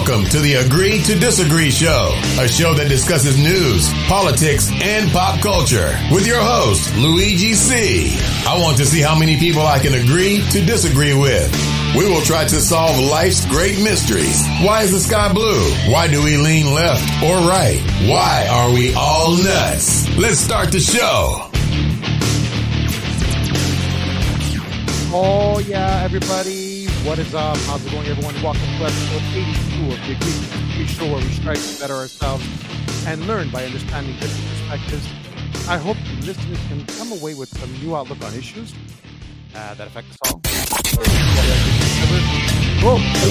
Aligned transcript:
Welcome 0.00 0.30
to 0.30 0.40
the 0.40 0.54
Agree 0.54 1.02
to 1.02 1.14
Disagree 1.14 1.70
Show, 1.70 2.12
a 2.40 2.48
show 2.48 2.72
that 2.72 2.88
discusses 2.88 3.36
news, 3.36 3.92
politics, 4.08 4.70
and 4.72 5.10
pop 5.12 5.42
culture 5.42 5.94
with 6.10 6.26
your 6.26 6.40
host, 6.40 6.96
Luigi 6.96 7.52
C. 7.52 8.16
I 8.48 8.58
want 8.58 8.78
to 8.78 8.86
see 8.86 9.02
how 9.02 9.14
many 9.14 9.36
people 9.36 9.60
I 9.60 9.78
can 9.78 9.92
agree 9.92 10.40
to 10.52 10.64
disagree 10.64 11.12
with. 11.12 11.52
We 11.94 12.08
will 12.08 12.22
try 12.22 12.44
to 12.44 12.60
solve 12.62 12.98
life's 12.98 13.44
great 13.44 13.76
mysteries. 13.84 14.40
Why 14.64 14.84
is 14.84 14.92
the 14.92 15.00
sky 15.00 15.34
blue? 15.34 15.68
Why 15.92 16.08
do 16.08 16.24
we 16.24 16.38
lean 16.38 16.72
left 16.72 17.04
or 17.22 17.36
right? 17.44 17.78
Why 18.08 18.48
are 18.50 18.72
we 18.72 18.94
all 18.94 19.36
nuts? 19.36 20.08
Let's 20.16 20.38
start 20.38 20.72
the 20.72 20.80
show. 20.80 21.44
Oh 25.12 25.58
yeah, 25.68 26.00
everybody. 26.04 26.69
What 27.04 27.18
is 27.18 27.34
up? 27.34 27.56
How's 27.56 27.84
it 27.86 27.92
going, 27.92 28.06
everyone? 28.08 28.34
Welcome 28.42 28.60
to 28.60 28.84
episode 28.84 29.22
82 29.32 29.90
of 29.90 29.98
the 30.06 30.12
Agree 30.12 30.74
Agree 30.74 30.86
Show, 30.86 31.06
where 31.06 31.16
we 31.16 31.30
strive 31.30 31.56
to 31.56 31.80
better 31.80 31.94
ourselves 31.94 32.46
and 33.06 33.26
learn 33.26 33.50
by 33.50 33.64
understanding 33.64 34.12
different 34.20 34.46
perspectives. 34.50 35.08
I 35.66 35.78
hope 35.78 35.96
the 35.96 36.26
listeners 36.26 36.58
can 36.68 36.84
come 36.98 37.10
away 37.12 37.32
with 37.34 37.48
some 37.58 37.72
new 37.80 37.96
outlook 37.96 38.22
on 38.22 38.34
issues 38.34 38.74
uh, 39.54 39.72
that 39.74 39.86
affect 39.86 40.10
us 40.10 40.18
all. 40.26 40.42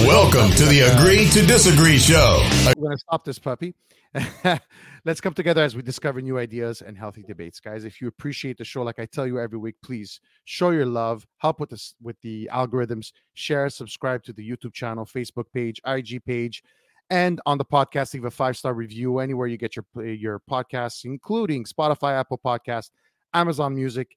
Welcome 0.04 0.50
to 0.56 0.64
the 0.64 0.80
Agree 0.92 1.28
to 1.30 1.46
Disagree 1.46 1.98
Show. 1.98 2.42
we're 2.66 2.74
going 2.74 2.96
to 2.96 2.98
stop 2.98 3.24
this 3.24 3.38
puppy. 3.38 3.74
Let's 5.04 5.20
come 5.20 5.34
together 5.34 5.62
as 5.62 5.76
we 5.76 5.82
discover 5.82 6.20
new 6.20 6.38
ideas 6.38 6.82
and 6.82 6.98
healthy 6.98 7.22
debates, 7.22 7.60
guys. 7.60 7.84
If 7.84 8.00
you 8.00 8.08
appreciate 8.08 8.58
the 8.58 8.64
show, 8.64 8.82
like 8.82 8.98
I 8.98 9.06
tell 9.06 9.26
you 9.26 9.38
every 9.38 9.58
week, 9.58 9.76
please 9.82 10.20
show 10.44 10.70
your 10.70 10.86
love, 10.86 11.26
help 11.38 11.60
with 11.60 11.70
this 11.70 11.94
with 12.02 12.20
the 12.22 12.50
algorithms, 12.52 13.12
share, 13.34 13.68
subscribe 13.68 14.24
to 14.24 14.32
the 14.32 14.48
YouTube 14.48 14.74
channel, 14.74 15.06
Facebook 15.06 15.44
page, 15.54 15.80
IG 15.86 16.24
page, 16.24 16.62
and 17.08 17.40
on 17.46 17.58
the 17.58 17.64
podcast, 17.64 18.14
leave 18.14 18.24
a 18.24 18.30
five 18.30 18.56
star 18.56 18.74
review 18.74 19.20
anywhere 19.20 19.46
you 19.46 19.56
get 19.56 19.76
your 19.76 20.04
your 20.04 20.40
podcasts, 20.50 21.04
including 21.04 21.64
Spotify, 21.64 22.18
Apple 22.18 22.40
Podcast, 22.44 22.90
Amazon 23.32 23.76
Music, 23.76 24.16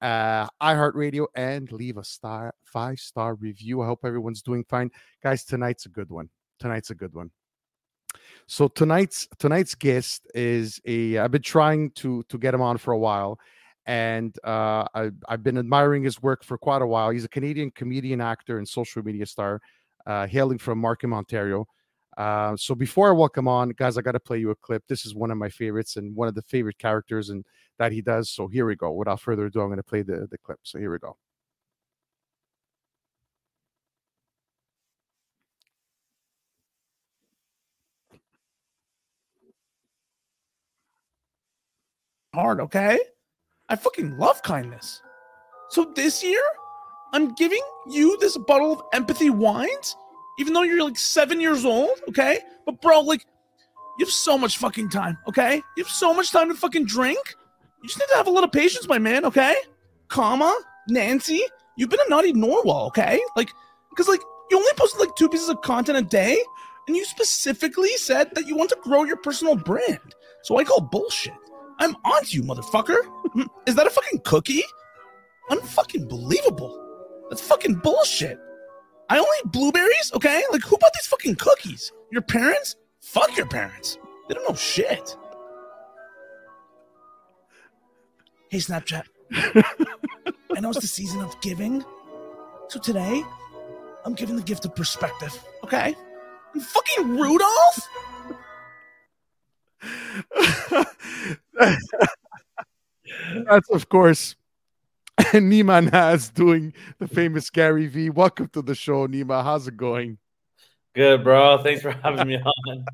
uh, 0.00 0.46
iHeartRadio, 0.62 1.26
and 1.34 1.70
leave 1.70 1.98
a 1.98 2.04
star 2.04 2.54
five 2.64 2.98
star 2.98 3.34
review. 3.34 3.82
I 3.82 3.86
hope 3.86 4.00
everyone's 4.04 4.42
doing 4.42 4.64
fine, 4.70 4.90
guys. 5.22 5.44
Tonight's 5.44 5.84
a 5.84 5.90
good 5.90 6.08
one. 6.08 6.30
Tonight's 6.58 6.88
a 6.88 6.94
good 6.94 7.12
one. 7.12 7.30
So 8.46 8.68
tonight's 8.68 9.26
tonight's 9.38 9.74
guest 9.74 10.26
is 10.34 10.80
a. 10.84 11.18
I've 11.18 11.30
been 11.30 11.42
trying 11.42 11.90
to 11.92 12.22
to 12.24 12.38
get 12.38 12.54
him 12.54 12.60
on 12.60 12.76
for 12.78 12.92
a 12.92 12.98
while, 12.98 13.38
and 13.86 14.36
uh, 14.44 14.86
I, 14.94 15.10
I've 15.28 15.42
been 15.42 15.58
admiring 15.58 16.02
his 16.02 16.22
work 16.22 16.44
for 16.44 16.58
quite 16.58 16.82
a 16.82 16.86
while. 16.86 17.10
He's 17.10 17.24
a 17.24 17.28
Canadian 17.28 17.70
comedian, 17.70 18.20
actor, 18.20 18.58
and 18.58 18.68
social 18.68 19.02
media 19.02 19.26
star, 19.26 19.60
uh, 20.06 20.26
hailing 20.26 20.58
from 20.58 20.78
Markham, 20.78 21.14
Ontario. 21.14 21.66
Uh, 22.16 22.56
so 22.56 22.74
before 22.74 23.08
I 23.08 23.12
welcome 23.12 23.48
on, 23.48 23.70
guys, 23.70 23.98
I 23.98 24.02
got 24.02 24.12
to 24.12 24.20
play 24.20 24.38
you 24.38 24.50
a 24.50 24.54
clip. 24.54 24.84
This 24.88 25.04
is 25.04 25.14
one 25.14 25.30
of 25.30 25.38
my 25.38 25.48
favorites 25.48 25.96
and 25.96 26.14
one 26.14 26.28
of 26.28 26.34
the 26.34 26.42
favorite 26.42 26.78
characters 26.78 27.30
and 27.30 27.44
that 27.78 27.90
he 27.92 28.02
does. 28.02 28.30
So 28.30 28.46
here 28.46 28.66
we 28.66 28.76
go. 28.76 28.92
Without 28.92 29.20
further 29.20 29.46
ado, 29.46 29.60
I'm 29.60 29.68
going 29.68 29.78
to 29.78 29.82
play 29.82 30.02
the 30.02 30.28
the 30.30 30.38
clip. 30.38 30.60
So 30.62 30.78
here 30.78 30.92
we 30.92 30.98
go. 30.98 31.16
Hard, 42.34 42.60
okay? 42.60 42.98
I 43.68 43.76
fucking 43.76 44.18
love 44.18 44.42
kindness. 44.42 45.00
So 45.70 45.92
this 45.94 46.22
year, 46.22 46.42
I'm 47.12 47.32
giving 47.34 47.62
you 47.86 48.18
this 48.18 48.36
bottle 48.36 48.72
of 48.72 48.82
empathy 48.92 49.30
wines, 49.30 49.96
even 50.38 50.52
though 50.52 50.62
you're 50.62 50.82
like 50.84 50.98
seven 50.98 51.40
years 51.40 51.64
old, 51.64 51.98
okay? 52.08 52.40
But 52.66 52.82
bro, 52.82 53.00
like, 53.00 53.24
you 53.98 54.04
have 54.04 54.12
so 54.12 54.36
much 54.36 54.58
fucking 54.58 54.90
time, 54.90 55.16
okay? 55.28 55.62
You 55.76 55.84
have 55.84 55.92
so 55.92 56.12
much 56.12 56.32
time 56.32 56.48
to 56.48 56.54
fucking 56.54 56.86
drink. 56.86 57.36
You 57.82 57.88
just 57.88 57.98
need 57.98 58.08
to 58.10 58.16
have 58.16 58.26
a 58.26 58.30
little 58.30 58.50
patience, 58.50 58.88
my 58.88 58.98
man, 58.98 59.24
okay? 59.24 59.54
Comma, 60.08 60.54
Nancy, 60.88 61.40
you've 61.76 61.90
been 61.90 62.00
a 62.04 62.10
naughty 62.10 62.32
Norwal, 62.32 62.88
okay? 62.88 63.20
Like, 63.36 63.50
because 63.90 64.08
like 64.08 64.20
you 64.50 64.58
only 64.58 64.72
posted 64.76 65.00
like 65.00 65.14
two 65.16 65.28
pieces 65.28 65.48
of 65.48 65.60
content 65.62 65.98
a 65.98 66.02
day, 66.02 66.42
and 66.86 66.96
you 66.96 67.04
specifically 67.04 67.96
said 67.96 68.34
that 68.34 68.46
you 68.46 68.56
want 68.56 68.70
to 68.70 68.78
grow 68.82 69.04
your 69.04 69.16
personal 69.16 69.54
brand. 69.56 70.14
So 70.42 70.58
I 70.58 70.64
call 70.64 70.80
bullshit. 70.80 71.32
I'm 71.78 71.96
on 72.04 72.24
to 72.24 72.36
you, 72.36 72.42
motherfucker. 72.42 72.96
Is 73.66 73.74
that 73.74 73.86
a 73.86 73.90
fucking 73.90 74.20
cookie? 74.24 74.62
Unfucking 75.50 76.08
believable. 76.08 76.80
That's 77.28 77.42
fucking 77.42 77.76
bullshit. 77.76 78.38
I 79.10 79.18
only 79.18 79.28
eat 79.44 79.52
blueberries, 79.52 80.12
okay? 80.14 80.42
Like, 80.50 80.62
who 80.62 80.78
bought 80.78 80.92
these 80.94 81.06
fucking 81.06 81.36
cookies? 81.36 81.92
Your 82.10 82.22
parents? 82.22 82.76
Fuck 83.00 83.36
your 83.36 83.46
parents. 83.46 83.98
They 84.28 84.34
don't 84.34 84.48
know 84.48 84.54
shit. 84.54 85.16
Hey, 88.48 88.58
Snapchat. 88.58 89.02
I 89.32 90.60
know 90.60 90.70
it's 90.70 90.80
the 90.80 90.86
season 90.86 91.20
of 91.20 91.38
giving. 91.40 91.84
So 92.68 92.78
today, 92.80 93.22
I'm 94.04 94.14
giving 94.14 94.36
the 94.36 94.42
gift 94.42 94.64
of 94.64 94.74
perspective, 94.74 95.36
okay? 95.64 95.94
And 96.54 96.62
fucking 96.62 97.08
Rudolph? 97.18 97.88
That's 103.46 103.70
of 103.70 103.88
course 103.88 104.36
Nima 105.32 105.90
Naz 105.92 106.28
doing 106.30 106.72
the 106.98 107.06
famous 107.06 107.48
Gary 107.50 107.86
Vee. 107.86 108.10
Welcome 108.10 108.48
to 108.48 108.62
the 108.62 108.74
show, 108.74 109.06
Nima. 109.06 109.44
How's 109.44 109.68
it 109.68 109.76
going? 109.76 110.18
Good, 110.94 111.22
bro. 111.22 111.62
Thanks 111.62 111.82
for 111.82 111.92
having 111.92 112.26
me 112.26 112.36
on. 112.36 112.84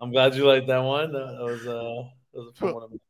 I'm 0.00 0.10
glad 0.10 0.34
you 0.34 0.44
liked 0.44 0.66
that 0.66 0.78
one. 0.78 1.12
That 1.12 1.38
was 1.40 1.66
uh, 1.66 2.02
that 2.32 2.40
was 2.40 2.48
a 2.48 2.52
fun 2.58 2.74
one. 2.74 3.00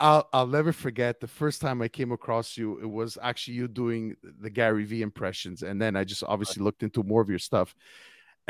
I'll 0.00 0.28
I'll 0.32 0.46
never 0.46 0.72
forget 0.72 1.20
the 1.20 1.28
first 1.28 1.60
time 1.60 1.82
I 1.82 1.88
came 1.88 2.10
across 2.10 2.56
you. 2.56 2.80
It 2.80 2.88
was 2.90 3.18
actually 3.20 3.54
you 3.54 3.68
doing 3.68 4.16
the 4.22 4.48
Gary 4.48 4.84
Vee 4.84 5.02
impressions, 5.02 5.62
and 5.62 5.80
then 5.80 5.94
I 5.94 6.04
just 6.04 6.24
obviously 6.24 6.64
looked 6.64 6.82
into 6.82 7.02
more 7.02 7.20
of 7.20 7.28
your 7.28 7.38
stuff. 7.38 7.74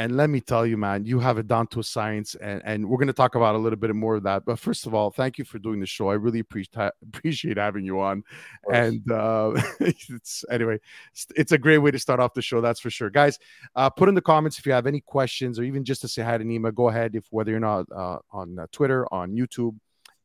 And 0.01 0.17
let 0.17 0.31
me 0.31 0.41
tell 0.41 0.67
you, 0.67 0.79
man, 0.79 1.05
you 1.05 1.19
have 1.19 1.37
it 1.37 1.47
down 1.47 1.67
to 1.67 1.81
a 1.81 1.85
science, 1.85 2.35
and, 2.37 2.63
and 2.65 2.89
we're 2.89 2.97
going 2.97 3.09
to 3.09 3.13
talk 3.13 3.35
about 3.35 3.55
a 3.55 3.59
little 3.59 3.79
bit 3.79 3.95
more 3.95 4.15
of 4.15 4.23
that. 4.23 4.47
But 4.47 4.59
first 4.59 4.87
of 4.87 4.95
all, 4.95 5.11
thank 5.11 5.37
you 5.37 5.45
for 5.45 5.59
doing 5.59 5.79
the 5.79 5.85
show. 5.85 6.09
I 6.09 6.15
really 6.15 6.39
appreciate 6.39 6.93
appreciate 7.03 7.59
having 7.59 7.85
you 7.85 8.01
on. 8.01 8.25
And 8.73 9.03
uh, 9.13 9.53
it's 9.81 10.43
anyway, 10.51 10.79
it's, 11.13 11.27
it's 11.37 11.53
a 11.53 11.59
great 11.59 11.77
way 11.77 11.91
to 11.91 11.99
start 11.99 12.19
off 12.19 12.33
the 12.33 12.41
show. 12.41 12.63
That's 12.63 12.81
for 12.81 12.89
sure, 12.89 13.11
guys. 13.11 13.39
Uh, 13.77 13.91
put 13.91 14.09
in 14.09 14.15
the 14.15 14.23
comments 14.23 14.59
if 14.59 14.65
you 14.65 14.73
have 14.73 14.87
any 14.87 15.03
questions, 15.03 15.59
or 15.59 15.65
even 15.65 15.85
just 15.85 16.01
to 16.01 16.09
say 16.09 16.23
hi 16.23 16.39
to 16.39 16.45
Nima. 16.45 16.75
Go 16.75 16.89
ahead, 16.89 17.15
if 17.15 17.27
whether 17.29 17.51
you're 17.51 17.61
not 17.61 17.85
uh, 17.95 18.21
on 18.31 18.59
uh, 18.59 18.69
Twitter, 18.73 19.07
on 19.13 19.33
YouTube, 19.33 19.77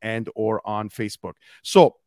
and 0.02 0.30
or 0.36 0.66
on 0.66 0.88
Facebook. 0.88 1.34
So 1.64 1.98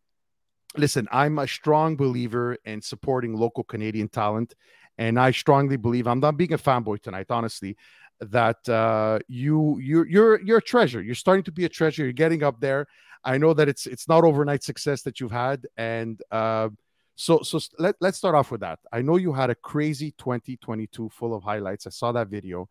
listen, 0.74 1.06
I'm 1.12 1.38
a 1.38 1.46
strong 1.46 1.96
believer 1.96 2.56
in 2.64 2.80
supporting 2.80 3.34
local 3.34 3.62
Canadian 3.62 4.08
talent. 4.08 4.54
And 4.98 5.18
I 5.18 5.30
strongly 5.30 5.76
believe 5.76 6.06
I'm 6.06 6.20
not 6.20 6.36
being 6.36 6.52
a 6.52 6.58
fanboy 6.58 7.00
tonight, 7.02 7.26
honestly, 7.30 7.76
that 8.20 8.68
uh, 8.68 9.20
you 9.28 9.78
you 9.78 10.04
you're 10.04 10.40
you're 10.40 10.58
a 10.58 10.62
treasure. 10.62 11.00
You're 11.00 11.14
starting 11.14 11.44
to 11.44 11.52
be 11.52 11.64
a 11.64 11.68
treasure. 11.68 12.02
You're 12.02 12.12
getting 12.12 12.42
up 12.42 12.60
there. 12.60 12.86
I 13.24 13.38
know 13.38 13.54
that 13.54 13.68
it's 13.68 13.86
it's 13.86 14.08
not 14.08 14.24
overnight 14.24 14.62
success 14.62 15.02
that 15.02 15.20
you've 15.20 15.30
had, 15.30 15.66
and 15.76 16.20
uh, 16.30 16.68
so 17.14 17.42
so 17.42 17.60
let 17.78 17.96
let's 18.00 18.18
start 18.18 18.34
off 18.34 18.50
with 18.50 18.60
that. 18.60 18.80
I 18.92 19.02
know 19.02 19.16
you 19.16 19.32
had 19.32 19.50
a 19.50 19.54
crazy 19.54 20.12
2022 20.18 21.08
full 21.10 21.34
of 21.34 21.42
highlights. 21.42 21.86
I 21.86 21.90
saw 21.90 22.12
that 22.12 22.28
video. 22.28 22.68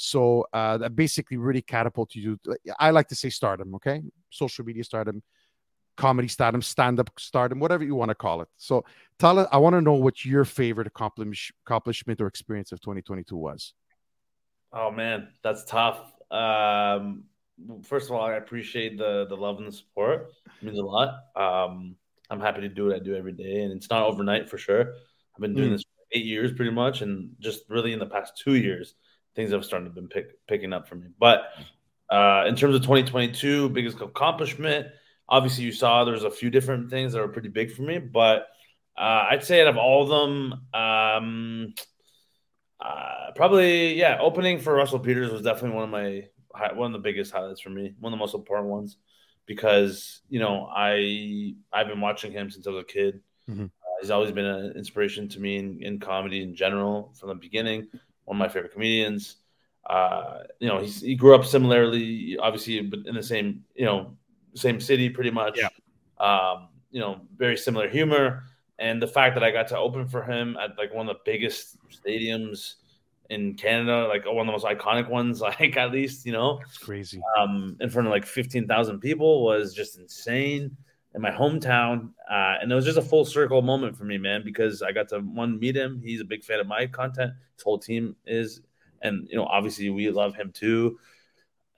So 0.00 0.46
uh, 0.52 0.78
that 0.78 0.94
basically 0.94 1.38
really 1.38 1.62
catapulted 1.62 2.22
you. 2.22 2.38
I 2.78 2.90
like 2.90 3.08
to 3.08 3.16
say 3.16 3.30
stardom, 3.30 3.74
okay? 3.74 4.00
Social 4.30 4.64
media 4.64 4.84
stardom, 4.84 5.24
comedy 5.98 6.28
stardom, 6.28 6.62
stand 6.62 6.98
up 6.98 7.10
stardom, 7.18 7.60
whatever 7.60 7.84
you 7.84 7.94
want 7.94 8.08
to 8.08 8.14
call 8.14 8.40
it. 8.40 8.48
So 8.56 8.84
tell 9.18 9.38
us, 9.38 9.48
I 9.52 9.58
want 9.58 9.74
to 9.74 9.82
know 9.82 9.94
what 9.94 10.24
your 10.24 10.46
favorite 10.46 10.86
accomplish, 10.86 11.52
accomplishment 11.66 12.20
or 12.22 12.26
experience 12.26 12.72
of 12.72 12.80
2022 12.80 13.36
was. 13.36 13.74
Oh 14.72 14.90
man, 14.90 15.28
that's 15.42 15.64
tough. 15.64 16.00
Um, 16.30 17.24
first 17.84 18.08
of 18.08 18.16
all, 18.16 18.24
I 18.24 18.34
appreciate 18.34 18.96
the 18.98 19.26
the 19.28 19.36
love 19.36 19.58
and 19.58 19.66
the 19.68 19.72
support. 19.72 20.30
It 20.60 20.64
means 20.64 20.78
a 20.78 20.82
lot. 20.82 21.10
Um, 21.36 21.96
I'm 22.30 22.40
happy 22.40 22.60
to 22.62 22.68
do 22.68 22.86
what 22.86 22.96
I 22.96 22.98
do 22.98 23.14
every 23.14 23.32
day, 23.32 23.62
and 23.62 23.72
it's 23.72 23.90
not 23.90 24.02
overnight 24.06 24.48
for 24.48 24.58
sure. 24.58 24.94
I've 25.34 25.40
been 25.40 25.54
doing 25.54 25.70
Mm. 25.70 25.72
this 25.72 25.82
for 25.82 26.04
eight 26.12 26.26
years 26.26 26.52
pretty 26.52 26.70
much, 26.72 27.00
and 27.02 27.34
just 27.40 27.64
really 27.68 27.92
in 27.92 27.98
the 27.98 28.06
past 28.06 28.36
two 28.42 28.54
years, 28.56 28.94
things 29.34 29.50
have 29.52 29.64
started 29.64 29.86
to 29.86 29.90
been 29.92 30.08
pick, 30.08 30.26
picking 30.46 30.72
up 30.72 30.86
for 30.88 30.96
me. 30.96 31.08
But 31.18 31.50
uh, 32.10 32.44
in 32.46 32.54
terms 32.56 32.74
of 32.74 32.82
2022, 32.82 33.70
biggest 33.70 34.00
accomplishment, 34.00 34.88
obviously 35.28 35.64
you 35.64 35.72
saw 35.72 36.04
there's 36.04 36.24
a 36.24 36.30
few 36.30 36.50
different 36.50 36.90
things 36.90 37.12
that 37.12 37.20
were 37.20 37.28
pretty 37.28 37.48
big 37.48 37.72
for 37.72 37.82
me, 37.82 37.98
but 37.98 38.48
uh, 38.96 39.28
I'd 39.30 39.44
say 39.44 39.62
out 39.62 39.68
of 39.68 39.76
all 39.78 40.02
of 40.02 40.08
them, 40.08 40.54
um, 40.74 41.74
uh, 42.80 43.32
probably 43.34 43.94
yeah, 43.98 44.18
opening 44.20 44.58
for 44.58 44.74
Russell 44.74 45.00
Peters 45.00 45.32
was 45.32 45.42
definitely 45.42 45.76
one 45.76 45.84
of 45.84 45.90
my 45.90 46.24
one 46.74 46.88
of 46.88 46.92
the 46.92 46.98
biggest 46.98 47.32
highlights 47.32 47.60
for 47.60 47.70
me, 47.70 47.94
one 48.00 48.12
of 48.12 48.18
the 48.18 48.20
most 48.20 48.34
important 48.34 48.68
ones, 48.68 48.96
because 49.46 50.22
you 50.28 50.40
know 50.40 50.68
I 50.74 51.54
I've 51.72 51.88
been 51.88 52.00
watching 52.00 52.32
him 52.32 52.50
since 52.50 52.66
I 52.66 52.70
was 52.70 52.82
a 52.82 52.86
kid. 52.86 53.20
Mhm. 53.48 53.66
Uh, 53.66 53.96
he's 54.02 54.10
always 54.10 54.32
been 54.32 54.46
an 54.46 54.74
inspiration 54.76 55.28
to 55.30 55.40
me 55.40 55.58
in, 55.58 55.82
in 55.82 56.00
comedy 56.00 56.42
in 56.42 56.54
general 56.56 57.14
from 57.18 57.30
the 57.30 57.36
beginning. 57.36 57.88
One 58.24 58.36
of 58.36 58.40
my 58.40 58.48
favorite 58.48 58.72
comedians. 58.74 59.36
uh, 59.90 60.40
you 60.60 60.68
know, 60.68 60.80
he's, 60.80 61.00
he 61.00 61.16
grew 61.16 61.34
up 61.34 61.46
similarly, 61.46 62.36
obviously, 62.40 62.82
but 62.82 63.00
in 63.06 63.14
the 63.16 63.22
same, 63.22 63.64
you 63.74 63.86
know, 63.86 64.17
same 64.54 64.80
city 64.80 65.08
pretty 65.10 65.30
much. 65.30 65.58
Yeah. 65.58 65.68
Um, 66.18 66.68
you 66.90 67.00
know, 67.00 67.20
very 67.36 67.56
similar 67.56 67.88
humor. 67.88 68.44
And 68.78 69.02
the 69.02 69.06
fact 69.08 69.34
that 69.34 69.42
I 69.44 69.50
got 69.50 69.68
to 69.68 69.78
open 69.78 70.06
for 70.06 70.22
him 70.22 70.56
at 70.56 70.78
like 70.78 70.94
one 70.94 71.08
of 71.08 71.16
the 71.16 71.20
biggest 71.24 71.76
stadiums 71.90 72.74
in 73.30 73.54
Canada, 73.54 74.06
like 74.08 74.24
one 74.24 74.38
of 74.38 74.46
the 74.46 74.52
most 74.52 74.64
iconic 74.64 75.08
ones, 75.08 75.40
like 75.60 75.76
at 75.76 75.92
least, 75.92 76.24
you 76.24 76.32
know, 76.32 76.60
It's 76.62 76.78
crazy. 76.78 77.20
um, 77.38 77.76
in 77.80 77.90
front 77.90 78.06
of 78.06 78.12
like 78.12 78.24
15,000 78.26 79.00
people 79.00 79.44
was 79.44 79.74
just 79.74 79.98
insane 79.98 80.76
in 81.14 81.20
my 81.20 81.30
hometown. 81.30 82.10
Uh, 82.30 82.54
and 82.62 82.70
it 82.70 82.74
was 82.74 82.84
just 82.84 82.98
a 82.98 83.02
full 83.02 83.24
circle 83.24 83.62
moment 83.62 83.96
for 83.96 84.04
me, 84.04 84.16
man, 84.16 84.42
because 84.44 84.80
I 84.82 84.92
got 84.92 85.08
to 85.08 85.18
one 85.20 85.58
meet 85.58 85.76
him. 85.76 86.00
He's 86.02 86.20
a 86.20 86.24
big 86.24 86.44
fan 86.44 86.60
of 86.60 86.66
my 86.66 86.86
content. 86.86 87.32
His 87.54 87.62
whole 87.64 87.78
team 87.78 88.14
is, 88.26 88.60
and 89.02 89.28
you 89.28 89.36
know, 89.36 89.44
obviously 89.44 89.90
we 89.90 90.08
love 90.10 90.34
him 90.34 90.52
too. 90.52 90.98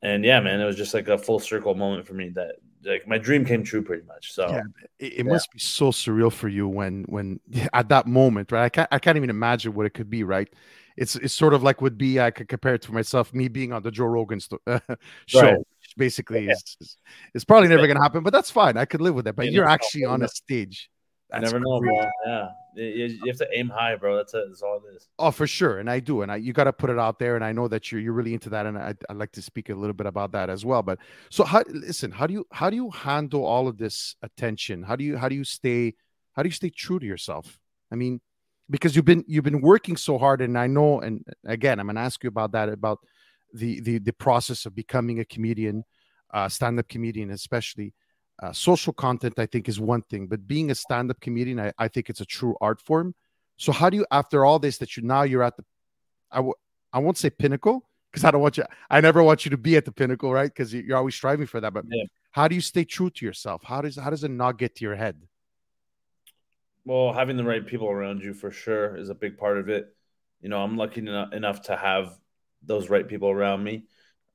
And 0.02 0.24
yeah, 0.24 0.40
man, 0.40 0.60
it 0.60 0.64
was 0.64 0.76
just 0.76 0.94
like 0.94 1.08
a 1.08 1.18
full 1.18 1.38
circle 1.38 1.74
moment 1.74 2.06
for 2.06 2.14
me 2.14 2.30
that 2.30 2.56
like 2.84 3.06
my 3.06 3.18
dream 3.18 3.44
came 3.44 3.62
true 3.62 3.82
pretty 3.82 4.06
much. 4.06 4.32
So 4.32 4.48
Yeah. 4.48 4.62
It, 4.98 5.20
it 5.20 5.26
must 5.26 5.52
be 5.52 5.58
so 5.58 5.90
surreal 5.90 6.32
for 6.32 6.48
you 6.48 6.66
when 6.68 7.04
when 7.04 7.40
at 7.72 7.88
that 7.90 8.06
moment, 8.06 8.52
right? 8.52 8.64
I 8.64 8.68
can't 8.68 8.88
I 8.90 8.98
can't 8.98 9.16
even 9.16 9.30
imagine 9.30 9.74
what 9.74 9.86
it 9.86 9.90
could 9.94 10.10
be, 10.10 10.24
right? 10.24 10.48
It's 10.96 11.16
it's 11.16 11.34
sort 11.34 11.54
of 11.54 11.62
like 11.62 11.80
would 11.80 11.98
be 11.98 12.20
I 12.20 12.30
could 12.30 12.48
compare 12.48 12.74
it 12.74 12.82
to 12.82 12.92
myself, 12.92 13.32
me 13.34 13.48
being 13.48 13.72
on 13.72 13.82
the 13.82 13.90
Joe 13.90 14.06
Rogan 14.06 14.40
sto- 14.40 14.58
show, 15.26 15.40
Right. 15.40 15.56
basically 15.96 16.48
is, 16.48 16.76
is 16.80 16.96
it's 17.34 17.44
probably 17.44 17.68
never 17.68 17.86
gonna 17.86 18.02
happen, 18.02 18.22
but 18.22 18.32
that's 18.32 18.50
fine. 18.50 18.76
I 18.76 18.84
could 18.86 19.00
live 19.00 19.14
with 19.14 19.26
that. 19.26 19.36
But 19.36 19.46
Yeah, 19.46 19.52
you're 19.52 19.68
actually 19.68 20.04
on 20.04 20.22
a 20.22 20.28
stage. 20.28 20.90
That's 21.30 21.44
never 21.44 21.60
know, 21.60 21.80
bro. 21.80 22.06
Yeah, 22.26 22.48
you, 22.74 23.18
have 23.26 23.36
to 23.38 23.48
aim 23.52 23.68
high, 23.68 23.96
bro. 23.96 24.16
That's 24.16 24.34
it. 24.34 24.44
That's 24.48 24.62
all 24.62 24.76
it 24.76 24.96
is. 24.96 25.08
Oh, 25.18 25.30
for 25.30 25.46
sure, 25.46 25.78
and 25.78 25.90
I 25.90 26.00
do, 26.00 26.22
and 26.22 26.30
I, 26.32 26.36
you 26.36 26.52
got 26.52 26.64
to 26.64 26.72
put 26.72 26.90
it 26.90 26.98
out 26.98 27.18
there, 27.18 27.36
and 27.36 27.44
I 27.44 27.52
know 27.52 27.68
that 27.68 27.90
you're 27.90 28.00
you're 28.00 28.12
really 28.12 28.34
into 28.34 28.50
that, 28.50 28.66
and 28.66 28.78
I, 28.78 28.94
I'd 29.08 29.16
like 29.16 29.32
to 29.32 29.42
speak 29.42 29.68
a 29.68 29.74
little 29.74 29.94
bit 29.94 30.06
about 30.06 30.32
that 30.32 30.50
as 30.50 30.64
well. 30.64 30.82
But 30.82 30.98
so, 31.30 31.44
how 31.44 31.62
listen? 31.68 32.10
How 32.10 32.26
do 32.26 32.34
you 32.34 32.46
how 32.52 32.70
do 32.70 32.76
you 32.76 32.90
handle 32.90 33.44
all 33.44 33.68
of 33.68 33.78
this 33.78 34.16
attention? 34.22 34.82
How 34.82 34.96
do 34.96 35.04
you 35.04 35.16
how 35.16 35.28
do 35.28 35.34
you 35.34 35.44
stay 35.44 35.94
how 36.32 36.42
do 36.42 36.48
you 36.48 36.54
stay 36.54 36.70
true 36.70 36.98
to 36.98 37.06
yourself? 37.06 37.58
I 37.92 37.96
mean, 37.96 38.20
because 38.68 38.94
you've 38.94 39.04
been 39.04 39.24
you've 39.26 39.44
been 39.44 39.60
working 39.60 39.96
so 39.96 40.18
hard, 40.18 40.40
and 40.40 40.56
I 40.56 40.66
know, 40.66 41.00
and 41.00 41.24
again, 41.44 41.80
I'm 41.80 41.86
gonna 41.86 42.00
ask 42.00 42.22
you 42.22 42.28
about 42.28 42.52
that 42.52 42.68
about 42.68 42.98
the 43.52 43.80
the 43.80 43.98
the 43.98 44.12
process 44.12 44.66
of 44.66 44.74
becoming 44.74 45.20
a 45.20 45.24
comedian, 45.24 45.84
uh, 46.32 46.48
stand 46.48 46.78
up 46.78 46.88
comedian, 46.88 47.30
especially. 47.30 47.94
Uh, 48.42 48.52
social 48.52 48.92
content, 48.92 49.38
I 49.38 49.44
think, 49.44 49.68
is 49.68 49.78
one 49.78 50.00
thing, 50.02 50.26
but 50.26 50.46
being 50.46 50.70
a 50.70 50.74
stand 50.74 51.10
up 51.10 51.20
comedian, 51.20 51.60
I, 51.60 51.72
I 51.78 51.88
think 51.88 52.08
it's 52.08 52.22
a 52.22 52.24
true 52.24 52.56
art 52.60 52.80
form. 52.80 53.14
So 53.58 53.70
how 53.70 53.90
do 53.90 53.98
you, 53.98 54.06
after 54.10 54.46
all 54.46 54.58
this, 54.58 54.78
that 54.78 54.96
you 54.96 55.02
now 55.02 55.24
you're 55.24 55.42
at 55.42 55.56
the, 55.58 55.64
I 56.30 56.36
w- 56.36 56.54
I 56.90 57.00
won't 57.00 57.18
say 57.18 57.28
pinnacle 57.28 57.86
because 58.10 58.24
I 58.24 58.30
don't 58.30 58.40
want 58.40 58.56
you, 58.56 58.64
I 58.88 59.02
never 59.02 59.22
want 59.22 59.44
you 59.44 59.50
to 59.50 59.58
be 59.58 59.76
at 59.76 59.84
the 59.84 59.92
pinnacle, 59.92 60.32
right? 60.32 60.50
Because 60.50 60.72
you're 60.72 60.96
always 60.96 61.14
striving 61.14 61.46
for 61.46 61.60
that. 61.60 61.74
But 61.74 61.84
Yeah. 61.86 62.04
how 62.30 62.48
do 62.48 62.54
you 62.54 62.62
stay 62.62 62.84
true 62.84 63.10
to 63.10 63.26
yourself? 63.26 63.62
How 63.62 63.82
does 63.82 63.96
how 63.96 64.08
does 64.08 64.24
it 64.24 64.30
not 64.30 64.56
get 64.56 64.74
to 64.76 64.84
your 64.86 64.96
head? 64.96 65.20
Well, 66.86 67.12
having 67.12 67.36
the 67.36 67.44
right 67.44 67.66
people 67.66 67.90
around 67.90 68.22
you 68.22 68.32
for 68.32 68.50
sure 68.50 68.96
is 68.96 69.10
a 69.10 69.14
big 69.14 69.36
part 69.36 69.58
of 69.58 69.68
it. 69.68 69.94
You 70.40 70.48
know, 70.48 70.62
I'm 70.62 70.78
lucky 70.78 71.02
eno- 71.02 71.28
enough 71.30 71.60
to 71.62 71.76
have 71.76 72.18
those 72.62 72.88
right 72.88 73.06
people 73.06 73.28
around 73.28 73.62
me, 73.62 73.84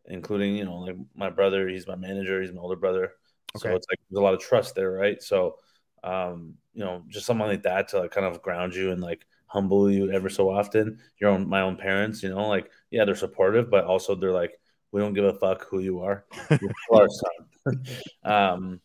including, 0.05 0.55
you 0.55 0.65
know, 0.65 0.77
like 0.77 0.95
my 1.15 1.31
brother, 1.31 1.67
he's 1.67 1.87
my 1.87 1.95
manager, 1.95 2.39
he's 2.41 2.53
my 2.53 2.61
older 2.61 2.75
brother. 2.75 3.13
So 3.57 3.75
it's 3.75 3.87
like 3.89 3.99
there's 4.09 4.19
a 4.19 4.23
lot 4.23 4.33
of 4.33 4.39
trust 4.39 4.75
there, 4.75 4.91
right? 4.91 5.21
So, 5.21 5.57
um, 6.03 6.55
you 6.73 6.83
know, 6.83 7.03
just 7.07 7.25
someone 7.25 7.47
like 7.47 7.63
that 7.63 7.87
to 7.89 7.99
like 7.99 8.11
kind 8.11 8.25
of 8.25 8.41
ground 8.41 8.75
you 8.75 8.91
and 8.91 9.01
like 9.01 9.25
humble 9.47 9.89
you 9.89 10.11
ever 10.11 10.29
so 10.29 10.49
often. 10.49 10.99
Your 11.19 11.31
own, 11.31 11.47
my 11.47 11.61
own 11.61 11.77
parents, 11.77 12.21
you 12.21 12.29
know, 12.29 12.47
like, 12.47 12.69
yeah, 12.91 13.05
they're 13.05 13.15
supportive, 13.15 13.69
but 13.69 13.85
also 13.85 14.15
they're 14.15 14.31
like, 14.31 14.59
we 14.91 15.01
don't 15.01 15.13
give 15.13 15.25
a 15.25 15.33
fuck 15.33 15.67
who 15.69 15.79
you 15.79 16.01
are. 16.01 16.25
Our 16.91 17.07
son. 17.09 17.85
um, 18.23 18.81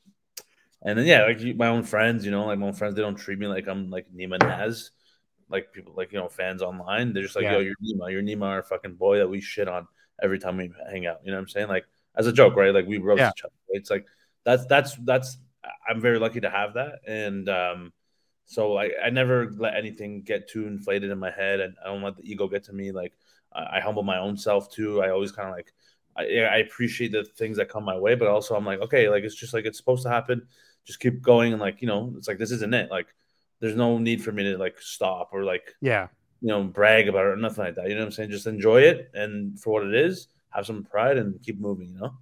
and 0.82 0.99
then 0.99 1.06
yeah, 1.06 1.25
like 1.25 1.56
my 1.56 1.69
own 1.69 1.82
friends, 1.82 2.25
you 2.25 2.31
know, 2.31 2.46
like 2.46 2.58
my 2.58 2.66
own 2.66 2.73
friends, 2.73 2.94
they 2.94 3.02
don't 3.02 3.16
treat 3.16 3.38
me 3.38 3.46
like 3.46 3.66
I'm 3.69 3.90
like 3.90 4.06
Nima 4.14 4.38
Naz, 4.40 4.93
like 5.49 5.73
people 5.73 5.93
like 5.96 6.12
you 6.12 6.19
know 6.19 6.28
fans 6.28 6.62
online. 6.62 7.12
They're 7.12 7.25
just 7.25 7.37
like, 7.37 7.44
Yeah. 7.44 7.55
yo, 7.55 7.61
you're 7.61 7.75
Nima, 7.84 8.11
you're 8.11 8.23
Nima, 8.23 8.46
our 8.46 8.62
fucking 8.62 8.94
boy 8.94 9.19
that 9.19 9.28
we 9.28 9.40
shit 9.40 9.69
on 9.69 9.87
every 10.23 10.38
time 10.38 10.56
we 10.56 10.73
hang 10.90 11.06
out. 11.06 11.20
You 11.23 11.32
know 11.32 11.37
what 11.37 11.43
I'm 11.43 11.49
saying? 11.49 11.69
Like 11.69 11.84
as 12.16 12.26
a 12.26 12.32
joke, 12.32 12.56
right? 12.56 12.73
Like 12.73 12.87
we 12.87 12.99
roast 12.99 13.20
Yeah. 13.20 13.31
each 13.37 13.44
other. 13.44 13.55
It's 13.69 13.90
like 13.90 14.06
that's 14.50 14.67
that's 14.67 14.97
that's 15.05 15.38
I'm 15.88 16.00
very 16.00 16.19
lucky 16.19 16.41
to 16.41 16.50
have 16.50 16.75
that, 16.75 17.00
and 17.06 17.49
um, 17.49 17.93
so 18.47 18.76
I 18.76 18.91
I 19.05 19.11
never 19.11 19.50
let 19.56 19.75
anything 19.76 20.23
get 20.23 20.49
too 20.49 20.67
inflated 20.67 21.11
in 21.11 21.19
my 21.19 21.31
head, 21.31 21.61
and 21.61 21.75
I 21.85 21.88
don't 21.88 22.02
let 22.02 22.17
the 22.17 22.31
ego 22.31 22.49
get 22.49 22.64
to 22.64 22.73
me. 22.73 22.93
Like 22.93 23.12
I, 23.52 23.79
I 23.79 23.81
humble 23.81 24.02
my 24.02 24.19
own 24.19 24.37
self 24.37 24.70
too. 24.70 25.02
I 25.02 25.11
always 25.11 25.32
kind 25.32 25.49
of 25.49 25.55
like 25.55 25.73
I, 26.17 26.23
I 26.44 26.56
appreciate 26.58 27.12
the 27.12 27.25
things 27.25 27.56
that 27.58 27.69
come 27.69 27.85
my 27.85 27.97
way, 27.99 28.14
but 28.14 28.29
also 28.29 28.55
I'm 28.56 28.64
like, 28.67 28.81
okay, 28.81 29.08
like 29.08 29.25
it's 29.25 29.35
just 29.35 29.55
like 29.55 29.64
it's 29.67 29.79
supposed 29.79 30.02
to 30.05 30.11
happen. 30.11 30.47
Just 30.85 31.00
keep 31.00 31.23
going, 31.23 31.52
and 31.52 31.61
like 31.61 31.81
you 31.81 31.88
know, 31.88 32.12
it's 32.17 32.29
like 32.29 32.38
this 32.38 32.50
isn't 32.50 32.75
it. 32.75 32.91
Like 32.91 33.06
there's 33.61 33.76
no 33.76 33.99
need 33.99 34.23
for 34.23 34.32
me 34.32 34.43
to 34.44 34.58
like 34.58 34.81
stop 34.81 35.31
or 35.32 35.44
like 35.44 35.75
Yeah. 35.81 36.08
you 36.41 36.49
know 36.49 36.62
brag 36.64 37.08
about 37.08 37.26
it 37.26 37.29
or 37.29 37.37
nothing 37.37 37.64
like 37.64 37.75
that. 37.76 37.88
You 37.88 37.94
know 37.94 38.00
what 38.00 38.06
I'm 38.06 38.12
saying? 38.12 38.31
Just 38.31 38.47
enjoy 38.47 38.82
it 38.82 39.11
and 39.14 39.61
for 39.61 39.75
what 39.75 39.85
it 39.87 39.94
is, 39.94 40.29
have 40.50 40.67
some 40.67 40.82
pride 40.85 41.19
and 41.19 41.41
keep 41.43 41.61
moving. 41.61 41.91
You 41.91 42.00
know? 42.00 42.14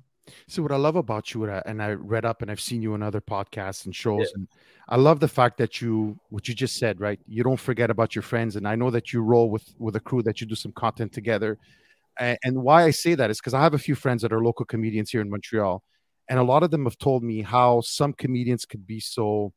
See 0.47 0.61
what 0.61 0.73
I 0.73 0.77
love 0.77 0.97
about 0.97 1.35
you, 1.35 1.45
and 1.45 1.83
I- 1.83 1.93
read 1.93 2.25
up 2.25 2.43
and 2.43 2.51
I've 2.51 2.61
seen 2.61 2.83
you 2.83 2.95
in 2.95 3.03
other 3.03 3.21
podcasts 3.21 3.85
and 3.87 3.95
shows, 3.95 4.31
and 4.35 4.49
I 4.89 4.97
love 4.97 5.21
the 5.21 5.29
fact 5.29 5.59
that 5.59 5.81
you 5.81 6.19
what 6.31 6.49
you 6.49 6.55
just 6.55 6.77
said, 6.79 7.01
right? 7.01 7.21
You 7.27 7.43
don't 7.43 7.61
forget 7.61 7.91
about 7.91 8.15
your 8.15 8.23
friends, 8.23 8.57
and 8.57 8.67
I 8.67 8.75
know 8.77 8.91
that 8.91 9.13
you 9.13 9.23
roll 9.23 9.51
with 9.51 9.75
with 9.79 9.97
a 9.97 10.01
crew 10.01 10.23
that 10.23 10.41
you 10.41 10.47
do 10.47 10.55
some 10.55 10.73
content 10.73 11.13
together. 11.13 11.59
And, 12.19 12.39
and 12.45 12.63
why 12.63 12.85
I 12.85 12.91
say 12.91 13.15
that 13.15 13.31
is 13.31 13.39
because 13.41 13.55
I 13.55 13.63
have 13.63 13.75
a 13.75 13.79
few 13.79 13.95
friends 13.95 14.23
that 14.23 14.33
are 14.33 14.43
local 14.43 14.65
comedians 14.67 15.11
here 15.11 15.21
in 15.21 15.31
Montreal, 15.31 15.83
and 16.29 16.39
a 16.39 16.43
lot 16.43 16.63
of 16.63 16.71
them 16.71 16.85
have 16.85 16.99
told 16.99 17.23
me 17.23 17.43
how 17.43 17.81
some 17.83 18.13
comedians 18.13 18.65
could 18.65 18.87
be 18.87 19.01
so, 19.01 19.53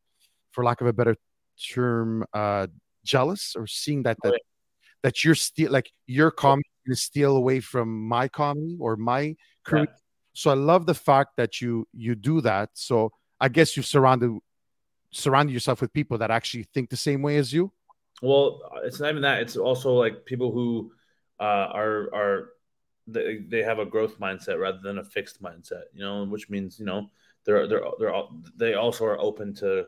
for 0.51 0.63
lack 0.63 0.81
of 0.81 0.87
a 0.87 0.93
better 0.93 1.15
term, 1.73 2.25
uh, 2.33 2.67
jealous 3.03 3.55
or 3.55 3.67
seeing 3.67 4.03
that 4.03 4.17
that 4.23 4.39
that 5.03 5.23
you're 5.23 5.35
still 5.35 5.71
like 5.71 5.91
your 6.07 6.31
comedy 6.31 6.67
is 6.87 7.01
steal 7.03 7.35
away 7.35 7.59
from 7.59 8.07
my 8.07 8.27
comedy 8.27 8.77
or 8.79 8.95
my 8.95 9.35
career. 9.63 9.87
Yeah. 9.89 9.95
So 10.33 10.51
I 10.51 10.55
love 10.55 10.85
the 10.85 10.93
fact 10.93 11.37
that 11.37 11.61
you 11.61 11.87
you 11.93 12.15
do 12.15 12.41
that. 12.41 12.69
So 12.73 13.11
I 13.39 13.49
guess 13.49 13.75
you've 13.75 13.85
surrounded 13.85 14.37
surrounded 15.11 15.53
yourself 15.53 15.81
with 15.81 15.91
people 15.93 16.17
that 16.19 16.31
actually 16.31 16.63
think 16.73 16.89
the 16.89 16.97
same 16.97 17.21
way 17.21 17.37
as 17.37 17.51
you. 17.51 17.71
Well, 18.21 18.61
it's 18.83 18.99
not 18.99 19.09
even 19.09 19.23
that. 19.23 19.41
It's 19.41 19.57
also 19.57 19.93
like 19.93 20.25
people 20.25 20.51
who 20.51 20.91
uh, 21.39 21.67
are 21.73 22.13
are 22.13 22.49
they, 23.07 23.39
they 23.47 23.63
have 23.63 23.79
a 23.79 23.85
growth 23.85 24.19
mindset 24.19 24.59
rather 24.59 24.79
than 24.81 24.99
a 24.99 25.03
fixed 25.03 25.41
mindset. 25.41 25.83
You 25.93 26.01
know, 26.01 26.23
which 26.25 26.49
means 26.49 26.79
you 26.79 26.85
know 26.85 27.09
they're 27.45 27.67
they're 27.67 27.83
they're 27.99 28.13
all, 28.13 28.41
they 28.55 28.75
also 28.75 29.05
are 29.05 29.19
open 29.19 29.53
to 29.55 29.85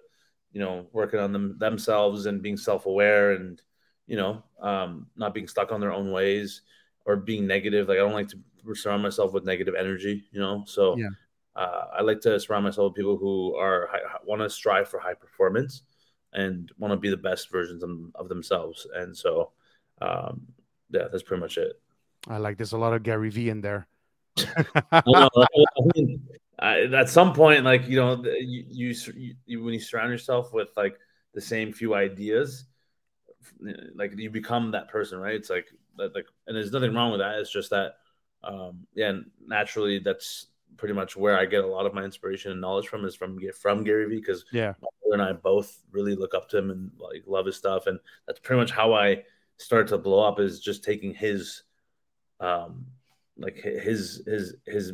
you 0.51 0.59
know 0.59 0.87
working 0.91 1.19
on 1.19 1.31
them 1.31 1.57
themselves 1.57 2.25
and 2.25 2.41
being 2.41 2.57
self 2.57 2.85
aware 2.85 3.33
and 3.33 3.61
you 4.07 4.17
know 4.17 4.43
um, 4.61 5.07
not 5.15 5.33
being 5.33 5.47
stuck 5.47 5.71
on 5.71 5.79
their 5.79 5.93
own 5.93 6.11
ways 6.11 6.61
or 7.05 7.15
being 7.15 7.45
negative. 7.47 7.87
Like 7.87 7.97
I 7.97 8.01
don't 8.01 8.13
like 8.13 8.29
to 8.29 8.39
surround 8.75 9.03
myself 9.03 9.33
with 9.33 9.45
negative 9.45 9.75
energy. 9.77 10.25
You 10.31 10.39
know, 10.39 10.63
so 10.65 10.97
Yeah. 10.97 11.09
uh, 11.55 11.85
I 11.97 12.01
like 12.01 12.21
to 12.21 12.39
surround 12.39 12.63
myself 12.65 12.91
with 12.91 12.95
people 12.97 13.17
who 13.17 13.55
are 13.55 13.89
want 14.25 14.41
to 14.41 14.49
strive 14.49 14.89
for 14.89 14.99
high 14.99 15.13
performance 15.13 15.83
and 16.33 16.71
want 16.79 16.91
to 16.91 16.97
be 16.97 17.09
the 17.09 17.17
best 17.17 17.51
versions 17.51 17.83
of, 17.83 17.91
of 18.15 18.29
themselves. 18.29 18.87
And 18.95 19.15
so, 19.15 19.51
um, 20.01 20.41
yeah, 20.89 21.07
that's 21.11 21.23
pretty 21.23 21.41
much 21.41 21.57
it. 21.57 21.79
I 22.27 22.37
like 22.37 22.57
there's 22.57 22.73
a 22.73 22.77
lot 22.77 22.93
of 22.93 23.03
Gary 23.03 23.29
Vee 23.29 23.49
in 23.49 23.61
there. 23.61 23.87
I 24.91 25.01
know, 25.05 25.29
I 25.35 25.81
mean, 25.95 26.27
I- 26.59 26.83
at 26.83 27.09
some 27.09 27.33
point, 27.33 27.63
like 27.63 27.87
you 27.87 27.97
know, 27.97 28.23
you, 28.23 28.63
you, 28.69 28.95
you, 29.15 29.35
you 29.45 29.63
when 29.63 29.73
you 29.73 29.79
surround 29.79 30.11
yourself 30.11 30.53
with 30.53 30.69
like 30.77 30.97
the 31.33 31.41
same 31.41 31.73
few 31.73 31.93
ideas, 31.93 32.65
like 33.95 34.13
you 34.17 34.29
become 34.29 34.71
that 34.71 34.89
person, 34.89 35.19
right? 35.19 35.35
It's 35.35 35.49
like 35.49 35.67
that, 35.97 36.15
like, 36.15 36.25
and 36.47 36.55
there's 36.55 36.71
nothing 36.71 36.93
wrong 36.93 37.11
with 37.11 37.19
that. 37.19 37.39
It's 37.39 37.51
just 37.51 37.69
that, 37.71 37.95
um, 38.43 38.85
yeah, 38.93 39.13
naturally, 39.45 39.99
that's 39.99 40.47
pretty 40.77 40.93
much 40.93 41.15
where 41.15 41.37
I 41.37 41.45
get 41.45 41.63
a 41.63 41.67
lot 41.67 41.85
of 41.85 41.93
my 41.93 42.03
inspiration 42.03 42.51
and 42.51 42.59
knowledge 42.61 42.87
from 42.87 43.05
is 43.05 43.15
from 43.15 43.39
from 43.59 43.83
Gary 43.83 44.05
Vee 44.09 44.15
because 44.19 44.45
yeah. 44.51 44.73
my 44.81 44.87
brother 45.03 45.13
and 45.13 45.21
I 45.21 45.33
both 45.33 45.79
really 45.91 46.15
look 46.15 46.33
up 46.33 46.49
to 46.49 46.57
him 46.57 46.71
and 46.71 46.91
like 46.97 47.23
love 47.27 47.45
his 47.45 47.55
stuff, 47.55 47.87
and 47.87 47.99
that's 48.27 48.39
pretty 48.39 48.59
much 48.59 48.71
how 48.71 48.93
I 48.93 49.23
started 49.57 49.87
to 49.89 49.97
blow 49.97 50.23
up. 50.23 50.39
Is 50.39 50.59
just 50.59 50.83
taking 50.83 51.13
his, 51.13 51.63
um, 52.39 52.85
like 53.37 53.57
his 53.57 54.23
his 54.25 54.55
his 54.65 54.91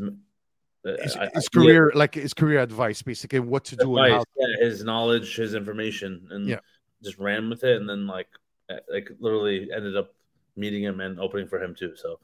uh, 0.86 0.92
His, 1.02 1.16
I- 1.16 1.30
his 1.34 1.48
I- 1.48 1.58
career, 1.58 1.92
like 1.96 2.16
his 2.16 2.34
career 2.34 2.60
advice, 2.60 3.02
basically 3.02 3.40
what 3.40 3.66
to 3.66 3.76
do 3.76 3.98
and 3.98 4.06
advice, 4.08 4.26
yeah, 4.38 4.66
his 4.66 4.84
knowledge, 4.84 5.36
his 5.36 5.54
information, 5.54 6.28
and 6.32 6.48
Yeah. 6.48 6.60
just 7.04 7.18
ran 7.18 7.50
with 7.50 7.64
it, 7.64 7.78
and 7.78 7.90
then 7.90 8.06
like 8.08 8.28
uh, 8.70 8.76
like 8.92 9.10
literally 9.20 9.70
ended 9.76 9.98
up 9.98 10.14
meeting 10.56 10.84
him 10.84 11.00
and 11.00 11.20
opening 11.20 11.48
for 11.48 11.62
him 11.62 11.74
too. 11.74 11.96
So, 11.96 12.20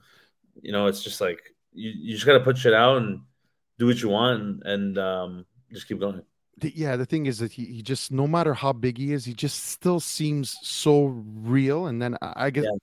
you 0.61 0.71
know, 0.71 0.87
it's 0.87 1.03
just 1.03 1.21
like 1.21 1.39
you, 1.73 1.91
you 1.95 2.13
just 2.13 2.25
got 2.25 2.33
to 2.37 2.43
put 2.43 2.57
shit 2.57 2.73
out 2.73 2.97
and 2.97 3.21
do 3.77 3.87
what 3.87 4.01
you 4.01 4.09
want 4.09 4.41
and, 4.41 4.63
and 4.65 4.97
um, 4.97 5.45
just 5.71 5.87
keep 5.87 5.99
going. 5.99 6.21
yeah 6.61 6.95
the 6.95 7.05
thing 7.05 7.25
is 7.25 7.39
that 7.39 7.51
he, 7.51 7.65
he 7.65 7.81
just 7.81 8.11
no 8.11 8.25
matter 8.25 8.53
how 8.53 8.71
big 8.71 8.97
he 8.97 9.11
is 9.11 9.25
he 9.25 9.33
just 9.33 9.65
still 9.65 9.99
seems 9.99 10.55
so 10.61 11.07
real 11.43 11.87
and 11.87 12.01
then 12.01 12.17
i, 12.21 12.45
I 12.45 12.49
guess 12.49 12.63
Yeah. 12.63 12.77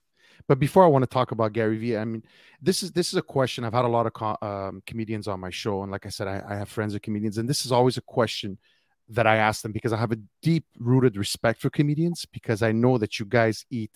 But 0.47 0.59
before 0.59 0.83
I 0.83 0.87
want 0.87 1.03
to 1.03 1.07
talk 1.07 1.31
about 1.31 1.53
Gary 1.53 1.77
Vee, 1.77 1.97
I 1.97 2.03
mean, 2.03 2.23
this 2.61 2.83
is 2.83 2.91
this 2.91 3.07
is 3.09 3.15
a 3.15 3.21
question 3.21 3.63
I've 3.63 3.73
had 3.73 3.85
a 3.85 3.87
lot 3.87 4.05
of 4.05 4.13
co- 4.13 4.37
um, 4.41 4.83
comedians 4.85 5.27
on 5.27 5.39
my 5.39 5.49
show, 5.49 5.83
and 5.83 5.91
like 5.91 6.05
I 6.05 6.09
said, 6.09 6.27
I, 6.27 6.43
I 6.47 6.55
have 6.55 6.69
friends 6.69 6.93
of 6.95 7.01
comedians, 7.01 7.37
and 7.37 7.47
this 7.47 7.65
is 7.65 7.71
always 7.71 7.97
a 7.97 8.01
question 8.01 8.57
that 9.09 9.27
I 9.27 9.37
ask 9.37 9.61
them 9.61 9.71
because 9.71 9.93
I 9.93 9.97
have 9.97 10.11
a 10.11 10.19
deep 10.41 10.65
rooted 10.77 11.17
respect 11.17 11.61
for 11.61 11.69
comedians 11.69 12.25
because 12.31 12.61
I 12.61 12.71
know 12.71 12.97
that 12.97 13.19
you 13.19 13.25
guys 13.25 13.65
eat 13.69 13.91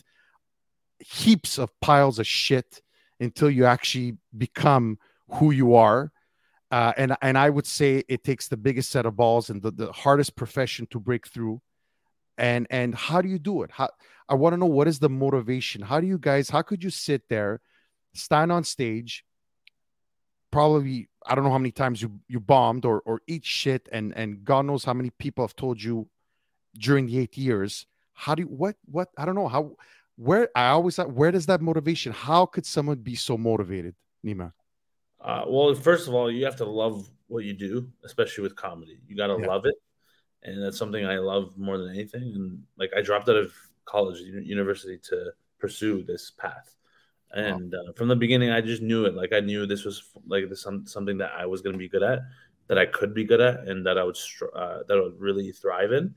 heaps 0.99 1.57
of 1.57 1.69
piles 1.79 2.19
of 2.19 2.27
shit 2.27 2.81
until 3.19 3.49
you 3.49 3.65
actually 3.65 4.17
become 4.37 4.97
who 5.29 5.51
you 5.51 5.75
are. 5.75 6.11
Uh, 6.69 6.91
and 6.97 7.15
and 7.21 7.37
I 7.37 7.49
would 7.49 7.65
say 7.65 8.03
it 8.07 8.23
takes 8.23 8.47
the 8.47 8.57
biggest 8.57 8.89
set 8.89 9.05
of 9.05 9.15
balls 9.15 9.49
and 9.49 9.61
the, 9.61 9.71
the 9.71 9.91
hardest 9.91 10.35
profession 10.35 10.85
to 10.91 10.99
break 10.99 11.27
through. 11.27 11.61
And 12.37 12.67
and 12.69 12.93
how 12.93 13.21
do 13.21 13.29
you 13.29 13.39
do 13.39 13.63
it? 13.63 13.71
How 13.71 13.89
I 14.27 14.35
want 14.35 14.53
to 14.53 14.57
know 14.57 14.65
what 14.65 14.87
is 14.87 14.99
the 14.99 15.09
motivation? 15.09 15.81
How 15.81 16.01
do 16.01 16.07
you 16.07 16.17
guys? 16.17 16.49
How 16.49 16.61
could 16.61 16.83
you 16.83 16.89
sit 16.89 17.29
there, 17.29 17.61
stand 18.13 18.51
on 18.51 18.63
stage, 18.63 19.23
probably 20.51 21.09
I 21.25 21.35
don't 21.35 21.43
know 21.43 21.51
how 21.51 21.57
many 21.57 21.71
times 21.71 22.01
you 22.01 22.19
you 22.27 22.39
bombed 22.39 22.85
or 22.85 23.01
or 23.05 23.21
eat 23.27 23.45
shit 23.45 23.87
and 23.91 24.15
and 24.15 24.43
God 24.43 24.65
knows 24.65 24.83
how 24.83 24.93
many 24.93 25.09
people 25.11 25.43
have 25.43 25.55
told 25.55 25.81
you 25.81 26.09
during 26.77 27.07
the 27.07 27.19
eight 27.19 27.37
years. 27.37 27.85
How 28.13 28.35
do 28.35 28.43
you 28.43 28.47
what 28.47 28.75
what 28.85 29.09
I 29.17 29.25
don't 29.25 29.35
know 29.35 29.47
how 29.47 29.75
where 30.17 30.49
I 30.55 30.69
always 30.69 30.97
where 30.97 31.31
does 31.31 31.45
that 31.45 31.61
motivation? 31.61 32.11
How 32.11 32.45
could 32.45 32.65
someone 32.65 32.97
be 32.97 33.15
so 33.15 33.37
motivated, 33.37 33.95
Nima? 34.25 34.51
Uh, 35.21 35.43
well, 35.47 35.73
first 35.73 36.07
of 36.07 36.13
all, 36.13 36.29
you 36.31 36.45
have 36.45 36.57
to 36.57 36.65
love 36.65 37.09
what 37.27 37.43
you 37.43 37.53
do, 37.53 37.87
especially 38.03 38.41
with 38.41 38.55
comedy. 38.55 38.99
You 39.07 39.15
got 39.15 39.27
to 39.27 39.37
yeah. 39.39 39.47
love 39.47 39.65
it, 39.65 39.75
and 40.43 40.63
that's 40.63 40.77
something 40.77 41.05
I 41.05 41.19
love 41.19 41.57
more 41.57 41.77
than 41.77 41.89
anything. 41.89 42.23
And 42.23 42.63
like 42.77 42.91
I 42.97 43.01
dropped 43.01 43.29
out 43.29 43.35
of 43.35 43.53
college, 43.85 44.19
university 44.19 44.99
to 45.09 45.31
pursue 45.59 46.03
this 46.03 46.31
path. 46.31 46.75
And 47.31 47.73
wow. 47.73 47.89
uh, 47.89 47.93
from 47.93 48.07
the 48.07 48.15
beginning, 48.15 48.51
I 48.51 48.61
just 48.61 48.81
knew 48.81 49.05
it. 49.05 49.13
Like 49.13 49.33
I 49.33 49.39
knew 49.39 49.65
this 49.65 49.85
was 49.85 50.03
like 50.25 50.49
this 50.49 50.61
some, 50.61 50.85
something 50.87 51.17
that 51.19 51.31
I 51.37 51.45
was 51.45 51.61
going 51.61 51.73
to 51.73 51.79
be 51.79 51.89
good 51.89 52.03
at, 52.03 52.21
that 52.67 52.77
I 52.77 52.85
could 52.85 53.13
be 53.13 53.23
good 53.23 53.41
at, 53.41 53.67
and 53.67 53.85
that 53.85 53.97
I 53.97 54.03
would 54.03 54.17
uh, 54.55 54.79
that 54.87 54.97
I 54.97 55.01
would 55.01 55.19
really 55.19 55.51
thrive 55.51 55.91
in. 55.91 56.15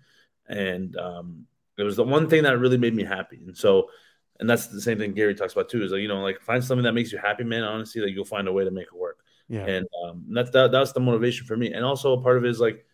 And 0.48 0.96
um, 0.96 1.46
it 1.80 1.84
was 1.84 1.96
the 1.96 2.04
one 2.04 2.28
thing 2.28 2.42
that 2.44 2.58
really 2.58 2.78
made 2.78 2.94
me 2.94 3.04
happy. 3.04 3.40
And 3.46 3.56
so, 3.56 3.90
and 4.38 4.48
that's 4.48 4.68
the 4.68 4.80
same 4.80 4.98
thing 4.98 5.12
Gary 5.12 5.34
talks 5.34 5.52
about 5.52 5.68
too. 5.68 5.82
Is 5.82 5.92
like 5.92 6.00
you 6.00 6.08
know, 6.08 6.22
like 6.22 6.40
find 6.40 6.62
something 6.62 6.84
that 6.84 6.92
makes 6.92 7.12
you 7.12 7.18
happy, 7.18 7.44
man. 7.44 7.62
Honestly, 7.62 8.02
like 8.02 8.14
you'll 8.14 8.24
find 8.24 8.48
a 8.48 8.52
way 8.52 8.64
to 8.64 8.70
make 8.70 8.86
it 8.86 8.98
work. 8.98 9.18
Yeah. 9.48 9.66
And 9.66 9.86
um, 10.04 10.24
that's 10.28 10.50
that, 10.52 10.70
that's 10.70 10.92
the 10.92 11.00
motivation 11.00 11.46
for 11.46 11.56
me. 11.56 11.72
And 11.72 11.84
also 11.84 12.12
a 12.12 12.22
part 12.22 12.38
of 12.38 12.44
it 12.44 12.50
is 12.50 12.60
like, 12.60 12.86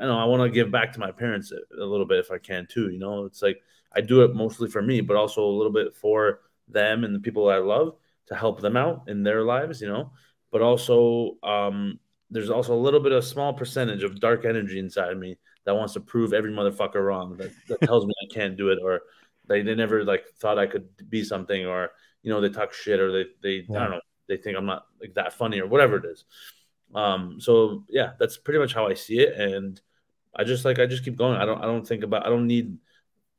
I 0.00 0.06
know 0.06 0.18
I 0.18 0.24
want 0.24 0.42
to 0.42 0.48
give 0.48 0.70
back 0.70 0.92
to 0.92 1.00
my 1.00 1.12
parents 1.12 1.52
a, 1.52 1.82
a 1.82 1.84
little 1.84 2.06
bit 2.06 2.18
if 2.18 2.30
I 2.30 2.38
can 2.38 2.66
too. 2.66 2.90
You 2.90 2.98
know, 2.98 3.26
it's 3.26 3.42
like 3.42 3.60
I 3.94 4.00
do 4.00 4.22
it 4.22 4.34
mostly 4.34 4.70
for 4.70 4.80
me, 4.80 5.02
but 5.02 5.16
also 5.16 5.44
a 5.44 5.52
little 5.52 5.72
bit 5.72 5.94
for 5.94 6.40
them 6.66 7.04
and 7.04 7.14
the 7.14 7.20
people 7.20 7.48
I 7.48 7.58
love 7.58 7.94
to 8.28 8.34
help 8.34 8.60
them 8.60 8.76
out 8.76 9.04
in 9.08 9.22
their 9.22 9.44
lives, 9.44 9.82
you 9.82 9.88
know. 9.88 10.12
But 10.50 10.62
also, 10.62 11.36
um, 11.42 11.98
there's 12.30 12.50
also 12.50 12.74
a 12.74 12.80
little 12.80 13.00
bit 13.00 13.12
of 13.12 13.24
small 13.24 13.52
percentage 13.52 14.02
of 14.02 14.18
dark 14.18 14.46
energy 14.46 14.78
inside 14.78 15.12
of 15.12 15.18
me 15.18 15.36
that 15.64 15.74
wants 15.74 15.92
to 15.92 16.00
prove 16.00 16.32
every 16.32 16.50
motherfucker 16.50 17.04
wrong. 17.04 17.36
That, 17.36 17.52
that 17.68 17.80
tells 17.82 18.06
me 18.06 18.11
I 18.22 18.26
can't 18.32 18.56
do 18.56 18.70
it, 18.70 18.78
or 18.82 19.02
they, 19.48 19.62
they 19.62 19.74
never 19.74 20.04
like 20.04 20.24
thought 20.38 20.58
I 20.58 20.66
could 20.66 20.88
be 21.08 21.24
something, 21.24 21.66
or 21.66 21.90
you 22.22 22.30
know 22.30 22.40
they 22.40 22.48
talk 22.48 22.72
shit, 22.72 23.00
or 23.00 23.12
they 23.12 23.24
they 23.42 23.66
yeah. 23.68 23.78
I 23.78 23.80
don't 23.82 23.90
know 23.92 24.00
they 24.28 24.36
think 24.36 24.56
I'm 24.56 24.66
not 24.66 24.86
like 25.00 25.14
that 25.14 25.32
funny, 25.32 25.60
or 25.60 25.66
whatever 25.66 25.96
it 25.96 26.04
is. 26.04 26.24
Um, 26.94 27.40
so 27.40 27.84
yeah, 27.88 28.12
that's 28.18 28.36
pretty 28.36 28.60
much 28.60 28.74
how 28.74 28.86
I 28.86 28.94
see 28.94 29.20
it, 29.20 29.38
and 29.38 29.80
I 30.34 30.44
just 30.44 30.64
like 30.64 30.78
I 30.78 30.86
just 30.86 31.04
keep 31.04 31.16
going. 31.16 31.36
I 31.36 31.44
don't 31.44 31.58
I 31.58 31.66
don't 31.66 31.86
think 31.86 32.04
about 32.04 32.26
I 32.26 32.28
don't 32.28 32.46
need 32.46 32.78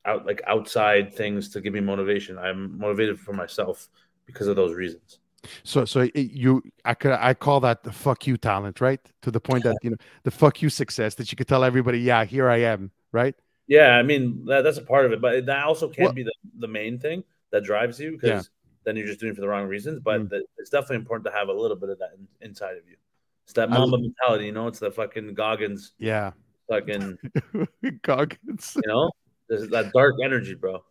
out 0.05 0.25
like 0.25 0.41
outside 0.47 1.13
things 1.13 1.49
to 1.49 1.61
give 1.61 1.73
me 1.73 1.79
motivation. 1.79 2.37
I'm 2.37 2.77
motivated 2.77 3.19
for 3.19 3.33
myself 3.33 3.87
because 4.25 4.47
of 4.47 4.55
those 4.55 4.73
reasons. 4.73 5.19
So, 5.63 5.83
so 5.83 6.07
you, 6.15 6.63
I 6.85 6.93
could, 6.93 7.11
I 7.11 7.33
call 7.33 7.59
that 7.61 7.83
the 7.83 7.91
fuck 7.91 8.25
you 8.27 8.37
talent, 8.37 8.79
right? 8.79 8.99
To 9.23 9.31
the 9.31 9.41
point 9.41 9.63
that 9.65 9.75
you 9.81 9.89
know 9.89 9.97
the 10.23 10.31
fuck 10.31 10.61
you 10.61 10.69
success 10.69 11.15
that 11.15 11.31
you 11.31 11.35
could 11.35 11.47
tell 11.47 11.63
everybody, 11.63 11.99
yeah, 11.99 12.23
here 12.23 12.49
I 12.49 12.57
am, 12.57 12.91
right? 13.11 13.35
Yeah, 13.67 13.91
I 13.91 14.03
mean 14.03 14.45
that, 14.45 14.63
that's 14.63 14.77
a 14.77 14.81
part 14.81 15.05
of 15.05 15.11
it, 15.13 15.21
but 15.21 15.45
that 15.45 15.63
also 15.63 15.87
can 15.87 16.05
well, 16.05 16.13
be 16.13 16.23
the, 16.23 16.33
the 16.59 16.67
main 16.67 16.99
thing 16.99 17.23
that 17.51 17.63
drives 17.63 17.99
you 17.99 18.11
because 18.11 18.29
yeah. 18.29 18.41
then 18.83 18.97
you're 18.97 19.07
just 19.07 19.19
doing 19.19 19.31
it 19.31 19.35
for 19.35 19.41
the 19.41 19.47
wrong 19.47 19.67
reasons. 19.67 19.99
But 20.03 20.21
mm. 20.21 20.29
the, 20.29 20.43
it's 20.57 20.69
definitely 20.69 20.97
important 20.97 21.25
to 21.27 21.31
have 21.31 21.47
a 21.47 21.53
little 21.53 21.77
bit 21.77 21.89
of 21.89 21.99
that 21.99 22.11
in, 22.17 22.27
inside 22.41 22.77
of 22.77 22.87
you. 22.89 22.97
It's 23.45 23.53
that 23.53 23.69
Mamba 23.69 23.97
mentality, 23.97 24.45
you 24.45 24.51
know. 24.51 24.67
It's 24.67 24.79
the 24.79 24.91
fucking 24.91 25.33
Goggins, 25.33 25.93
yeah, 25.97 26.31
fucking 26.69 27.17
Goggins, 28.01 28.77
you 28.83 28.87
know. 28.87 29.11
There's 29.49 29.69
that 29.69 29.91
dark 29.93 30.15
energy, 30.23 30.55
bro. 30.55 30.83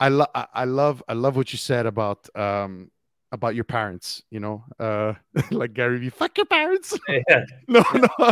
I 0.00 0.08
love, 0.08 0.28
I 0.34 0.64
love, 0.64 1.02
I 1.08 1.12
love 1.12 1.36
what 1.36 1.52
you 1.52 1.58
said 1.58 1.86
about 1.86 2.28
um 2.36 2.90
about 3.32 3.54
your 3.54 3.64
parents. 3.64 4.22
You 4.30 4.40
know, 4.40 4.64
uh, 4.78 5.14
like 5.50 5.74
Gary 5.74 5.98
Vee, 5.98 6.10
fuck 6.10 6.36
your 6.36 6.46
parents. 6.46 6.98
Yeah. 7.08 7.44
no, 7.68 7.84
no. 7.92 8.08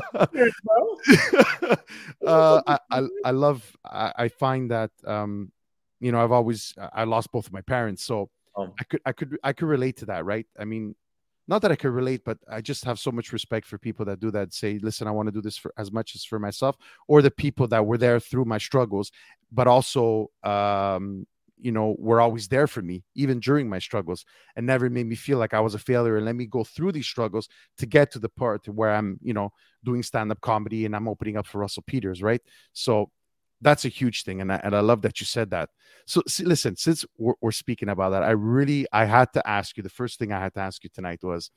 uh, 2.26 2.62
I, 2.66 2.78
I, 2.90 3.02
I 3.24 3.30
love. 3.30 3.76
I, 3.84 4.12
I 4.16 4.28
find 4.28 4.70
that 4.70 4.90
um, 5.06 5.52
you 6.00 6.12
know, 6.12 6.22
I've 6.22 6.32
always 6.32 6.74
I 6.92 7.04
lost 7.04 7.32
both 7.32 7.46
of 7.46 7.52
my 7.52 7.62
parents, 7.62 8.04
so 8.04 8.30
oh. 8.56 8.72
I 8.78 8.84
could, 8.84 9.00
I 9.04 9.12
could, 9.12 9.38
I 9.42 9.52
could 9.52 9.68
relate 9.68 9.96
to 9.98 10.06
that, 10.06 10.24
right? 10.24 10.46
I 10.58 10.64
mean, 10.64 10.94
not 11.48 11.62
that 11.62 11.72
I 11.72 11.76
could 11.76 11.90
relate, 11.90 12.22
but 12.24 12.38
I 12.48 12.60
just 12.60 12.84
have 12.84 12.98
so 12.98 13.10
much 13.10 13.32
respect 13.32 13.66
for 13.66 13.78
people 13.78 14.04
that 14.06 14.20
do 14.20 14.30
that. 14.30 14.54
Say, 14.54 14.78
listen, 14.82 15.08
I 15.08 15.10
want 15.10 15.28
to 15.28 15.32
do 15.32 15.40
this 15.40 15.56
for 15.56 15.72
as 15.76 15.90
much 15.90 16.14
as 16.14 16.24
for 16.24 16.38
myself, 16.38 16.76
or 17.08 17.22
the 17.22 17.30
people 17.30 17.66
that 17.68 17.84
were 17.84 17.98
there 17.98 18.20
through 18.20 18.44
my 18.44 18.58
struggles, 18.58 19.10
but 19.50 19.66
also, 19.66 20.30
um, 20.44 21.26
you 21.60 21.72
know, 21.72 21.96
were 21.98 22.20
always 22.20 22.48
there 22.48 22.66
for 22.66 22.82
me 22.82 23.04
even 23.14 23.40
during 23.40 23.68
my 23.68 23.78
struggles, 23.78 24.24
and 24.56 24.66
never 24.66 24.88
made 24.90 25.06
me 25.06 25.16
feel 25.16 25.38
like 25.38 25.54
I 25.54 25.60
was 25.60 25.74
a 25.74 25.78
failure. 25.78 26.16
And 26.16 26.26
let 26.26 26.36
me 26.36 26.46
go 26.46 26.64
through 26.64 26.92
these 26.92 27.06
struggles 27.06 27.48
to 27.78 27.86
get 27.86 28.10
to 28.12 28.18
the 28.18 28.28
part 28.28 28.68
where 28.68 28.94
I'm, 28.94 29.18
you 29.22 29.34
know, 29.34 29.50
doing 29.84 30.02
stand 30.02 30.30
up 30.30 30.40
comedy 30.40 30.86
and 30.86 30.94
I'm 30.94 31.08
opening 31.08 31.36
up 31.36 31.46
for 31.46 31.58
Russell 31.58 31.84
Peters, 31.86 32.22
right? 32.22 32.40
So 32.72 33.10
that's 33.60 33.84
a 33.84 33.88
huge 33.88 34.24
thing 34.24 34.40
and 34.40 34.52
I, 34.52 34.60
and 34.62 34.74
I 34.74 34.80
love 34.80 35.02
that 35.02 35.20
you 35.20 35.26
said 35.26 35.50
that 35.50 35.70
so 36.06 36.22
see, 36.28 36.44
listen 36.44 36.76
since 36.76 37.04
we're, 37.16 37.34
we're, 37.40 37.50
speaking 37.50 37.88
about 37.88 38.10
that 38.10 38.22
i 38.22 38.30
really 38.30 38.86
i 38.92 39.04
had 39.04 39.32
to 39.32 39.48
ask 39.48 39.76
you 39.76 39.82
the 39.82 39.88
first 39.88 40.18
thing 40.18 40.32
i 40.32 40.40
had 40.40 40.54
to 40.54 40.60
ask 40.60 40.84
you 40.84 40.90
tonight 40.92 41.20
was 41.22 41.50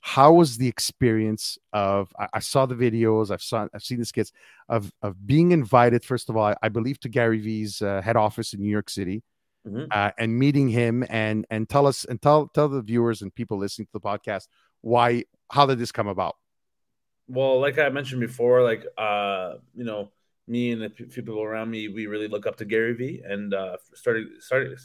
how 0.00 0.32
was 0.32 0.58
the 0.58 0.68
experience 0.68 1.58
of 1.72 2.12
i, 2.32 2.38
saw 2.38 2.66
the 2.66 2.74
videos 2.74 3.30
i've 3.30 3.42
saw 3.42 3.66
i've 3.74 3.82
seen 3.82 3.98
the 3.98 4.04
skits 4.04 4.32
of 4.68 4.92
of 5.02 5.26
being 5.26 5.52
invited 5.52 6.04
first 6.04 6.28
of 6.28 6.36
all 6.36 6.44
i, 6.44 6.54
I 6.62 6.68
believe 6.68 7.00
to 7.00 7.08
gary 7.08 7.40
vee's 7.40 7.82
uh, 7.82 8.02
head 8.02 8.16
office 8.16 8.52
in 8.52 8.60
new 8.60 8.70
york 8.70 8.90
city 8.90 9.22
mm-hmm. 9.66 9.84
uh, 9.90 10.10
and 10.18 10.38
meeting 10.38 10.68
him 10.68 11.04
and 11.08 11.46
and 11.50 11.68
tell 11.68 11.86
us 11.86 12.04
and 12.04 12.20
tell 12.20 12.48
tell 12.48 12.68
the 12.68 12.82
viewers 12.82 13.22
and 13.22 13.34
people 13.34 13.58
listening 13.58 13.86
to 13.86 13.92
the 13.92 14.00
podcast 14.00 14.48
why 14.80 15.24
how 15.50 15.66
did 15.66 15.78
this 15.78 15.92
come 15.92 16.08
about 16.08 16.36
well 17.28 17.60
like 17.60 17.78
i 17.78 17.88
mentioned 17.88 18.20
before 18.20 18.62
like 18.62 18.84
uh 18.96 19.54
you 19.74 19.84
know 19.84 20.10
me 20.48 20.72
and 20.72 20.82
a 20.82 20.90
few 20.90 21.06
people 21.06 21.42
around 21.42 21.70
me, 21.70 21.88
we 21.88 22.06
really 22.06 22.28
look 22.28 22.46
up 22.46 22.56
to 22.56 22.64
Gary 22.64 22.94
Vee 22.94 23.22
and 23.24 23.52
uh, 23.52 23.76
started 23.94 24.42
started 24.42 24.78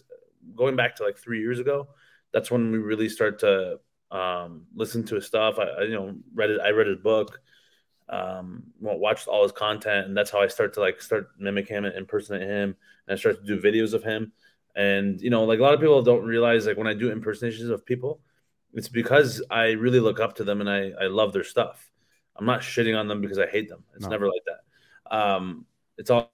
going 0.55 0.75
back 0.75 0.95
to 0.97 1.03
like 1.03 1.17
three 1.17 1.39
years 1.39 1.59
ago. 1.59 1.87
That's 2.33 2.51
when 2.51 2.71
we 2.71 2.77
really 2.79 3.09
start 3.09 3.39
to 3.39 3.79
um, 4.11 4.65
listen 4.75 5.03
to 5.05 5.15
his 5.15 5.25
stuff. 5.25 5.57
I, 5.57 5.63
I, 5.63 5.83
you 5.83 5.93
know 5.93 6.15
read 6.35 6.51
it. 6.51 6.59
I 6.61 6.71
read 6.71 6.87
his 6.87 6.97
book, 6.97 7.39
um, 8.09 8.63
watched 8.79 9.27
all 9.27 9.43
his 9.43 9.53
content, 9.53 10.07
and 10.07 10.17
that's 10.17 10.31
how 10.31 10.41
I 10.41 10.47
start 10.47 10.73
to 10.73 10.81
like 10.81 11.01
start 11.01 11.29
mimic 11.39 11.67
him 11.67 11.85
and 11.85 11.95
impersonate 11.95 12.47
him. 12.47 12.75
And 13.07 13.13
I 13.13 13.15
start 13.15 13.39
to 13.39 13.45
do 13.45 13.61
videos 13.61 13.93
of 13.93 14.03
him. 14.03 14.33
And 14.75 15.21
you 15.21 15.29
know, 15.29 15.43
like 15.43 15.59
a 15.59 15.61
lot 15.61 15.73
of 15.73 15.79
people 15.79 16.01
don't 16.01 16.25
realize, 16.25 16.65
like 16.65 16.77
when 16.77 16.87
I 16.87 16.93
do 16.93 17.11
impersonations 17.11 17.69
of 17.69 17.85
people, 17.85 18.19
it's 18.73 18.89
because 18.89 19.43
I 19.49 19.71
really 19.71 19.99
look 19.99 20.19
up 20.19 20.35
to 20.35 20.43
them 20.43 20.61
and 20.61 20.69
I 20.69 20.91
I 20.99 21.07
love 21.07 21.33
their 21.33 21.43
stuff. 21.43 21.91
I'm 22.35 22.45
not 22.45 22.61
shitting 22.61 22.97
on 22.97 23.07
them 23.07 23.21
because 23.21 23.37
I 23.37 23.45
hate 23.45 23.69
them. 23.69 23.83
It's 23.95 24.05
no. 24.05 24.09
never 24.09 24.27
like 24.27 24.41
that 24.47 24.63
um, 25.13 25.65
it's 25.97 26.09
all 26.09 26.31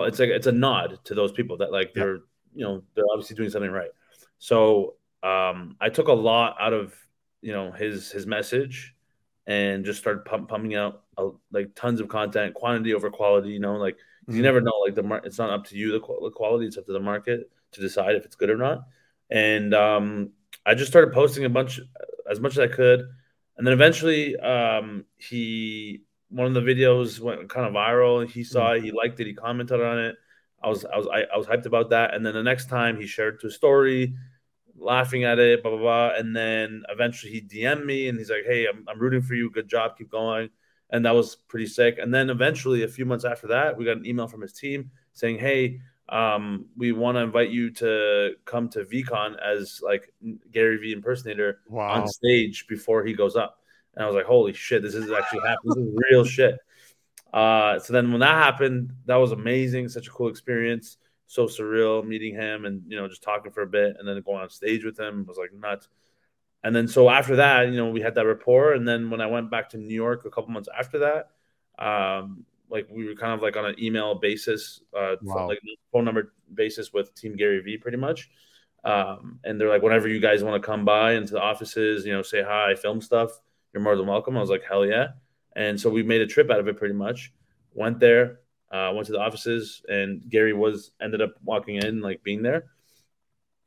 it's 0.00 0.18
like 0.18 0.28
it's 0.28 0.46
a 0.46 0.52
nod 0.52 0.98
to 1.04 1.14
those 1.14 1.32
people 1.32 1.56
that 1.58 1.72
like 1.72 1.94
they're 1.94 2.18
you 2.54 2.64
know 2.64 2.82
they're 2.94 3.04
obviously 3.12 3.36
doing 3.36 3.50
something 3.50 3.70
right. 3.70 3.90
So 4.38 4.94
um, 5.22 5.76
I 5.80 5.88
took 5.88 6.08
a 6.08 6.12
lot 6.12 6.56
out 6.60 6.72
of 6.72 6.94
you 7.40 7.52
know 7.52 7.72
his 7.72 8.10
his 8.10 8.26
message 8.26 8.94
and 9.46 9.84
just 9.84 10.00
started 10.00 10.24
pump, 10.24 10.48
pumping 10.48 10.74
out 10.74 11.04
uh, 11.16 11.28
like 11.52 11.74
tons 11.74 12.00
of 12.00 12.08
content, 12.08 12.54
quantity 12.54 12.94
over 12.94 13.10
quality. 13.10 13.50
You 13.50 13.60
know, 13.60 13.76
like 13.76 13.94
mm-hmm. 13.96 14.36
you 14.36 14.42
never 14.42 14.60
know. 14.60 14.74
Like 14.84 14.94
the 14.94 15.02
mar- 15.02 15.22
it's 15.24 15.38
not 15.38 15.50
up 15.50 15.64
to 15.66 15.76
you 15.76 15.92
the, 15.92 16.00
the 16.00 16.30
quality; 16.30 16.66
it's 16.66 16.76
up 16.76 16.86
to 16.86 16.92
the 16.92 17.00
market 17.00 17.50
to 17.76 17.80
decide 17.80 18.16
if 18.16 18.24
it's 18.24 18.34
good 18.34 18.50
or 18.50 18.56
not. 18.56 18.86
And 19.30 19.72
um, 19.74 20.30
I 20.64 20.74
just 20.74 20.90
started 20.90 21.14
posting 21.14 21.44
a 21.44 21.50
bunch 21.50 21.80
as 22.28 22.40
much 22.40 22.52
as 22.52 22.58
I 22.58 22.66
could, 22.66 23.08
and 23.56 23.66
then 23.66 23.72
eventually 23.72 24.36
um, 24.36 25.04
he 25.16 26.02
one 26.28 26.46
of 26.46 26.54
the 26.54 26.60
videos 26.60 27.20
went 27.20 27.48
kind 27.48 27.66
of 27.66 27.72
viral. 27.72 28.28
He 28.28 28.44
saw 28.44 28.72
it, 28.72 28.82
he 28.82 28.90
liked 28.90 29.20
it, 29.20 29.26
he 29.26 29.34
commented 29.34 29.80
on 29.80 29.98
it. 29.98 30.16
I 30.62 30.68
was 30.68 30.84
I 30.84 30.96
was 30.96 31.06
I, 31.06 31.22
I 31.32 31.36
was 31.36 31.46
hyped 31.46 31.66
about 31.66 31.90
that. 31.90 32.14
And 32.14 32.24
then 32.24 32.34
the 32.34 32.42
next 32.42 32.68
time 32.68 33.00
he 33.00 33.06
shared 33.06 33.40
to 33.40 33.46
a 33.48 33.50
story, 33.50 34.14
laughing 34.76 35.24
at 35.24 35.38
it, 35.38 35.62
blah 35.62 35.70
blah 35.72 35.80
blah. 35.80 36.10
And 36.16 36.34
then 36.34 36.82
eventually 36.88 37.32
he 37.32 37.40
DM'd 37.40 37.84
me 37.84 38.08
and 38.08 38.18
he's 38.18 38.30
like, 38.30 38.44
"Hey, 38.46 38.66
I'm 38.66 38.84
I'm 38.88 38.98
rooting 38.98 39.22
for 39.22 39.34
you. 39.34 39.50
Good 39.50 39.68
job, 39.68 39.96
keep 39.96 40.10
going." 40.10 40.50
And 40.90 41.04
that 41.04 41.14
was 41.14 41.36
pretty 41.48 41.66
sick. 41.66 41.98
And 41.98 42.14
then 42.14 42.30
eventually, 42.30 42.84
a 42.84 42.88
few 42.88 43.04
months 43.04 43.24
after 43.24 43.48
that, 43.48 43.76
we 43.76 43.84
got 43.84 43.96
an 43.96 44.06
email 44.06 44.28
from 44.28 44.40
his 44.40 44.52
team 44.52 44.90
saying, 45.12 45.38
"Hey, 45.38 45.80
um, 46.08 46.66
we 46.76 46.92
want 46.92 47.16
to 47.16 47.22
invite 47.22 47.50
you 47.50 47.70
to 47.70 48.34
come 48.44 48.68
to 48.70 48.84
VeeCon 48.84 49.36
as 49.42 49.80
like 49.82 50.12
Gary 50.52 50.76
Vee 50.78 50.92
impersonator 50.92 51.60
Wow. 51.68 52.02
on 52.02 52.08
stage 52.08 52.66
before 52.68 53.04
he 53.04 53.12
goes 53.12 53.34
up. 53.36 53.58
And 53.94 54.04
I 54.04 54.06
was 54.06 54.14
like, 54.14 54.26
holy 54.26 54.52
shit, 54.52 54.82
this 54.82 54.94
is 54.94 55.10
actually 55.10 55.40
happening. 55.40 55.74
This 55.74 55.76
is 55.78 55.94
real 56.10 56.24
shit. 56.24 56.58
Uh, 57.32 57.78
so 57.78 57.92
then 57.92 58.12
when 58.12 58.20
that 58.20 58.34
happened, 58.42 58.92
that 59.06 59.16
was 59.16 59.32
amazing. 59.32 59.88
Such 59.88 60.06
a 60.06 60.10
cool 60.10 60.28
experience. 60.28 60.98
So 61.26 61.46
surreal 61.46 62.06
meeting 62.06 62.34
him 62.34 62.66
and, 62.66 62.82
you 62.86 62.96
know, 62.96 63.08
just 63.08 63.22
talking 63.22 63.50
for 63.50 63.62
a 63.62 63.66
bit 63.66 63.96
and 63.98 64.06
then 64.06 64.20
going 64.22 64.40
on 64.42 64.48
stage 64.50 64.84
with 64.84 64.98
him 64.98 65.24
was 65.26 65.36
like 65.36 65.52
nuts. 65.52 65.88
And 66.62 66.74
then 66.74 66.86
so 66.86 67.10
after 67.10 67.36
that, 67.36 67.66
you 67.68 67.76
know, 67.76 67.90
we 67.90 68.00
had 68.00 68.14
that 68.14 68.26
rapport. 68.26 68.74
And 68.74 68.86
then 68.86 69.10
when 69.10 69.20
I 69.20 69.26
went 69.26 69.50
back 69.50 69.70
to 69.70 69.76
New 69.76 69.94
York 69.94 70.24
a 70.24 70.30
couple 70.30 70.50
months 70.50 70.68
after 70.78 70.98
that, 71.00 71.30
um, 71.84 72.44
like 72.68 72.86
we 72.90 73.06
were 73.06 73.14
kind 73.14 73.32
of 73.32 73.42
like 73.42 73.56
on 73.56 73.66
an 73.66 73.76
email 73.78 74.14
basis, 74.14 74.80
uh, 74.96 75.16
Wow. 75.22 75.48
like 75.48 75.58
phone 75.92 76.04
number 76.04 76.32
basis 76.52 76.92
with 76.92 77.14
Team 77.14 77.36
Gary 77.36 77.60
Vee 77.60 77.78
pretty 77.78 77.96
much. 77.96 78.30
Um, 78.84 79.40
and 79.44 79.60
they're 79.60 79.68
like, 79.68 79.82
whenever 79.82 80.06
you 80.08 80.20
guys 80.20 80.44
want 80.44 80.60
to 80.60 80.64
come 80.64 80.84
by 80.84 81.14
into 81.14 81.32
the 81.32 81.40
offices, 81.40 82.06
you 82.06 82.12
know, 82.12 82.22
say 82.22 82.42
hi, 82.42 82.74
film 82.76 83.00
stuff, 83.00 83.30
you're 83.72 83.82
more 83.82 83.96
than 83.96 84.06
welcome. 84.06 84.36
I 84.36 84.40
was 84.40 84.50
like, 84.50 84.62
hell 84.62 84.86
yeah. 84.86 85.08
And 85.56 85.80
so 85.80 85.90
we 85.90 86.02
made 86.02 86.20
a 86.20 86.26
trip 86.26 86.50
out 86.50 86.60
of 86.60 86.68
it 86.68 86.76
pretty 86.76 86.94
much. 86.94 87.32
Went 87.74 87.98
there, 87.98 88.40
uh, 88.70 88.92
went 88.94 89.06
to 89.06 89.12
the 89.12 89.18
offices, 89.20 89.82
and 89.88 90.28
Gary 90.28 90.52
was 90.52 90.92
ended 91.00 91.20
up 91.20 91.34
walking 91.42 91.76
in, 91.76 92.00
like 92.00 92.22
being 92.22 92.42
there. 92.42 92.66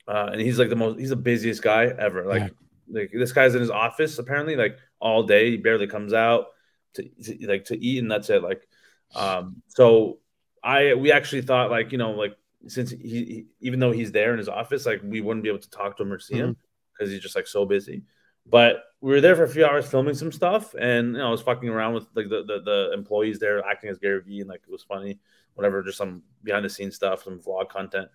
Uh, 0.08 0.30
and 0.32 0.40
he's 0.42 0.58
like 0.58 0.70
the 0.70 0.76
most, 0.76 1.00
he's 1.00 1.10
the 1.10 1.16
busiest 1.16 1.62
guy 1.62 1.86
ever. 1.86 2.26
Like, 2.26 2.54
like 2.90 3.12
this 3.12 3.32
guy's 3.32 3.56
in 3.56 3.62
his 3.62 3.70
office 3.70 4.20
apparently, 4.20 4.56
like 4.56 4.78
all 5.00 5.24
day. 5.24 5.52
He 5.52 5.58
barely 5.58 5.88
comes 5.88 6.14
out 6.14 6.48
to, 6.94 7.04
to 7.04 7.48
like 7.48 7.66
to 7.66 7.78
eat, 7.78 8.00
and 8.00 8.10
that's 8.10 8.30
it. 8.30 8.42
Like, 8.42 8.68
um, 9.16 9.62
so 9.68 10.20
I 10.64 10.94
we 10.94 11.12
actually 11.12 11.42
thought 11.42 11.70
like 11.70 11.92
you 11.92 11.98
know 11.98 12.12
like 12.12 12.36
since 12.68 12.92
he, 12.92 12.98
he 13.00 13.46
even 13.62 13.80
though 13.80 13.92
he's 13.92 14.12
there 14.12 14.32
in 14.32 14.38
his 14.38 14.50
office, 14.50 14.86
like 14.86 15.02
we 15.04 15.22
wouldn't 15.22 15.44
be 15.44 15.50
able 15.50 15.60
to 15.60 15.70
talk 15.70 15.98
to 15.98 16.04
him 16.04 16.12
or 16.12 16.20
see 16.20 16.36
him 16.36 16.58
because 16.94 17.12
he's 17.12 17.22
just 17.22 17.36
like 17.36 17.48
so 17.48 17.66
busy. 17.66 18.04
But 18.46 18.84
we 19.02 19.12
were 19.12 19.22
there 19.22 19.36
for 19.36 19.44
a 19.44 19.50
few 19.50 19.66
hours 19.66 19.88
filming 19.88 20.16
some 20.16 20.32
stuff, 20.32 20.74
and 20.80 21.14
you 21.14 21.20
know 21.20 21.28
I 21.28 21.32
was 21.32 21.42
fucking 21.42 21.70
around 21.70 21.94
with 21.94 22.08
like 22.16 22.30
the 22.30 22.44
the, 22.44 22.62
the 22.62 22.92
employees 22.94 23.40
there 23.40 23.66
acting 23.66 23.90
as 23.90 23.98
Gary 23.98 24.22
Vee, 24.22 24.42
and 24.42 24.50
like 24.50 24.62
it 24.68 24.72
was 24.72 24.84
funny, 24.84 25.20
whatever, 25.54 25.84
just 25.84 25.98
some 25.98 26.24
behind 26.44 26.66
the 26.66 26.70
scenes 26.70 26.96
stuff, 26.96 27.24
some 27.24 27.40
vlog 27.40 27.70
content. 27.70 28.10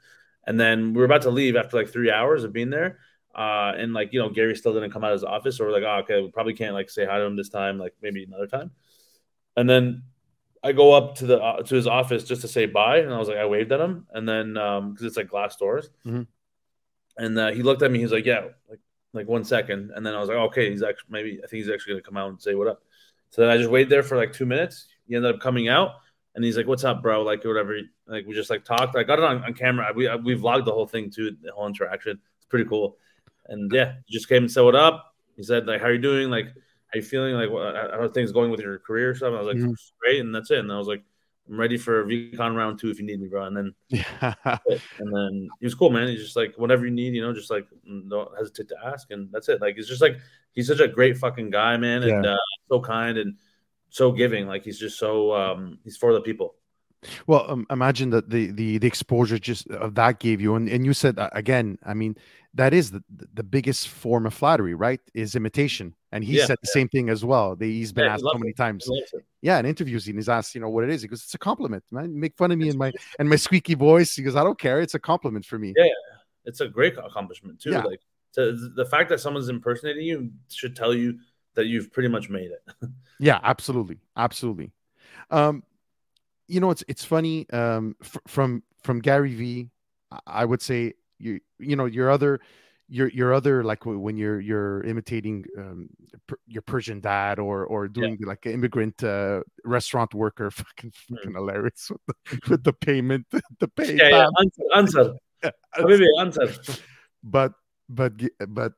And 0.47 0.61
then 0.61 0.93
we 0.93 0.99
were 0.99 1.07
about 1.07 1.23
to 1.23 1.31
leave 1.31 1.57
after 1.57 1.77
like 1.77 1.89
three 1.89 2.11
hours 2.11 2.45
of 2.45 2.53
being 2.53 2.71
there. 2.71 2.99
Uh, 3.35 3.73
and 3.77 3.93
like, 3.93 4.13
you 4.13 4.21
know, 4.21 4.29
Gary 4.29 4.55
still 4.55 4.75
didn't 4.75 4.93
come 4.93 5.03
out 5.03 5.13
of 5.13 5.17
his 5.17 5.25
office. 5.25 5.57
So 5.57 5.65
we're 5.65 5.73
like, 5.73 5.83
oh, 5.83 6.01
okay, 6.03 6.21
we 6.23 6.31
probably 6.31 6.55
can't 6.55 6.75
like 6.75 6.89
say 6.89 7.05
hi 7.05 7.19
to 7.19 7.25
him 7.25 7.37
this 7.37 7.49
time, 7.49 7.79
like 7.79 7.95
maybe 8.01 8.23
another 8.25 8.47
time. 8.47 8.71
And 9.57 9.69
then 9.69 10.03
I 10.65 10.73
go 10.73 10.93
up 10.93 11.17
to 11.17 11.27
the 11.27 11.41
uh, 11.41 11.63
to 11.63 11.75
his 11.75 11.87
office 11.87 12.25
just 12.25 12.41
to 12.43 12.49
say 12.49 12.67
bye, 12.67 12.99
and 12.99 13.13
I 13.13 13.19
was 13.19 13.29
like, 13.29 13.37
I 13.37 13.47
waved 13.47 13.71
at 13.73 13.81
him, 13.81 14.07
and 14.13 14.29
then 14.29 14.57
um 14.57 14.93
because 14.93 15.05
it's 15.07 15.17
like 15.17 15.29
glass 15.29 15.57
doors, 15.57 15.91
Mhm. 16.07 16.27
and 17.19 17.39
uh, 17.39 17.51
he 17.53 17.63
looked 17.63 17.83
at 17.83 17.91
me. 17.91 17.99
He's 18.01 18.13
like, 18.13 18.25
yeah, 18.25 18.47
like 18.69 18.81
like 19.13 19.29
one 19.29 19.45
second, 19.45 19.93
and 19.95 20.05
then 20.05 20.15
I 20.15 20.21
was 20.21 20.29
like, 20.29 20.39
okay, 20.39 20.71
he's 20.71 20.83
actually 20.83 21.11
maybe 21.11 21.39
I 21.45 21.47
think 21.47 21.63
he's 21.65 21.71
actually 21.71 21.95
gonna 21.95 22.03
come 22.03 22.17
out 22.17 22.31
and 22.31 22.41
say 22.41 22.55
what 22.55 22.67
up. 22.69 22.83
So 23.31 23.43
then 23.43 23.51
I 23.51 23.59
just 23.59 23.71
waited 23.71 23.91
there 23.91 24.03
for 24.03 24.17
like 24.17 24.33
two 24.33 24.47
minutes. 24.47 24.87
He 25.07 25.15
ended 25.15 25.35
up 25.35 25.41
coming 25.41 25.69
out, 25.69 25.91
and 26.35 26.45
he's 26.45 26.57
like, 26.57 26.67
"What's 26.67 26.85
up, 26.85 27.03
bro?" 27.03 27.23
Like 27.23 27.45
whatever. 27.45 27.79
Like 28.07 28.27
we 28.27 28.35
just 28.35 28.51
like 28.51 28.65
talked. 28.65 28.97
I 28.97 29.03
got 29.05 29.19
it 29.19 29.25
on, 29.25 29.45
on 29.45 29.55
camera. 29.55 29.93
We 29.95 30.09
we 30.17 30.35
vlogged 30.35 30.65
the 30.65 30.73
whole 30.73 30.87
thing 30.87 31.11
too, 31.11 31.37
the 31.43 31.53
whole 31.53 31.67
interaction. 31.67 32.19
It's 32.39 32.47
pretty 32.47 32.65
cool. 32.69 32.97
And 33.47 33.71
yeah, 33.73 33.97
he 34.07 34.13
just 34.15 34.29
came 34.29 34.45
and 34.45 34.51
said 34.51 34.63
what 34.63 34.75
up. 34.75 35.15
He 35.37 35.43
said 35.43 35.67
like, 35.67 35.81
"How 35.83 35.89
you 35.89 35.99
doing? 35.99 36.31
Like, 36.31 36.47
how 36.95 36.99
you 36.99 37.03
feeling? 37.03 37.35
Like, 37.35 37.51
what, 37.51 37.75
how 37.75 38.01
are 38.01 38.09
things 38.09 38.33
going 38.33 38.51
with 38.51 38.61
your 38.61 38.79
career 38.79 39.11
or 39.11 39.15
something?" 39.15 39.37
I 39.37 39.43
was 39.43 39.49
like, 39.49 39.57
Mhm. 39.59 39.75
"Great," 40.01 40.21
and 40.21 40.35
that's 40.35 40.51
it. 40.51 40.59
And 40.61 40.73
I 40.73 40.79
was 40.79 40.89
like, 40.89 41.03
"I'm 41.49 41.59
ready 41.59 41.77
for 41.79 42.05
VeeCon 42.05 42.57
round 42.57 42.79
two 42.79 42.91
if 42.91 42.99
you 42.99 43.07
need 43.07 43.21
me, 43.21 43.29
bro." 43.29 43.45
And 43.47 43.57
then 43.57 43.75
Yeah. 43.91 44.35
and 44.99 45.15
then 45.15 45.49
he 45.61 45.67
was 45.67 45.75
cool, 45.75 45.91
man. 45.91 46.09
He's 46.09 46.23
just 46.23 46.37
like 46.37 46.57
whatever 46.57 46.85
you 46.85 46.91
need, 46.93 47.15
you 47.15 47.23
know, 47.23 47.33
just 47.33 47.51
like 47.51 47.67
mm, 47.89 48.09
don't 48.09 48.37
hesitate 48.37 48.69
to 48.69 48.77
ask, 48.85 49.11
and 49.11 49.31
that's 49.33 49.49
it. 49.49 49.61
Like 49.61 49.77
it's 49.79 49.89
just 49.89 50.03
like 50.03 50.19
he's 50.53 50.69
such 50.69 50.81
a 50.81 50.89
great 50.89 51.17
fucking 51.19 51.51
guy, 51.51 51.77
man, 51.77 52.03
and 52.03 52.25
uh, 52.27 52.37
so 52.69 52.81
kind 52.81 53.19
and 53.19 53.37
so 53.91 54.13
giving. 54.13 54.47
Like 54.47 54.65
he's 54.65 54.79
just 54.79 54.99
so 54.99 55.35
um 55.35 55.79
he's 55.85 55.97
for 55.97 56.13
the 56.13 56.21
people. 56.21 56.57
Well, 57.27 57.51
um, 57.51 57.67
imagine 57.71 58.11
that 58.11 58.31
the, 58.31 58.51
the 58.51 58.79
the 58.79 58.87
exposure 58.87 59.39
just 59.39 59.69
of 59.69 59.95
that 59.97 60.21
gave 60.21 60.41
you, 60.41 60.55
and 60.55 60.69
and 60.69 60.85
you 60.85 60.93
said 60.95 61.19
uh, 61.19 61.31
again. 61.33 61.79
I 61.85 61.95
mean, 61.95 62.17
that 62.55 62.73
is 62.75 62.91
the 62.91 63.03
the 63.35 63.43
biggest 63.43 63.89
form 63.89 64.27
of 64.27 64.35
flattery, 64.35 64.75
right? 64.75 65.01
Is 65.15 65.35
imitation, 65.35 65.95
and 66.13 66.25
he 66.25 66.37
Yeah, 66.37 66.47
said 66.47 66.59
the 66.63 66.69
same 66.69 66.89
thing 66.89 67.09
as 67.11 67.25
well. 67.25 67.57
They, 67.57 67.71
he's 67.71 67.93
been 67.93 68.05
Yeah, 68.05 68.15
asked 68.15 68.25
so 68.31 68.39
many 68.39 68.51
it. 68.51 68.57
times. 68.57 68.85
He 68.85 68.91
loves 68.91 69.13
it. 69.13 69.25
Yeah, 69.43 69.59
in 69.59 69.67
interviews, 69.67 70.07
and 70.07 70.17
he's 70.17 70.29
asked, 70.29 70.55
you 70.55 70.61
know, 70.61 70.71
what 70.71 70.85
it 70.85 70.91
is. 70.91 71.03
He 71.03 71.09
goes, 71.09 71.23
"It's 71.23 71.35
a 71.35 71.39
compliment, 71.39 71.85
man. 71.91 72.19
Make 72.19 72.37
fun 72.37 72.51
of 72.51 72.59
me 72.59 72.69
and 72.71 72.79
my 72.79 72.93
and 73.19 73.29
my 73.29 73.37
squeaky 73.37 73.75
voice." 73.75 74.15
He 74.17 74.23
goes, 74.23 74.37
"I 74.37 74.45
don't 74.45 74.59
care. 74.59 74.81
It's 74.81 74.95
a 74.95 74.99
compliment 75.01 75.45
for 75.45 75.59
me." 75.59 75.75
Yeah. 75.77 75.85
It's 76.47 76.61
a 76.61 76.69
great 76.69 76.97
accomplishment 76.99 77.61
too. 77.61 77.73
Yeah. 77.73 77.83
Like 77.83 78.01
to, 78.35 78.71
the 78.75 78.85
fact 78.87 79.09
that 79.11 79.21
someone's 79.21 79.49
impersonating 79.49 80.05
you 80.05 80.31
should 80.51 80.77
tell 80.77 80.95
you 80.95 81.19
that 81.55 81.67
you've 81.67 81.93
pretty 81.93 82.09
much 82.09 82.29
made 82.29 82.51
it. 82.51 82.63
Yeah, 83.19 83.39
absolutely, 83.43 83.99
absolutely. 84.17 84.73
Um, 85.31 85.65
you 86.49 86.61
know, 86.61 86.71
it's 86.71 86.85
it's 86.89 87.05
funny. 87.05 87.49
Um, 87.51 87.97
f- 88.03 88.19
from 88.27 88.63
from 88.83 89.01
Gary 89.01 89.35
Vee, 89.35 89.71
I- 90.27 90.45
would 90.45 90.63
say 90.63 90.95
you 91.19 91.41
you 91.59 91.77
know 91.77 91.87
your 91.87 92.11
other 92.11 92.41
your 92.89 93.09
your 93.09 93.33
other 93.33 93.65
like 93.65 93.87
when 93.87 94.17
you're 94.17 94.41
you're 94.41 94.83
imitating 94.85 95.45
um, 95.57 95.89
per, 96.27 96.37
your 96.47 96.63
Persian 96.63 97.01
dad 97.01 97.39
or 97.39 97.65
or 97.65 97.89
doing 97.89 98.19
like 98.27 98.45
an 98.47 98.53
immigrant 98.53 99.03
uh, 99.03 99.41
restaurant 99.65 100.13
worker, 100.15 100.51
fucking 100.51 100.93
fucking 100.93 101.33
hilarious 101.35 101.91
with 101.91 102.01
the, 102.07 102.41
with 102.51 102.65
the 102.65 102.73
payment, 102.73 103.27
the 103.59 103.69
pay. 103.69 103.97
yeah, 103.97 104.09
yeah. 104.09 104.27
Answer, 104.39 104.63
answer. 104.75 105.15
Habibi, 105.77 106.07
answer. 106.21 106.49
but 107.23 107.53
but 107.89 108.13
but 108.49 108.73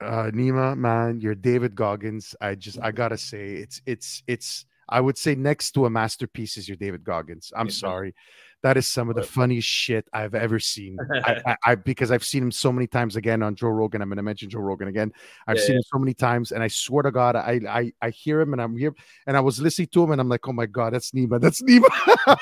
uh 0.00 0.30
Nima, 0.32 0.76
man, 0.76 1.20
you're 1.20 1.34
David 1.34 1.74
Goggins. 1.74 2.34
I 2.40 2.54
just 2.54 2.78
I 2.82 2.90
gotta 2.92 3.16
say 3.18 3.54
it's 3.54 3.80
it's 3.86 4.22
it's 4.26 4.66
I 4.88 5.00
would 5.00 5.18
say 5.18 5.34
next 5.34 5.72
to 5.72 5.86
a 5.86 5.90
masterpiece 5.90 6.56
is 6.56 6.68
your 6.68 6.76
David 6.76 7.04
Goggins. 7.04 7.52
I'm 7.56 7.66
Yeah. 7.66 7.72
sorry. 7.72 8.14
That 8.62 8.76
is 8.76 8.88
some 8.88 9.08
of 9.08 9.14
the 9.16 9.22
funniest 9.22 9.68
shit 9.68 10.08
I've 10.12 10.34
ever 10.34 10.58
seen. 10.58 10.98
I, 11.24 11.36
I, 11.46 11.56
I 11.64 11.74
because 11.74 12.10
I've 12.10 12.24
seen 12.24 12.42
him 12.42 12.50
so 12.50 12.72
many 12.72 12.86
times 12.86 13.14
again 13.14 13.42
on 13.42 13.54
Joe 13.54 13.68
Rogan. 13.68 14.02
I'm 14.02 14.08
gonna 14.08 14.22
mention 14.22 14.48
Joe 14.48 14.60
Rogan 14.60 14.88
again. 14.88 15.12
I've 15.46 15.58
Yeah, 15.58 15.62
seen 15.62 15.72
yeah. 15.74 15.78
him 15.78 15.84
so 15.92 15.98
many 15.98 16.14
times, 16.14 16.52
and 16.52 16.62
I 16.62 16.68
swear 16.68 17.02
to 17.02 17.12
God, 17.12 17.36
I 17.36 17.60
I 17.68 17.92
I 18.00 18.10
hear 18.10 18.40
him 18.40 18.54
and 18.54 18.62
I'm 18.62 18.76
here 18.76 18.94
and 19.26 19.36
I 19.36 19.40
was 19.40 19.60
listening 19.60 19.88
to 19.92 20.02
him 20.04 20.12
and 20.12 20.20
I'm 20.20 20.28
like, 20.28 20.48
oh 20.48 20.52
my 20.52 20.66
god, 20.66 20.94
that's 20.94 21.12
Nima, 21.12 21.40
that's 21.40 21.62
Nima. 21.62 21.86
I 22.26 22.36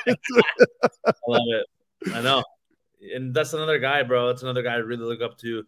love 1.29 1.43
it. 1.49 1.67
I 2.15 2.23
know. 2.23 2.43
And 3.15 3.35
that's 3.35 3.53
another 3.53 3.79
guy, 3.79 4.03
bro. 4.03 4.29
That's 4.29 4.43
another 4.43 4.63
guy 4.63 4.75
I 4.75 4.77
really 4.77 5.05
look 5.05 5.21
up 5.21 5.37
to. 5.39 5.65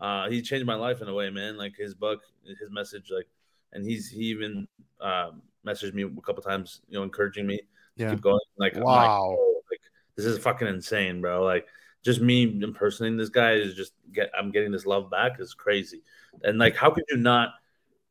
Uh, 0.00 0.30
he 0.30 0.40
changed 0.40 0.64
my 0.64 0.74
life 0.76 1.02
in 1.02 1.08
a 1.08 1.14
way, 1.14 1.28
man. 1.28 1.56
Like 1.58 1.74
his 1.76 1.94
book, 1.94 2.20
his 2.46 2.70
message, 2.70 3.10
like, 3.10 3.26
and 3.72 3.84
he's 3.84 4.08
he 4.08 4.22
even 4.26 4.66
um, 5.00 5.42
messaged 5.66 5.94
me 5.94 6.02
a 6.02 6.20
couple 6.22 6.42
times, 6.42 6.80
you 6.88 6.98
know, 6.98 7.02
encouraging 7.04 7.46
me 7.46 7.58
to 7.58 8.04
Yeah. 8.04 8.10
keep 8.10 8.20
going. 8.20 8.38
Like, 8.56 8.74
like, 8.74 8.84
Wow. 8.84 9.36
"Oh, 9.38 9.62
like 9.70 9.80
this 10.16 10.24
is 10.26 10.38
fucking 10.38 10.68
insane, 10.68 11.20
bro. 11.20 11.44
Like, 11.44 11.66
just 12.02 12.20
me 12.20 12.44
impersonating 12.62 13.16
this 13.18 13.28
guy 13.28 13.52
is 13.54 13.74
just 13.74 13.92
get. 14.12 14.30
I'm 14.38 14.50
getting 14.50 14.70
this 14.70 14.86
love 14.86 15.10
back 15.10 15.40
is 15.40 15.54
crazy. 15.54 16.02
And 16.42 16.58
like, 16.58 16.76
how 16.76 16.90
could 16.90 17.04
you 17.08 17.16
not 17.16 17.54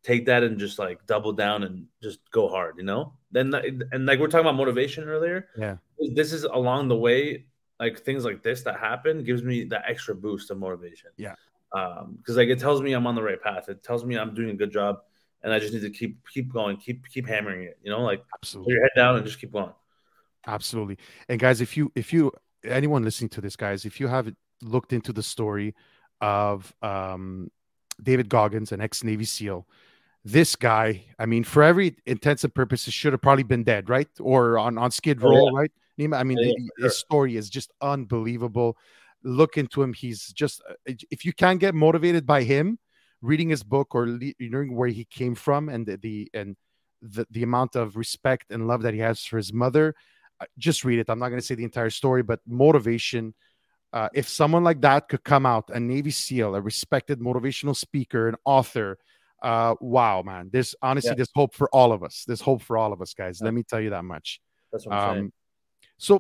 take 0.04 0.26
that 0.26 0.44
and 0.44 0.60
just 0.60 0.78
like 0.78 1.06
double 1.08 1.34
down 1.34 1.64
and 1.64 1.88
just 2.02 2.20
go 2.32 2.48
hard? 2.48 2.76
You 2.78 2.84
know? 2.84 3.14
Then 3.32 3.54
and 3.54 4.06
like 4.06 4.20
we're 4.20 4.28
talking 4.28 4.46
about 4.46 4.56
motivation 4.56 5.04
earlier 5.06 5.50
Yeah. 5.58 5.78
this 6.16 6.32
is 6.32 6.44
along 6.44 6.88
the 6.88 6.96
way 6.96 7.46
like 7.80 8.00
things 8.00 8.24
like 8.24 8.42
this 8.42 8.62
that 8.64 8.80
happen 8.80 9.24
gives 9.24 9.44
me 9.44 9.66
that 9.66 9.84
extra 9.88 10.16
boost 10.16 10.50
of 10.50 10.58
motivation 10.58 11.12
Yeah. 11.18 11.36
um 11.74 12.16
because 12.18 12.38
like 12.38 12.48
it 12.48 12.58
tells 12.58 12.82
me 12.82 12.94
i'm 12.94 13.06
on 13.06 13.16
the 13.16 13.22
right 13.22 13.42
path 13.42 13.68
it 13.68 13.84
tells 13.84 14.06
me 14.06 14.18
i'm 14.18 14.34
doing 14.34 14.50
a 14.52 14.54
good 14.54 14.72
job 14.72 15.00
and 15.44 15.54
i 15.54 15.60
just 15.60 15.74
need 15.74 15.82
to 15.82 15.90
keep 15.90 16.18
keep 16.34 16.52
going 16.52 16.76
keep 16.78 17.06
keep 17.08 17.28
hammering 17.28 17.64
it 17.64 17.78
you 17.84 17.90
know 17.92 18.02
like 18.02 18.20
put 18.20 18.40
Absolutely. 18.42 18.74
your 18.74 18.82
head 18.84 18.92
down 18.96 19.16
and 19.16 19.26
just 19.26 19.40
keep 19.40 19.52
going 19.52 19.72
Absolutely. 20.50 20.98
And 21.28 21.40
guys, 21.40 21.60
if 21.60 21.76
you 21.76 21.92
if 21.94 22.14
you 22.14 22.32
anyone 22.64 23.04
listening 23.04 23.28
to 23.32 23.42
this, 23.42 23.58
guys, 23.58 23.84
if 23.86 24.00
you 24.00 24.08
haven't 24.08 24.38
looked 24.62 24.94
into 24.94 25.12
the 25.12 25.22
story 25.24 25.76
of 26.22 26.74
um 26.82 27.52
David 28.02 28.30
Goggins, 28.30 28.72
an 28.72 28.80
ex 28.80 29.04
Navy 29.04 29.26
SEAL, 29.26 29.68
this 30.24 30.56
guy, 30.56 31.04
I 31.20 31.26
mean, 31.26 31.44
for 31.44 31.64
every 31.64 31.98
intents 32.06 32.46
and 32.46 32.54
purposes, 32.56 32.94
should 32.94 33.12
have 33.12 33.22
probably 33.22 33.44
been 33.44 33.64
dead, 33.66 33.90
right? 33.90 34.08
Or 34.22 34.58
on 34.58 34.78
on 34.78 34.90
Skid 34.92 35.22
Oh, 35.22 35.30
Row, 35.30 35.46
yeah. 35.48 35.60
right? 35.60 35.72
Nima, 36.00 36.18
I 36.18 36.24
mean, 36.24 36.38
Yeah, 36.40 36.54
his 36.86 36.98
story 36.98 37.36
is 37.36 37.50
just 37.50 37.72
unbelievable. 37.82 38.78
Look 39.24 39.58
into 39.58 39.84
him. 39.84 39.92
He's 39.92 40.32
just 40.32 40.62
uh, 40.70 40.94
if 41.12 41.26
you 41.26 41.34
can't 41.34 41.60
get 41.60 41.76
motivated 41.76 42.26
by 42.26 42.44
him, 42.44 42.80
reading 43.22 43.50
his 43.50 43.64
book 43.64 43.96
or 43.96 44.08
le- 44.08 44.34
learning 44.40 44.76
where 44.76 44.88
he 44.90 45.06
came 45.06 45.36
from 45.36 45.70
and 45.70 45.86
the, 45.86 45.98
the 45.98 46.30
and 46.34 46.56
the, 47.02 47.26
the 47.32 47.44
amount 47.44 47.76
of 47.76 47.96
respect 47.96 48.52
and 48.52 48.68
love 48.68 48.82
that 48.84 48.94
he 48.94 49.00
has 49.00 49.24
for 49.24 49.38
his 49.38 49.54
mother 49.54 49.96
uh, 50.40 50.46
just 50.58 50.84
read 50.86 51.00
it. 51.00 51.10
I'm 51.10 51.20
not 51.20 51.30
going 51.30 51.40
to 51.40 51.46
say 51.46 51.56
the 51.56 51.64
entire 51.64 51.90
story 51.90 52.24
but 52.24 52.40
motivation 52.48 53.34
uh, 53.94 54.10
if 54.14 54.28
someone 54.28 54.64
like 54.64 54.82
that 54.82 55.08
could 55.08 55.24
come 55.24 55.46
out 55.46 55.70
a 55.74 55.80
navy 55.80 56.12
seal 56.12 56.56
a 56.56 56.62
respected 56.62 57.20
motivational 57.20 57.76
speaker 57.76 58.28
an 58.28 58.36
author 58.46 58.98
uh, 59.44 59.76
wow 59.80 60.22
man. 60.24 60.50
There's 60.52 60.76
honestly 60.82 61.12
Yeah. 61.12 61.16
there's 61.16 61.32
hope 61.36 61.54
for 61.54 61.70
all 61.70 61.92
of 61.92 62.04
us. 62.04 62.24
There's 62.26 62.42
hope 62.42 62.62
for 62.62 62.78
all 62.78 62.92
of 62.92 63.02
us 63.02 63.14
guys. 63.14 63.40
Yeah. 63.40 63.46
let 63.46 63.54
me 63.54 63.64
tell 63.64 63.80
you 63.80 63.92
that 63.92 64.04
much. 64.04 64.42
That's 64.72 64.86
what 64.86 64.96
i'm 64.96 65.14
saying. 65.14 65.26
Um, 65.26 65.34
so 65.98 66.16
uh, 66.16 66.20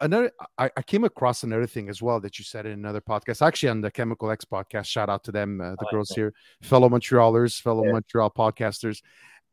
another 0.00 0.30
I, 0.58 0.70
I, 0.76 0.82
came 0.82 1.04
across 1.04 1.42
another 1.42 1.66
thing 1.66 1.88
as 1.88 2.02
well 2.02 2.20
that 2.20 2.38
you 2.38 2.44
said 2.44 2.66
in 2.66 2.72
another 2.72 3.00
podcast 3.00 3.46
actually 3.46 3.70
on 3.70 3.80
the 3.80 3.90
chemical 3.90 4.30
x 4.30 4.44
podcast. 4.44 4.86
Shout 4.86 5.08
out 5.08 5.24
to 5.24 5.32
them 5.32 5.60
uh, 5.60 5.76
the 5.78 5.86
girls 5.90 6.10
here 6.10 6.32
fellow 6.62 6.88
montrealers 6.88 7.60
fellow 7.60 7.84
yeah. 7.84 7.92
montreal 7.92 8.30
podcasters. 8.30 9.00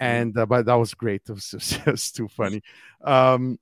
Mm-hmm. 0.02 0.06
and 0.06 0.38
uh, 0.38 0.46
but 0.46 0.66
that 0.66 0.76
was 0.76 0.94
great. 0.94 1.24
It 1.28 1.34
was, 1.34 1.50
just, 1.52 1.74
it 1.74 1.86
was 1.86 2.12
too 2.12 2.28
funny. 2.28 2.62
Um 3.04 3.60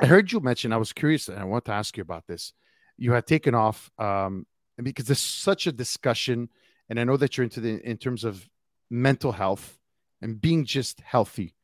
i 0.00 0.06
heard 0.06 0.30
you 0.30 0.38
mention 0.38 0.72
i 0.72 0.76
was 0.76 0.92
curious 0.92 1.28
and 1.28 1.40
i 1.40 1.44
want 1.44 1.64
to 1.64 1.72
ask 1.72 1.96
you 1.96 2.02
about 2.02 2.26
this. 2.26 2.52
You 2.96 3.12
had 3.12 3.26
taken 3.26 3.54
off 3.54 3.90
um 3.98 4.46
because 4.82 5.06
there's 5.06 5.18
such 5.18 5.66
a 5.66 5.72
discussion 5.72 6.48
and 6.88 7.00
i 7.00 7.04
know 7.04 7.16
that 7.16 7.36
you're 7.36 7.44
into 7.44 7.60
the 7.60 7.80
in 7.88 7.96
terms 7.96 8.24
of 8.24 8.48
mental 8.90 9.32
health 9.32 9.78
and 10.22 10.40
being 10.40 10.64
just 10.64 11.00
healthy 11.00 11.54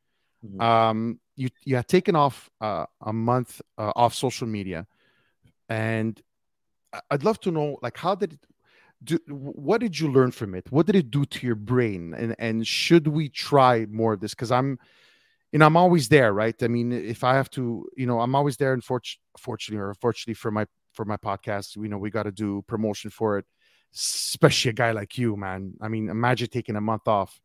mm-hmm. 0.44 0.60
um 0.60 1.20
you 1.36 1.48
you 1.64 1.76
had 1.76 1.88
taken 1.88 2.14
off 2.16 2.50
uh, 2.60 2.86
a 3.00 3.12
month 3.12 3.60
uh, 3.78 3.92
off 3.96 4.14
social 4.14 4.46
media, 4.46 4.86
and 5.68 6.20
I'd 7.10 7.24
love 7.24 7.40
to 7.40 7.50
know 7.50 7.78
like 7.82 7.96
how 7.96 8.14
did 8.14 8.34
it 8.34 8.40
do, 9.02 9.18
what 9.28 9.80
did 9.80 9.98
you 9.98 10.10
learn 10.10 10.30
from 10.30 10.54
it? 10.54 10.70
What 10.70 10.86
did 10.86 10.96
it 10.96 11.10
do 11.10 11.24
to 11.24 11.46
your 11.46 11.56
brain? 11.56 12.14
And 12.16 12.34
and 12.38 12.66
should 12.66 13.06
we 13.06 13.28
try 13.28 13.86
more 13.86 14.14
of 14.14 14.20
this? 14.20 14.32
Because 14.32 14.50
I'm, 14.50 14.78
you 15.52 15.58
know, 15.58 15.66
I'm 15.66 15.76
always 15.76 16.08
there, 16.08 16.32
right? 16.32 16.54
I 16.62 16.68
mean, 16.68 16.92
if 16.92 17.24
I 17.24 17.34
have 17.34 17.50
to, 17.50 17.86
you 17.96 18.06
know, 18.06 18.20
I'm 18.20 18.34
always 18.34 18.56
there. 18.56 18.72
Unfortunately, 18.72 19.76
or 19.76 19.90
unfortunately 19.90 20.34
for 20.34 20.50
my 20.50 20.66
for 20.92 21.04
my 21.04 21.16
podcast, 21.16 21.76
you 21.76 21.88
know, 21.88 21.98
we 21.98 22.10
got 22.10 22.24
to 22.24 22.32
do 22.32 22.62
promotion 22.66 23.10
for 23.10 23.38
it. 23.38 23.46
Especially 23.94 24.70
a 24.70 24.74
guy 24.74 24.90
like 24.90 25.18
you, 25.18 25.36
man. 25.36 25.74
I 25.80 25.88
mean, 25.88 26.08
imagine 26.08 26.48
taking 26.48 26.76
a 26.76 26.80
month 26.80 27.06
off. 27.06 27.40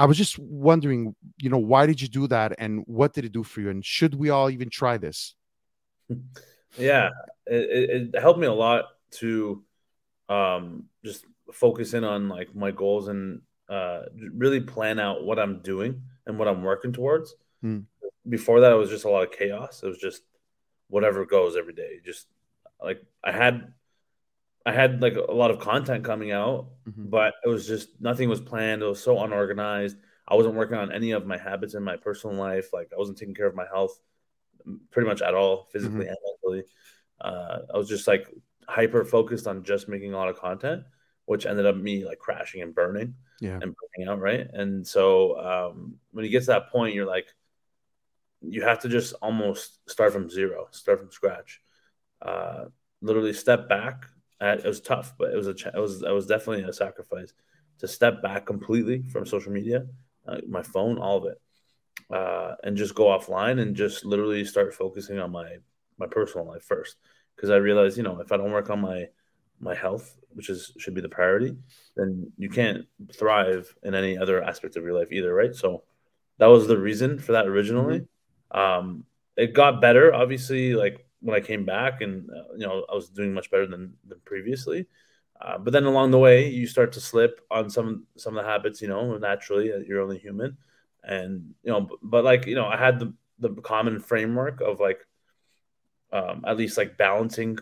I 0.00 0.06
was 0.06 0.16
just 0.16 0.38
wondering, 0.38 1.14
you 1.36 1.50
know, 1.50 1.58
why 1.58 1.84
did 1.84 2.00
you 2.00 2.08
do 2.08 2.26
that 2.28 2.54
and 2.58 2.82
what 2.86 3.12
did 3.12 3.26
it 3.26 3.32
do 3.32 3.42
for 3.42 3.60
you? 3.60 3.68
And 3.68 3.84
should 3.84 4.14
we 4.14 4.30
all 4.30 4.48
even 4.48 4.70
try 4.70 4.96
this? 4.96 5.34
Yeah, 6.78 7.10
it, 7.46 8.12
it 8.14 8.20
helped 8.20 8.38
me 8.38 8.46
a 8.46 8.52
lot 8.52 8.84
to 9.18 9.64
um, 10.28 10.84
just 11.04 11.24
focus 11.52 11.94
in 11.94 12.04
on 12.04 12.28
like 12.28 12.54
my 12.54 12.70
goals 12.70 13.08
and 13.08 13.40
uh, 13.68 14.02
really 14.32 14.60
plan 14.60 15.00
out 15.00 15.24
what 15.24 15.40
I'm 15.40 15.62
doing 15.62 16.02
and 16.26 16.38
what 16.38 16.46
I'm 16.46 16.62
working 16.62 16.92
towards. 16.92 17.34
Hmm. 17.60 17.80
Before 18.28 18.60
that, 18.60 18.70
it 18.70 18.76
was 18.76 18.88
just 18.88 19.04
a 19.04 19.10
lot 19.10 19.24
of 19.24 19.32
chaos. 19.32 19.82
It 19.82 19.88
was 19.88 19.98
just 19.98 20.22
whatever 20.86 21.26
goes 21.26 21.56
every 21.56 21.74
day. 21.74 21.98
Just 22.04 22.28
like 22.80 23.02
I 23.24 23.32
had 23.32 23.72
I 24.66 24.72
had 24.72 25.00
like 25.00 25.16
a 25.16 25.32
lot 25.32 25.50
of 25.50 25.58
content 25.58 26.04
coming 26.04 26.32
out, 26.32 26.68
mm-hmm. 26.88 27.08
but 27.08 27.34
it 27.44 27.48
was 27.48 27.66
just 27.66 28.00
nothing 28.00 28.28
was 28.28 28.40
planned. 28.40 28.82
It 28.82 28.86
was 28.86 29.02
so 29.02 29.22
unorganized. 29.22 29.96
I 30.28 30.34
wasn't 30.34 30.54
working 30.54 30.76
on 30.76 30.92
any 30.92 31.12
of 31.12 31.26
my 31.26 31.38
habits 31.38 31.74
in 31.74 31.82
my 31.82 31.96
personal 31.96 32.36
life. 32.36 32.72
Like 32.72 32.90
I 32.94 32.98
wasn't 32.98 33.18
taking 33.18 33.34
care 33.34 33.46
of 33.46 33.54
my 33.54 33.66
health 33.66 33.98
pretty 34.90 35.08
much 35.08 35.22
at 35.22 35.34
all, 35.34 35.68
physically 35.72 36.04
mm-hmm. 36.04 36.08
and 36.08 36.16
mentally. 36.44 36.64
Uh, 37.20 37.58
I 37.74 37.76
was 37.76 37.88
just 37.88 38.06
like 38.06 38.28
hyper 38.68 39.04
focused 39.04 39.46
on 39.46 39.64
just 39.64 39.88
making 39.88 40.12
a 40.12 40.16
lot 40.16 40.28
of 40.28 40.38
content, 40.38 40.84
which 41.24 41.46
ended 41.46 41.66
up 41.66 41.76
me 41.76 42.04
like 42.04 42.18
crashing 42.18 42.62
and 42.62 42.74
burning 42.74 43.14
yeah. 43.40 43.58
and 43.60 43.74
burning 43.74 44.08
out. 44.08 44.20
Right. 44.20 44.46
And 44.52 44.86
so 44.86 45.38
um, 45.38 45.96
when 46.12 46.24
you 46.24 46.30
get 46.30 46.40
to 46.40 46.46
that 46.48 46.70
point, 46.70 46.94
you're 46.94 47.06
like, 47.06 47.28
you 48.42 48.62
have 48.62 48.80
to 48.80 48.88
just 48.88 49.12
almost 49.20 49.78
start 49.88 50.12
from 50.12 50.30
zero, 50.30 50.68
start 50.70 50.98
from 50.98 51.10
scratch. 51.10 51.60
Uh, 52.22 52.66
literally 53.02 53.32
step 53.32 53.68
back, 53.68 54.06
it 54.40 54.64
was 54.64 54.80
tough, 54.80 55.14
but 55.18 55.32
it 55.32 55.36
was 55.36 55.48
a 55.48 55.50
it 55.50 55.80
was 55.80 56.02
it 56.02 56.10
was 56.10 56.26
definitely 56.26 56.64
a 56.64 56.72
sacrifice 56.72 57.32
to 57.78 57.88
step 57.88 58.22
back 58.22 58.46
completely 58.46 59.02
from 59.02 59.26
social 59.26 59.52
media, 59.52 59.86
uh, 60.26 60.38
my 60.48 60.62
phone, 60.62 60.98
all 60.98 61.18
of 61.18 61.24
it, 61.26 61.40
uh, 62.10 62.54
and 62.64 62.76
just 62.76 62.94
go 62.94 63.06
offline 63.06 63.60
and 63.60 63.74
just 63.74 64.04
literally 64.04 64.44
start 64.44 64.74
focusing 64.74 65.18
on 65.18 65.30
my 65.30 65.56
my 65.98 66.06
personal 66.06 66.46
life 66.46 66.62
first. 66.62 66.96
Because 67.36 67.50
I 67.50 67.56
realized, 67.56 67.96
you 67.96 68.02
know, 68.02 68.20
if 68.20 68.32
I 68.32 68.36
don't 68.36 68.52
work 68.52 68.70
on 68.70 68.80
my 68.80 69.08
my 69.60 69.74
health, 69.74 70.16
which 70.30 70.48
is 70.48 70.72
should 70.78 70.94
be 70.94 71.00
the 71.00 71.08
priority, 71.08 71.56
then 71.96 72.32
you 72.38 72.48
can't 72.48 72.86
thrive 73.12 73.74
in 73.82 73.94
any 73.94 74.16
other 74.16 74.42
aspect 74.42 74.76
of 74.76 74.84
your 74.84 74.98
life 74.98 75.12
either, 75.12 75.34
right? 75.34 75.54
So 75.54 75.84
that 76.38 76.46
was 76.46 76.66
the 76.66 76.78
reason 76.78 77.18
for 77.18 77.32
that 77.32 77.46
originally. 77.46 78.00
Mm-hmm. 78.52 78.58
Um, 78.58 79.04
it 79.36 79.54
got 79.54 79.80
better, 79.80 80.12
obviously, 80.12 80.74
like 80.74 81.06
when 81.20 81.36
I 81.36 81.40
came 81.40 81.64
back, 81.64 82.00
and 82.00 82.28
uh, 82.30 82.54
you 82.56 82.66
know 82.66 82.84
I 82.90 82.94
was 82.94 83.08
doing 83.08 83.32
much 83.32 83.50
better 83.50 83.66
than 83.66 83.94
than 84.06 84.20
previously. 84.24 84.86
Uh, 85.40 85.56
but 85.56 85.72
then 85.72 85.84
along 85.84 86.10
the 86.10 86.18
way, 86.18 86.48
you 86.48 86.66
start 86.66 86.92
to 86.92 87.00
slip 87.00 87.40
on 87.50 87.70
some 87.70 88.06
some 88.16 88.36
of 88.36 88.44
the 88.44 88.50
habits. 88.50 88.82
You 88.82 88.88
know, 88.88 89.16
naturally, 89.16 89.72
you're 89.86 90.02
only 90.02 90.18
human, 90.18 90.56
and 91.02 91.54
you 91.62 91.70
know. 91.72 91.82
But, 91.82 91.98
but 92.02 92.24
like 92.24 92.46
you 92.46 92.54
know, 92.54 92.66
I 92.66 92.76
had 92.76 92.98
the 92.98 93.14
the 93.38 93.50
common 93.62 94.00
framework 94.00 94.60
of 94.60 94.80
like 94.80 95.06
um, 96.12 96.44
at 96.46 96.56
least 96.56 96.76
like 96.76 96.96
balancing 96.96 97.58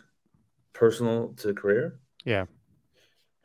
personal 0.73 1.35
to 1.39 1.55
career. 1.55 2.01
Yeah. 2.25 2.47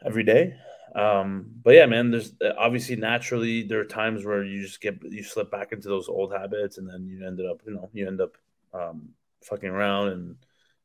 Every 0.05 0.23
day. 0.23 0.55
Um, 0.95 1.47
but 1.63 1.73
yeah, 1.73 1.85
man, 1.87 2.11
there's 2.11 2.33
uh, 2.41 2.53
obviously 2.57 2.95
naturally 2.95 3.63
there 3.63 3.79
are 3.79 3.85
times 3.85 4.25
where 4.25 4.43
you 4.43 4.61
just 4.61 4.79
get 4.79 4.99
you 5.03 5.23
slip 5.23 5.49
back 5.49 5.71
into 5.71 5.87
those 5.87 6.07
old 6.07 6.31
habits 6.31 6.77
and 6.77 6.87
then 6.87 7.07
you 7.07 7.25
ended 7.25 7.47
up, 7.47 7.61
you 7.65 7.73
know, 7.73 7.89
you 7.93 8.07
end 8.07 8.21
up 8.21 8.37
um, 8.73 9.09
fucking 9.45 9.69
around 9.69 10.09
and 10.09 10.35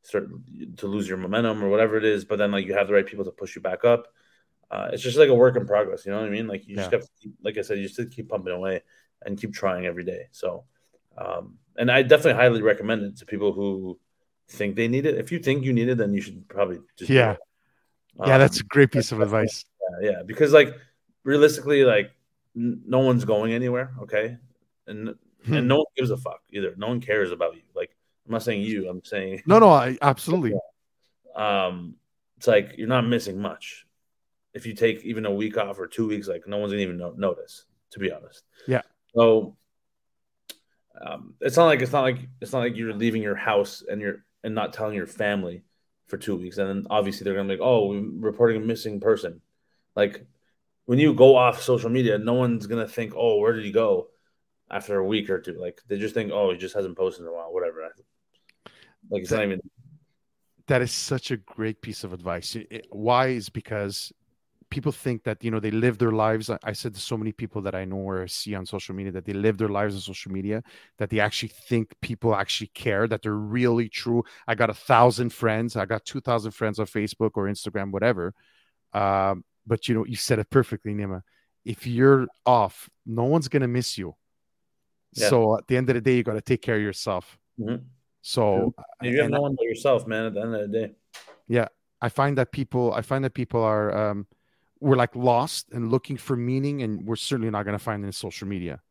start 0.02 0.28
to 0.76 0.86
lose 0.86 1.08
your 1.08 1.18
momentum 1.18 1.62
or 1.62 1.68
whatever 1.68 1.96
it 1.96 2.04
is. 2.04 2.24
But 2.24 2.38
then 2.38 2.52
like 2.52 2.66
you 2.66 2.74
have 2.74 2.86
the 2.86 2.94
right 2.94 3.06
people 3.06 3.24
to 3.24 3.30
push 3.30 3.54
you 3.54 3.62
back 3.62 3.84
up. 3.84 4.08
Uh, 4.70 4.90
it's 4.92 5.02
just 5.02 5.16
like 5.16 5.28
a 5.28 5.34
work 5.34 5.56
in 5.56 5.66
progress. 5.66 6.04
You 6.04 6.12
know 6.12 6.20
what 6.20 6.26
I 6.26 6.30
mean? 6.30 6.46
Like 6.46 6.66
you 6.66 6.76
just 6.76 6.92
have 6.92 7.06
keep, 7.20 7.32
like 7.42 7.56
I 7.56 7.62
said, 7.62 7.78
you 7.78 7.88
just 7.88 8.10
keep 8.10 8.28
pumping 8.28 8.52
away 8.52 8.82
and 9.24 9.38
keep 9.38 9.54
trying 9.54 9.86
every 9.86 10.04
day. 10.04 10.28
So, 10.30 10.64
um, 11.16 11.58
and 11.76 11.90
I 11.90 12.02
definitely 12.02 12.34
highly 12.34 12.62
recommend 12.62 13.02
it 13.02 13.16
to 13.18 13.26
people 13.26 13.52
who 13.52 13.98
think 14.48 14.76
they 14.76 14.88
need 14.88 15.06
it. 15.06 15.16
If 15.16 15.32
you 15.32 15.38
think 15.38 15.64
you 15.64 15.72
need 15.72 15.88
it, 15.88 15.96
then 15.96 16.12
you 16.12 16.20
should 16.20 16.46
probably 16.48 16.78
just 16.98 17.10
yeah, 17.10 17.36
um, 18.18 18.28
yeah. 18.28 18.38
That's 18.38 18.60
a 18.60 18.64
great 18.64 18.92
piece 18.92 19.12
of 19.12 19.20
advice. 19.20 19.64
Yeah, 19.80 20.10
yeah, 20.10 20.22
because 20.24 20.52
like 20.52 20.74
realistically, 21.24 21.84
like 21.84 22.10
n- 22.56 22.82
no 22.86 22.98
one's 22.98 23.24
going 23.24 23.52
anywhere. 23.52 23.92
Okay, 24.02 24.36
and 24.86 25.14
hmm. 25.44 25.54
and 25.54 25.68
no 25.68 25.76
one 25.78 25.86
gives 25.96 26.10
a 26.10 26.16
fuck 26.16 26.40
either. 26.50 26.74
No 26.76 26.88
one 26.88 27.00
cares 27.00 27.30
about 27.30 27.56
you. 27.56 27.62
Like 27.74 27.96
I'm 28.28 28.32
not 28.32 28.42
saying 28.42 28.62
you. 28.62 28.88
I'm 28.88 29.02
saying 29.04 29.42
no, 29.46 29.58
no, 29.58 29.70
I 29.70 29.96
absolutely. 30.02 30.52
um, 31.34 31.94
it's 32.36 32.46
like 32.46 32.74
you're 32.76 32.88
not 32.88 33.06
missing 33.06 33.40
much. 33.40 33.86
If 34.52 34.66
you 34.66 34.74
take 34.74 35.02
even 35.04 35.24
a 35.24 35.32
week 35.32 35.56
off 35.56 35.78
or 35.78 35.86
two 35.86 36.06
weeks, 36.06 36.28
like 36.28 36.46
no 36.46 36.58
one's 36.58 36.72
gonna 36.72 36.82
even 36.82 37.14
notice. 37.16 37.64
To 37.92 37.98
be 37.98 38.12
honest. 38.12 38.44
Yeah. 38.66 38.82
So 39.14 39.56
um, 41.00 41.34
it's 41.40 41.56
not 41.56 41.66
like 41.66 41.80
it's 41.80 41.92
not 41.92 42.02
like 42.02 42.18
it's 42.40 42.52
not 42.52 42.60
like 42.60 42.76
you're 42.76 42.92
leaving 42.92 43.22
your 43.22 43.34
house 43.34 43.82
and 43.88 44.00
you're 44.00 44.24
and 44.44 44.54
not 44.54 44.74
telling 44.74 44.94
your 44.94 45.06
family 45.06 45.62
for 46.06 46.18
two 46.18 46.36
weeks, 46.36 46.58
and 46.58 46.68
then 46.68 46.86
obviously 46.90 47.24
they're 47.24 47.34
gonna 47.34 47.48
be 47.48 47.54
like, 47.54 47.66
oh, 47.66 47.88
we're 47.88 48.30
reporting 48.30 48.62
a 48.62 48.64
missing 48.64 49.00
person. 49.00 49.40
Like 49.96 50.26
when 50.84 50.98
you 50.98 51.14
go 51.14 51.36
off 51.36 51.62
social 51.62 51.90
media, 51.90 52.18
no 52.18 52.34
one's 52.34 52.66
gonna 52.66 52.88
think, 52.88 53.14
oh, 53.16 53.38
where 53.38 53.54
did 53.54 53.64
he 53.64 53.72
go? 53.72 54.08
After 54.70 54.98
a 54.98 55.04
week 55.04 55.30
or 55.30 55.40
two, 55.40 55.58
like 55.58 55.80
they 55.88 55.98
just 55.98 56.14
think, 56.14 56.30
oh, 56.30 56.50
he 56.50 56.58
just 56.58 56.74
hasn't 56.74 56.96
posted 56.96 57.22
in 57.22 57.28
a 57.28 57.32
while, 57.34 57.52
whatever. 57.52 57.88
Like 59.10 59.22
it's 59.22 59.30
that, 59.30 59.36
not 59.36 59.44
even. 59.44 59.60
That 60.66 60.82
is 60.82 60.92
such 60.92 61.30
a 61.30 61.36
great 61.36 61.80
piece 61.80 62.04
of 62.04 62.12
advice. 62.12 62.54
It, 62.54 62.86
why 62.90 63.28
is 63.28 63.48
because 63.48 64.12
people 64.70 64.92
think 64.92 65.24
that 65.24 65.42
you 65.42 65.50
know 65.50 65.60
they 65.60 65.70
live 65.70 65.98
their 65.98 66.12
lives. 66.12 66.50
I, 66.50 66.58
I 66.62 66.72
said 66.72 66.94
to 66.94 67.00
so 67.00 67.16
many 67.16 67.32
people 67.32 67.62
that 67.62 67.74
I 67.74 67.84
know 67.84 67.96
or 67.96 68.26
see 68.28 68.54
on 68.54 68.66
social 68.66 68.94
media 68.94 69.12
that 69.12 69.24
they 69.24 69.32
live 69.32 69.58
their 69.58 69.68
lives 69.68 69.94
on 69.94 70.00
social 70.00 70.32
media, 70.32 70.62
that 70.98 71.10
they 71.10 71.20
actually 71.20 71.48
think 71.68 71.94
people 72.00 72.34
actually 72.34 72.68
care, 72.68 73.06
that 73.08 73.22
they're 73.22 73.32
really 73.32 73.88
true. 73.88 74.24
I 74.46 74.54
got 74.54 74.70
a 74.70 74.74
thousand 74.74 75.32
friends. 75.32 75.76
I 75.76 75.86
got 75.86 76.04
two 76.04 76.20
thousand 76.20 76.52
friends 76.52 76.78
on 76.78 76.86
Facebook 76.86 77.30
or 77.34 77.44
Instagram, 77.44 77.90
whatever. 77.90 78.34
Um, 78.92 79.44
but 79.66 79.88
you 79.88 79.94
know, 79.94 80.04
you 80.04 80.16
said 80.16 80.38
it 80.38 80.50
perfectly, 80.50 80.94
Nima. 80.94 81.22
If 81.64 81.86
you're 81.86 82.26
off, 82.46 82.88
no 83.06 83.24
one's 83.24 83.48
gonna 83.48 83.68
miss 83.68 83.98
you. 83.98 84.14
Yeah. 85.14 85.28
So 85.28 85.58
at 85.58 85.66
the 85.66 85.76
end 85.76 85.88
of 85.90 85.94
the 85.94 86.00
day, 86.00 86.16
you 86.16 86.22
got 86.22 86.34
to 86.34 86.40
take 86.40 86.62
care 86.62 86.76
of 86.76 86.82
yourself. 86.82 87.38
Mm-hmm. 87.58 87.84
So 88.28 88.74
you 89.00 89.22
have 89.22 89.30
no 89.30 89.40
one 89.40 89.54
but 89.54 89.64
yourself, 89.64 90.06
man. 90.06 90.26
At 90.26 90.34
the 90.34 90.42
end 90.42 90.54
of 90.54 90.60
the 90.60 90.68
day, 90.68 90.92
yeah, 91.46 91.68
I 92.02 92.10
find 92.10 92.36
that 92.36 92.52
people, 92.52 92.92
I 92.92 93.00
find 93.00 93.24
that 93.24 93.32
people 93.32 93.62
are, 93.62 94.10
um, 94.10 94.26
we're 94.80 94.96
like 94.96 95.16
lost 95.16 95.70
and 95.72 95.90
looking 95.90 96.18
for 96.18 96.36
meaning, 96.36 96.82
and 96.82 97.06
we're 97.06 97.16
certainly 97.16 97.50
not 97.50 97.64
going 97.64 97.78
to 97.78 97.82
find 97.82 98.04
it 98.04 98.06
in 98.06 98.12
social 98.12 98.46
media. 98.46 98.82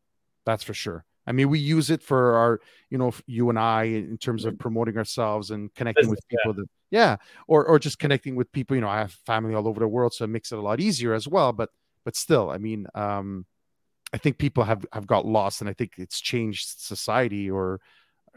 That's 0.44 0.64
for 0.64 0.74
sure. 0.74 1.04
I 1.24 1.30
mean, 1.30 1.50
we 1.50 1.60
use 1.60 1.88
it 1.88 2.02
for 2.02 2.34
our, 2.34 2.60
you 2.90 2.98
know, 2.98 3.12
you 3.26 3.48
and 3.48 3.60
I 3.60 3.84
in 3.84 4.18
terms 4.18 4.44
of 4.44 4.58
promoting 4.58 4.96
ourselves 4.96 5.52
and 5.52 5.72
connecting 5.72 6.10
with 6.10 6.26
people 6.26 6.54
yeah. 6.56 6.62
that, 6.62 6.66
yeah, 6.90 7.16
or 7.46 7.64
or 7.64 7.78
just 7.78 8.00
connecting 8.00 8.34
with 8.34 8.50
people. 8.50 8.74
You 8.74 8.80
know, 8.80 8.88
I 8.88 8.98
have 8.98 9.12
family 9.24 9.54
all 9.54 9.68
over 9.68 9.78
the 9.78 9.86
world, 9.86 10.14
so 10.14 10.24
it 10.24 10.30
makes 10.30 10.50
it 10.50 10.58
a 10.58 10.62
lot 10.62 10.80
easier 10.80 11.14
as 11.14 11.28
well. 11.28 11.52
But 11.52 11.70
but 12.04 12.16
still, 12.16 12.50
I 12.50 12.58
mean, 12.58 12.88
um, 12.96 13.46
I 14.12 14.18
think 14.18 14.38
people 14.38 14.64
have 14.64 14.84
have 14.92 15.06
got 15.06 15.26
lost, 15.26 15.60
and 15.60 15.70
I 15.70 15.74
think 15.74 15.92
it's 15.96 16.20
changed 16.20 16.80
society 16.80 17.48
or 17.48 17.80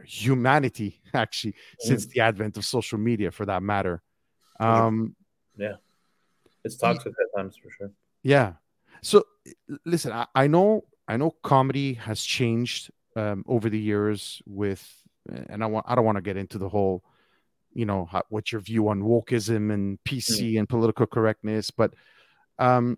humanity 0.05 1.01
actually 1.13 1.53
mm. 1.53 1.55
since 1.79 2.05
the 2.07 2.21
advent 2.21 2.57
of 2.57 2.65
social 2.65 2.97
media 2.97 3.31
for 3.31 3.45
that 3.45 3.63
matter. 3.63 4.01
Um 4.59 5.15
yeah. 5.57 5.75
It's 6.63 6.77
toxic 6.77 7.13
at 7.13 7.39
times 7.39 7.55
for 7.61 7.69
sure. 7.71 7.91
Yeah. 8.23 8.53
So 9.01 9.25
listen 9.85 10.11
I, 10.11 10.27
I 10.35 10.47
know 10.47 10.83
i 11.07 11.17
know 11.17 11.31
comedy 11.41 11.93
has 11.95 12.21
changed 12.21 12.91
um, 13.15 13.43
over 13.47 13.69
the 13.69 13.79
years 13.79 14.41
with 14.45 15.01
and 15.29 15.63
I 15.63 15.67
want 15.67 15.85
I 15.87 15.95
don't 15.95 16.05
want 16.05 16.17
to 16.17 16.21
get 16.21 16.37
into 16.37 16.57
the 16.57 16.69
whole, 16.69 17.03
you 17.73 17.85
know, 17.85 18.05
how, 18.05 18.23
what's 18.29 18.51
your 18.51 18.61
view 18.61 18.89
on 18.89 19.01
wokeism 19.01 19.73
and 19.73 19.99
PC 20.03 20.57
and 20.57 20.67
political 20.67 21.05
correctness, 21.05 21.71
but 21.71 21.93
um, 22.59 22.97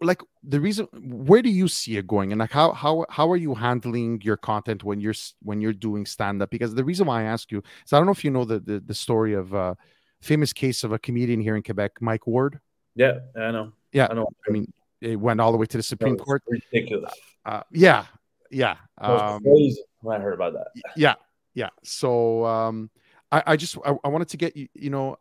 like 0.00 0.20
the 0.42 0.60
reason 0.60 0.86
where 0.92 1.42
do 1.42 1.48
you 1.50 1.68
see 1.68 1.96
it 1.96 2.06
going 2.06 2.32
and 2.32 2.38
like 2.40 2.50
how 2.50 2.72
how 2.72 3.04
how 3.10 3.30
are 3.30 3.36
you 3.36 3.54
handling 3.54 4.20
your 4.22 4.36
content 4.36 4.82
when 4.82 5.00
you're 5.00 5.14
when 5.42 5.60
you're 5.60 5.72
doing 5.72 6.04
stand 6.04 6.42
up 6.42 6.50
because 6.50 6.74
the 6.74 6.84
reason 6.84 7.06
why 7.06 7.20
i 7.20 7.24
ask 7.24 7.52
you 7.52 7.62
is 7.86 7.92
i 7.92 7.96
don't 7.96 8.06
know 8.06 8.12
if 8.12 8.24
you 8.24 8.30
know 8.30 8.44
the 8.44 8.58
the, 8.58 8.80
the 8.80 8.94
story 8.94 9.34
of 9.34 9.54
uh 9.54 9.74
famous 10.20 10.52
case 10.52 10.82
of 10.82 10.92
a 10.92 10.98
comedian 10.98 11.40
here 11.40 11.54
in 11.54 11.62
quebec 11.62 11.92
mike 12.00 12.26
ward 12.26 12.58
Yeah, 12.96 13.20
I 13.36 13.52
know. 13.52 13.72
Yeah, 13.92 14.08
I 14.10 14.14
know. 14.14 14.26
i 14.48 14.50
mean 14.50 14.72
it 15.00 15.14
went 15.14 15.40
all 15.40 15.52
the 15.52 15.58
way 15.58 15.66
to 15.66 15.76
the 15.76 15.82
supreme 15.82 16.16
court 16.16 16.42
ridiculous. 16.48 17.14
uh 17.44 17.62
yeah 17.70 18.06
yeah 18.50 18.76
um, 18.98 19.40
crazy 19.42 19.82
when 20.00 20.20
I 20.20 20.24
heard 20.24 20.34
about 20.34 20.54
that. 20.54 20.68
yeah 20.96 21.14
yeah 21.54 21.68
so 21.84 22.44
um 22.44 22.90
i 23.32 23.42
i 23.46 23.56
just 23.56 23.76
i, 23.84 23.94
I 24.04 24.08
wanted 24.08 24.28
to 24.28 24.36
get 24.36 24.56
you 24.56 24.68
you 24.74 24.90
know 24.90 25.16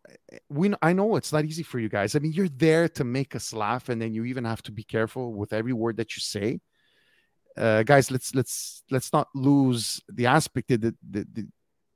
we 0.49 0.73
i 0.81 0.93
know 0.93 1.15
it's 1.15 1.33
not 1.33 1.45
easy 1.45 1.63
for 1.63 1.79
you 1.79 1.89
guys. 1.89 2.15
I 2.15 2.19
mean 2.19 2.33
you're 2.33 2.49
there 2.49 2.87
to 2.89 3.03
make 3.03 3.35
us 3.35 3.53
laugh 3.53 3.89
and 3.89 4.01
then 4.01 4.13
you 4.13 4.25
even 4.25 4.45
have 4.45 4.61
to 4.63 4.71
be 4.71 4.83
careful 4.83 5.33
with 5.33 5.53
every 5.53 5.73
word 5.73 5.97
that 5.97 6.15
you 6.15 6.21
say. 6.21 6.59
Uh 7.57 7.83
guys 7.83 8.11
let's 8.11 8.33
let's 8.35 8.83
let's 8.91 9.11
not 9.11 9.27
lose 9.33 10.01
the 10.09 10.27
aspect 10.27 10.67
that 10.69 10.81
the, 10.81 10.95
the, 11.09 11.27
the 11.33 11.47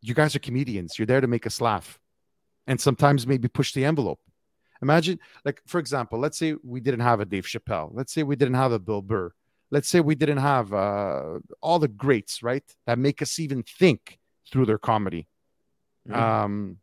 you 0.04 0.16
guys 0.16 0.36
are 0.36 0.40
comedians. 0.40 0.98
You're 0.98 1.06
there 1.06 1.22
to 1.22 1.28
make 1.28 1.46
us 1.46 1.62
laugh 1.62 2.00
and 2.66 2.82
sometimes 2.82 3.28
maybe 3.28 3.48
push 3.48 3.74
the 3.74 3.86
envelope. 3.86 4.20
Imagine 4.82 5.20
like 5.46 5.62
for 5.68 5.80
example 5.80 6.20
let's 6.20 6.38
say 6.38 6.56
we 6.64 6.80
didn't 6.82 7.02
have 7.02 7.20
a 7.20 7.26
dave 7.26 7.46
chappelle. 7.46 7.92
Let's 7.94 8.14
say 8.14 8.24
we 8.24 8.36
didn't 8.36 8.56
have 8.56 8.72
a 8.72 8.80
bill 8.80 9.02
burr. 9.02 9.32
Let's 9.70 9.88
say 9.88 10.02
we 10.02 10.16
didn't 10.16 10.40
have 10.40 10.74
uh, 10.74 11.40
all 11.62 11.80
the 11.80 11.88
greats 11.88 12.44
right 12.44 12.64
that 12.86 13.00
make 13.00 13.22
us 13.22 13.40
even 13.40 13.64
think 13.64 14.20
through 14.52 14.66
their 14.66 14.78
comedy 14.78 15.28
Mhm. 16.06 16.18
um 16.18 16.78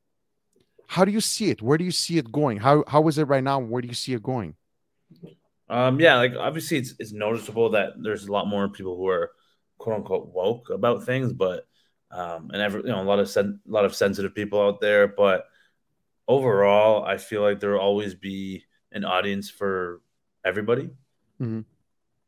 how 0.89 1.05
do 1.05 1.13
you 1.13 1.21
see 1.21 1.51
it 1.51 1.63
where 1.63 1.79
do 1.79 1.85
you 1.85 1.91
see 1.93 2.19
it 2.19 2.31
going 2.33 2.59
how 2.59 2.85
how 2.89 3.07
is 3.09 3.19
it 3.19 3.25
right 3.25 3.45
now 3.45 3.59
where 3.59 3.83
do 3.83 3.89
you 3.89 3.95
see 3.95 4.15
it 4.15 4.23
going 4.23 4.57
Um, 5.69 6.01
yeah, 6.01 6.17
like 6.17 6.33
obviously 6.35 6.79
it's 6.79 6.95
it's 6.99 7.13
noticeable 7.13 7.71
that 7.71 7.93
there's 8.03 8.27
a 8.27 8.33
lot 8.33 8.47
more 8.47 8.69
people 8.71 8.97
who 8.97 9.07
are 9.09 9.33
quote 9.77 9.97
unquote 9.97 10.29
woke 10.33 10.71
about 10.71 11.05
things, 11.05 11.33
but 11.33 11.67
um, 12.11 12.51
and 12.53 12.63
every 12.63 12.81
you 12.83 12.89
know 12.89 13.03
a 13.03 13.05
lot 13.05 13.19
of 13.19 13.29
sen- 13.29 13.61
a 13.69 13.71
lot 13.71 13.85
of 13.85 13.95
sensitive 13.95 14.35
people 14.35 14.61
out 14.63 14.81
there, 14.81 15.07
but 15.09 15.45
overall, 16.29 17.05
I 17.05 17.19
feel 17.19 17.43
like 17.43 17.61
there 17.61 17.73
will 17.73 17.81
always 17.81 18.15
be 18.15 18.65
an 18.93 19.05
audience 19.05 19.51
for 19.51 20.03
everybody. 20.45 20.91
Mhm. 21.39 21.65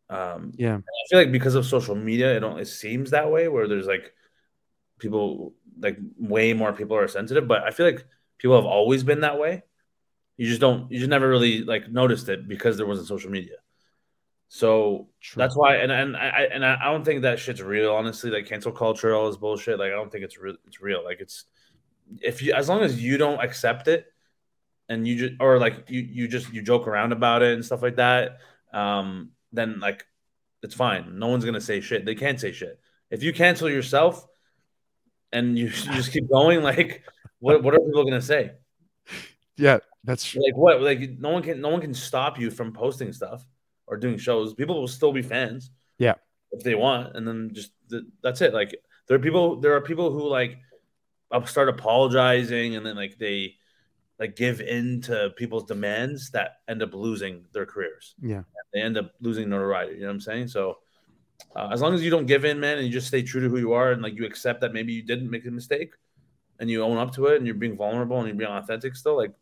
Um, 0.09 0.53
yeah 0.57 0.81
I 0.89 1.03
feel 1.09 1.19
like 1.21 1.33
because 1.33 1.55
of 1.55 1.65
social 1.67 1.95
media, 1.95 2.37
it 2.37 2.41
don't, 2.41 2.59
it 2.59 2.67
seems 2.67 3.11
that 3.11 3.31
way 3.31 3.49
where 3.49 3.69
there's 3.69 3.87
like 3.87 4.13
people 4.99 5.55
like 5.79 5.99
way 6.19 6.53
more 6.53 6.73
people 6.73 6.97
are 6.97 7.09
sensitive, 7.09 7.47
but 7.47 7.63
I 7.63 7.71
feel 7.71 7.87
like 7.87 8.05
people 8.39 8.57
have 8.57 8.65
always 8.65 9.03
been 9.03 9.21
that 9.21 9.39
way. 9.39 9.63
You 10.37 10.47
just 10.47 10.61
don't 10.61 10.91
you 10.91 10.99
just 10.99 11.11
never 11.11 11.29
really 11.29 11.63
like 11.65 11.91
noticed 11.91 12.29
it 12.29 12.49
because 12.49 12.77
there 12.77 12.87
wasn't 12.87 13.09
social 13.09 13.31
media. 13.31 13.57
So 14.49 15.09
True. 15.21 15.41
that's 15.41 15.57
why 15.57 15.77
and 15.77 15.93
and 15.93 16.17
I 16.17 16.49
and 16.53 16.65
I 16.65 16.85
don't 16.85 17.05
think 17.05 17.23
that 17.23 17.39
shit's 17.39 17.63
real, 17.63 17.95
honestly. 17.95 18.31
Like 18.31 18.47
cancel 18.47 18.73
culture, 18.73 19.15
all 19.15 19.29
this 19.29 19.37
bullshit. 19.37 19.79
Like 19.79 19.93
I 19.93 19.95
don't 19.95 20.11
think 20.11 20.25
it's 20.25 20.39
real 20.39 20.57
it's 20.67 20.81
real. 20.81 21.05
Like 21.05 21.21
it's 21.21 21.45
if 22.21 22.43
you 22.43 22.53
as 22.53 22.69
long 22.69 22.81
as 22.81 23.03
you 23.03 23.17
don't 23.17 23.41
accept 23.41 23.87
it 23.87 24.07
and 24.89 25.07
you 25.07 25.17
just 25.17 25.35
or 25.41 25.59
like 25.59 25.85
you 25.89 26.01
you 26.01 26.27
just 26.27 26.53
you 26.53 26.63
joke 26.63 26.89
around 26.89 27.13
about 27.13 27.43
it 27.43 27.55
and 27.55 27.65
stuff 27.65 27.83
like 27.83 27.97
that, 27.97 28.39
um, 28.73 29.31
then 29.53 29.79
like 29.79 30.05
it's 30.63 30.75
fine. 30.75 31.19
No 31.19 31.29
one's 31.29 31.45
gonna 31.45 31.61
say 31.61 31.81
shit. 31.81 32.05
They 32.05 32.15
can't 32.15 32.41
say 32.41 32.53
shit. 32.53 32.81
If 33.11 33.23
you 33.23 33.33
cancel 33.33 33.69
yourself 33.71 34.27
and 35.33 35.59
you, 35.59 35.67
you 35.67 35.71
just 35.93 36.13
keep 36.13 36.29
going, 36.31 36.63
like 36.63 37.03
what 37.39 37.63
what 37.63 37.75
are 37.75 37.81
people 37.81 38.05
gonna 38.05 38.23
say? 38.23 38.53
yeah 39.57 39.79
that's 40.05 40.25
true 40.25 40.43
Like 40.43 40.57
what? 40.57 40.81
Like 40.81 41.01
no 41.19 41.31
one 41.31 41.43
can 41.43 41.61
no 41.61 41.69
one 41.69 41.81
can 41.81 41.93
stop 41.95 42.39
you 42.39 42.51
from 42.51 42.73
posting 42.73 43.13
stuff 43.13 43.45
or 43.87 43.97
doing 43.97 44.17
shows. 44.19 44.55
People 44.55 44.81
will 44.81 44.89
still 44.89 45.13
be 45.13 45.23
fans. 45.23 45.71
Yeah. 45.99 46.15
If 46.53 46.63
they 46.65 46.75
want, 46.75 47.17
and 47.17 47.27
then 47.29 47.51
just 47.53 47.73
th- 47.91 48.05
that's 48.23 48.41
it. 48.41 48.55
Like 48.55 48.75
there 49.07 49.17
are 49.17 49.21
people 49.21 49.61
there 49.61 49.75
are 49.75 49.81
people 49.81 50.11
who 50.11 50.27
like 50.29 50.59
start 51.47 51.69
apologizing 51.69 52.77
and 52.77 52.85
then 52.85 52.97
like 52.97 53.19
they 53.19 53.55
like 54.19 54.37
give 54.37 54.61
in 54.61 55.01
to 55.03 55.31
people's 55.37 55.65
demands 55.65 56.31
that 56.31 56.57
end 56.69 56.83
up 56.83 56.93
losing 56.95 57.45
their 57.53 57.67
careers. 57.67 58.15
yeah 58.23 58.43
They 58.73 58.81
end 58.81 58.97
up 58.97 59.13
losing 59.21 59.49
notoriety. 59.49 59.95
You 59.95 60.01
know 60.03 60.07
what 60.09 60.15
I'm 60.15 60.21
saying? 60.21 60.49
So 60.49 60.79
uh, 61.57 61.69
as 61.73 61.81
long 61.81 61.95
as 61.95 62.03
you 62.03 62.11
don't 62.11 62.27
give 62.27 62.45
in, 62.45 62.61
man, 62.61 62.79
and 62.79 62.87
you 62.87 62.93
just 62.93 63.09
stay 63.09 63.23
true 63.23 63.41
to 63.41 63.49
who 63.49 63.59
you 63.59 63.73
are, 63.73 63.93
and 63.93 64.03
like 64.03 64.15
you 64.15 64.25
accept 64.27 64.61
that 64.61 64.73
maybe 64.73 64.93
you 64.93 65.03
didn't 65.03 65.31
make 65.31 65.47
a 65.47 65.51
mistake, 65.51 65.93
and 66.59 66.71
you 66.71 66.83
own 66.83 66.97
up 66.97 67.15
to 67.15 67.27
it, 67.27 67.37
and 67.37 67.47
you're 67.47 67.55
being 67.55 67.77
vulnerable 67.77 68.19
and 68.19 68.29
you're 68.29 68.37
being 68.37 68.51
authentic 68.51 68.95
still, 68.97 69.17
like 69.17 69.33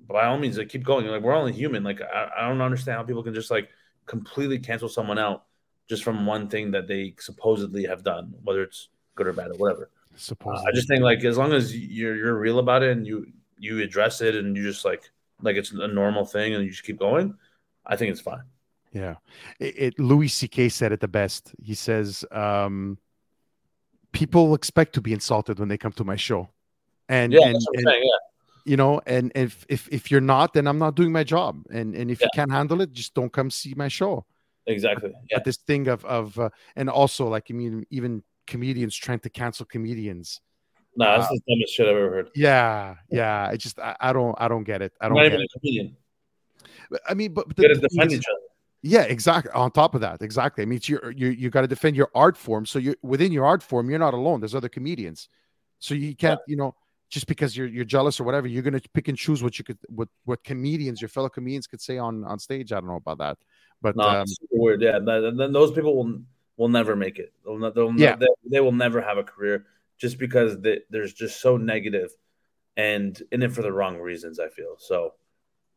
by 0.00 0.26
all 0.26 0.38
means, 0.38 0.58
like 0.58 0.68
keep 0.68 0.84
going. 0.84 1.06
Like 1.06 1.22
we're 1.22 1.34
only 1.34 1.52
human. 1.52 1.82
Like 1.82 2.00
I, 2.00 2.30
I 2.38 2.48
don't 2.48 2.60
understand 2.60 2.96
how 2.98 3.02
people 3.04 3.22
can 3.22 3.34
just 3.34 3.50
like 3.50 3.68
completely 4.06 4.58
cancel 4.58 4.88
someone 4.88 5.18
out 5.18 5.44
just 5.88 6.04
from 6.04 6.26
one 6.26 6.48
thing 6.48 6.70
that 6.72 6.86
they 6.86 7.14
supposedly 7.18 7.84
have 7.84 8.04
done, 8.04 8.34
whether 8.42 8.62
it's 8.62 8.88
good 9.14 9.26
or 9.26 9.32
bad 9.32 9.50
or 9.50 9.54
whatever. 9.54 9.90
Uh, 10.54 10.62
I 10.66 10.72
just 10.72 10.88
think 10.88 11.02
like 11.02 11.24
as 11.24 11.38
long 11.38 11.52
as 11.52 11.76
you're 11.76 12.16
you're 12.16 12.38
real 12.38 12.58
about 12.58 12.82
it 12.82 12.90
and 12.96 13.06
you 13.06 13.26
you 13.58 13.82
address 13.82 14.20
it 14.20 14.34
and 14.34 14.56
you 14.56 14.62
just 14.62 14.84
like 14.84 15.02
like 15.42 15.56
it's 15.56 15.72
a 15.72 15.88
normal 15.88 16.24
thing 16.24 16.54
and 16.54 16.64
you 16.64 16.70
just 16.70 16.84
keep 16.84 16.98
going, 16.98 17.34
I 17.86 17.96
think 17.96 18.10
it's 18.10 18.20
fine. 18.20 18.42
Yeah. 18.92 19.16
It, 19.58 19.74
it 19.78 19.98
Louis 19.98 20.28
C.K. 20.28 20.68
said 20.68 20.92
it 20.92 21.00
the 21.00 21.08
best. 21.08 21.54
He 21.62 21.74
says, 21.74 22.24
um, 22.30 22.98
people 24.12 24.54
expect 24.54 24.94
to 24.94 25.00
be 25.00 25.12
insulted 25.12 25.58
when 25.58 25.68
they 25.68 25.78
come 25.78 25.92
to 25.92 26.04
my 26.04 26.16
show. 26.16 26.48
And, 27.08 27.32
Yeah, 27.32 27.46
and, 27.46 27.54
that's 27.54 27.66
what 27.66 27.78
I'm 27.78 27.86
and, 27.86 27.92
saying. 27.92 28.02
Yeah. 28.04 28.70
you 28.70 28.76
know, 28.76 29.00
and 29.06 29.32
if, 29.34 29.64
if, 29.68 29.88
if 29.90 30.10
you're 30.10 30.20
not, 30.20 30.54
then 30.54 30.66
I'm 30.66 30.78
not 30.78 30.94
doing 30.94 31.12
my 31.12 31.24
job. 31.24 31.62
And, 31.70 31.94
and 31.94 32.10
if 32.10 32.20
you 32.20 32.28
can't 32.34 32.50
handle 32.50 32.80
it, 32.80 32.92
just 32.92 33.14
don't 33.14 33.32
come 33.32 33.50
see 33.50 33.74
my 33.74 33.88
show. 33.88 34.24
Exactly. 34.66 35.12
Yeah. 35.30 35.38
But 35.38 35.44
this 35.44 35.56
thing 35.56 35.88
of, 35.88 36.04
of, 36.04 36.38
uh, 36.38 36.50
and 36.76 36.90
also 36.90 37.28
like, 37.28 37.46
I 37.50 37.54
mean, 37.54 37.86
even 37.90 38.22
comedians 38.46 38.96
trying 38.96 39.20
to 39.20 39.30
cancel 39.30 39.64
comedians. 39.66 40.40
No, 40.96 41.18
that's 41.18 41.28
the 41.28 41.40
dumbest 41.48 41.74
shit 41.74 41.86
I've 41.86 41.96
ever 41.96 42.10
heard. 42.10 42.30
Yeah. 42.34 42.96
Yeah. 43.10 43.46
I 43.48 43.56
just, 43.56 43.78
I, 43.78 43.96
I 44.00 44.12
don't, 44.12 44.34
I 44.38 44.48
don't 44.48 44.64
get 44.64 44.82
it. 44.82 44.92
I 45.00 45.08
don't 45.08 45.16
not 45.16 45.22
get 45.24 45.32
even 45.32 45.40
it. 45.42 45.50
a 45.54 45.58
comedian. 45.58 45.96
I 47.08 47.14
mean, 47.14 47.34
but, 47.34 47.54
gotta 47.54 47.74
the 47.74 47.88
defend 47.88 48.12
each 48.12 48.24
other. 48.28 48.40
Yeah, 48.82 49.02
exactly. 49.02 49.50
On 49.52 49.70
top 49.70 49.94
of 49.94 50.00
that, 50.02 50.22
exactly. 50.22 50.62
I 50.62 50.66
mean, 50.66 50.76
it's 50.76 50.88
your, 50.88 51.10
you 51.10 51.28
you 51.28 51.50
got 51.50 51.62
to 51.62 51.66
defend 51.66 51.96
your 51.96 52.10
art 52.14 52.36
form. 52.36 52.64
So 52.64 52.78
you 52.78 52.94
within 53.02 53.32
your 53.32 53.44
art 53.44 53.62
form, 53.62 53.90
you're 53.90 53.98
not 53.98 54.14
alone. 54.14 54.40
There's 54.40 54.54
other 54.54 54.68
comedians. 54.68 55.28
So 55.80 55.94
you 55.94 56.14
can't, 56.14 56.40
you 56.46 56.56
know, 56.56 56.74
just 57.10 57.26
because 57.26 57.56
you're 57.56 57.66
you're 57.66 57.84
jealous 57.84 58.20
or 58.20 58.24
whatever, 58.24 58.46
you're 58.46 58.62
gonna 58.62 58.80
pick 58.94 59.08
and 59.08 59.18
choose 59.18 59.42
what 59.42 59.58
you 59.58 59.64
could, 59.64 59.78
what 59.88 60.08
what 60.24 60.44
comedians, 60.44 61.00
your 61.00 61.08
fellow 61.08 61.28
comedians, 61.28 61.66
could 61.66 61.80
say 61.80 61.98
on 61.98 62.24
on 62.24 62.38
stage. 62.38 62.72
I 62.72 62.76
don't 62.76 62.86
know 62.88 62.96
about 62.96 63.18
that, 63.18 63.38
but 63.82 63.96
No, 63.96 64.04
um, 64.04 64.26
super 64.26 64.54
weird. 64.56 64.82
Yeah, 64.82 64.98
that, 65.00 65.34
then 65.36 65.52
those 65.52 65.72
people 65.72 65.96
will 65.96 66.20
will 66.56 66.68
never 66.68 66.94
make 66.96 67.18
it. 67.18 67.32
They'll, 67.44 67.58
not- 67.58 67.74
they'll, 67.74 67.92
Yeah. 67.94 68.16
they, 68.16 68.26
they 68.50 68.60
will 68.60 68.72
never 68.72 69.00
have 69.00 69.16
a 69.16 69.22
career 69.22 69.66
just 69.96 70.18
because 70.18 70.60
they, 70.60 70.80
there's 70.90 71.14
just 71.14 71.40
so 71.40 71.56
negative 71.56 72.10
and 72.76 73.20
in 73.30 73.42
it 73.44 73.52
for 73.52 73.62
the 73.62 73.72
wrong 73.72 73.98
reasons. 73.98 74.38
I 74.40 74.48
feel 74.48 74.74
so. 74.78 75.14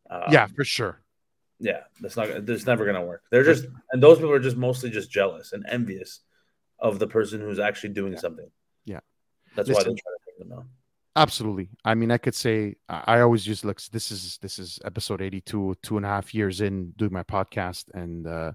Um, 0.10 0.24
yeah, 0.32 0.48
for 0.48 0.64
sure. 0.64 1.00
Yeah, 1.62 1.82
that's 2.02 2.18
not. 2.18 2.46
That's 2.46 2.66
never 2.66 2.86
gonna 2.86 3.06
work. 3.06 3.24
They're 3.30 3.44
just, 3.44 3.68
and 3.92 4.02
those 4.02 4.18
people 4.18 4.32
are 4.32 4.40
just 4.40 4.58
mostly 4.58 4.90
just 4.90 5.12
jealous 5.12 5.54
and 5.54 5.64
envious 5.70 6.22
of 6.80 6.98
the 6.98 7.08
person 7.08 7.40
who's 7.40 7.60
actually 7.60 7.94
doing 7.94 8.18
something. 8.18 8.50
Yeah. 8.86 9.00
that's 9.56 9.70
why 9.70 9.84
they 9.84 9.92
Listen. 9.92 9.96
try 9.96 10.12
to 10.12 10.26
take 10.26 10.40
them 10.40 10.50
down. 10.50 10.70
Absolutely. 11.16 11.70
I 11.86 11.94
mean, 11.94 12.10
I 12.10 12.18
could 12.18 12.34
say 12.34 12.76
I 12.90 13.04
I 13.18 13.22
always 13.22 13.46
use 13.46 13.64
looks. 13.64 13.90
This 13.90 14.12
is 14.12 14.40
this 14.42 14.58
is 14.58 14.80
episode 14.84 15.22
eighty-two, 15.22 15.76
two 15.84 15.98
and 15.98 16.06
a 16.06 16.10
half 16.10 16.34
years 16.34 16.62
in 16.62 16.92
doing 16.98 17.14
my 17.14 17.24
podcast, 17.24 17.86
and 17.94 18.26
uh, 18.26 18.54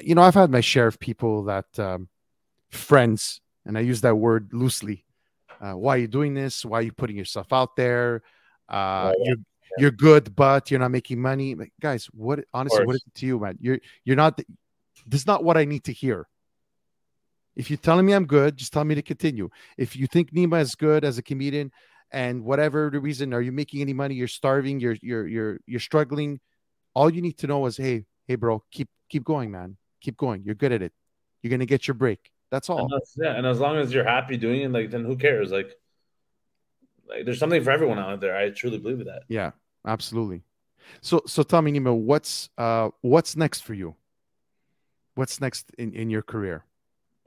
you 0.00 0.14
know, 0.14 0.22
I've 0.22 0.34
had 0.34 0.50
my 0.50 0.60
share 0.60 0.86
of 0.86 1.00
people 1.00 1.44
that 1.44 1.66
um, 1.78 2.08
friends, 2.70 3.40
and 3.66 3.76
I 3.76 3.80
use 3.80 4.02
that 4.02 4.14
word 4.14 4.50
loosely. 4.52 5.04
Uh, 5.60 5.72
why 5.72 5.96
are 5.96 5.98
you 5.98 6.08
doing 6.08 6.34
this? 6.34 6.64
Why 6.64 6.78
are 6.78 6.82
you 6.82 6.92
putting 6.92 7.16
yourself 7.16 7.52
out 7.52 7.74
there? 7.76 8.22
Uh, 8.68 9.12
Oh, 9.12 9.14
yeah. 9.18 9.24
You're 9.28 9.36
you're 9.78 9.90
good, 9.90 10.34
but 10.34 10.70
you're 10.70 10.80
not 10.80 10.90
making 10.90 11.20
money. 11.20 11.54
Like, 11.54 11.72
guys, 11.80 12.06
what 12.12 12.44
honestly, 12.52 12.80
what 12.86 12.96
it 12.96 13.02
to 13.16 13.26
you, 13.26 13.38
man? 13.38 13.58
You're 13.60 13.78
you're 14.04 14.16
not. 14.16 14.38
This 15.06 15.20
is 15.22 15.26
not 15.26 15.44
what 15.44 15.56
I 15.56 15.64
need 15.64 15.84
to 15.84 15.92
hear. 15.92 16.26
If 17.56 17.70
you're 17.70 17.78
telling 17.78 18.06
me 18.06 18.12
I'm 18.12 18.26
good, 18.26 18.56
just 18.56 18.72
tell 18.72 18.84
me 18.84 18.94
to 18.94 19.02
continue. 19.02 19.50
If 19.76 19.96
you 19.96 20.06
think 20.06 20.32
Nima 20.32 20.60
is 20.60 20.74
good 20.74 21.04
as 21.04 21.18
a 21.18 21.22
comedian, 21.22 21.72
and 22.12 22.44
whatever 22.44 22.90
the 22.90 23.00
reason, 23.00 23.34
are 23.34 23.42
you 23.42 23.52
making 23.52 23.80
any 23.80 23.92
money? 23.92 24.14
You're 24.14 24.28
starving. 24.28 24.80
You're 24.80 24.96
you're 25.02 25.26
you're 25.26 25.60
you're 25.66 25.80
struggling. 25.80 26.40
All 26.94 27.10
you 27.10 27.22
need 27.22 27.38
to 27.38 27.46
know 27.46 27.66
is, 27.66 27.76
hey, 27.76 28.04
hey, 28.26 28.34
bro, 28.36 28.62
keep 28.70 28.88
keep 29.08 29.24
going, 29.24 29.50
man. 29.50 29.76
Keep 30.00 30.16
going. 30.16 30.42
You're 30.44 30.54
good 30.54 30.72
at 30.72 30.82
it. 30.82 30.92
You're 31.42 31.50
gonna 31.50 31.66
get 31.66 31.86
your 31.86 31.94
break. 31.94 32.30
That's 32.50 32.68
all. 32.68 32.80
And 32.80 32.90
that's- 32.90 33.14
yeah, 33.16 33.36
and 33.36 33.46
as 33.46 33.60
long 33.60 33.76
as 33.76 33.92
you're 33.92 34.04
happy 34.04 34.36
doing 34.36 34.62
it, 34.62 34.72
like 34.72 34.90
then 34.90 35.04
who 35.04 35.16
cares? 35.16 35.52
Like, 35.52 35.74
like 37.10 37.24
there's 37.24 37.38
something 37.38 37.62
for 37.62 37.70
everyone 37.70 37.98
out 37.98 38.20
there. 38.20 38.36
I 38.36 38.50
truly 38.50 38.78
believe 38.78 39.04
that. 39.04 39.22
Yeah, 39.28 39.50
absolutely. 39.86 40.42
So 41.00 41.22
so 41.26 41.42
tell 41.42 41.62
me, 41.62 41.72
Nima, 41.72 41.94
what's 41.94 42.48
uh 42.56 42.90
what's 43.02 43.36
next 43.36 43.60
for 43.60 43.74
you? 43.74 43.96
What's 45.14 45.40
next 45.40 45.70
in 45.76 45.92
in 45.92 46.10
your 46.10 46.22
career? 46.22 46.64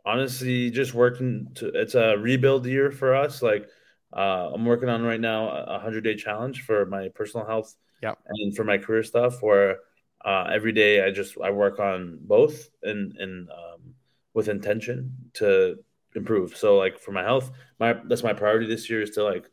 honestly, 0.06 0.69
just 0.69 0.93
working 0.93 1.48
to. 1.56 1.67
It's 1.74 1.96
a 1.96 2.17
rebuild 2.17 2.65
year 2.65 2.91
for 2.91 3.15
us. 3.15 3.41
Like 3.41 3.67
uh, 4.15 4.52
I'm 4.54 4.65
working 4.65 4.89
on 4.89 5.04
right 5.04 5.19
now 5.19 5.50
a 5.50 5.80
hundred 5.80 6.04
day 6.04 6.15
challenge 6.15 6.63
for 6.63 6.86
my 6.86 7.10
personal 7.10 7.46
health. 7.46 7.76
Yeah. 8.02 8.13
And 8.28 8.56
for 8.56 8.63
my 8.63 8.78
career 8.78 9.04
stuff, 9.04 9.41
where 9.41 9.78
uh, 10.24 10.50
every 10.52 10.72
day 10.72 11.06
I 11.06 11.12
just 11.12 11.38
I 11.41 11.52
work 11.52 11.80
on 11.80 12.19
both 12.22 12.69
and 12.82 13.15
and 13.17 13.50
um, 13.50 13.96
with 14.34 14.50
intention 14.50 15.30
to 15.36 15.78
improve. 16.15 16.56
So 16.58 16.78
like 16.78 17.00
for 17.00 17.12
my 17.12 17.24
health, 17.24 17.52
my 17.80 17.96
that's 18.06 18.24
my 18.24 18.34
priority 18.34 18.67
this 18.67 18.89
year 18.89 19.02
is 19.02 19.12
to 19.12 19.24
like 19.24 19.46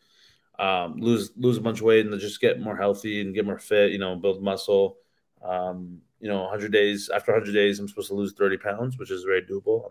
um, 0.61 0.97
lose 1.01 1.33
lose 1.37 1.57
a 1.57 1.61
bunch 1.63 1.79
of 1.81 1.87
weight 1.87 2.07
and 2.07 2.21
just 2.21 2.41
get 2.41 2.61
more 2.61 2.77
healthy 2.77 3.21
and 3.23 3.35
get 3.35 3.47
more 3.47 3.59
fit. 3.59 3.93
You 3.93 3.99
know, 3.99 4.17
build 4.17 4.43
muscle. 4.43 4.99
Um, 5.43 6.03
you 6.21 6.29
know, 6.29 6.43
100 6.43 6.71
days 6.73 7.09
after 7.09 7.33
100 7.33 7.53
days, 7.53 7.79
I'm 7.81 7.89
supposed 7.89 8.09
to 8.09 8.15
lose 8.15 8.35
30 8.35 8.59
pounds, 8.59 8.99
which 8.99 9.11
is 9.11 9.25
very 9.25 9.43
doable. 9.43 9.91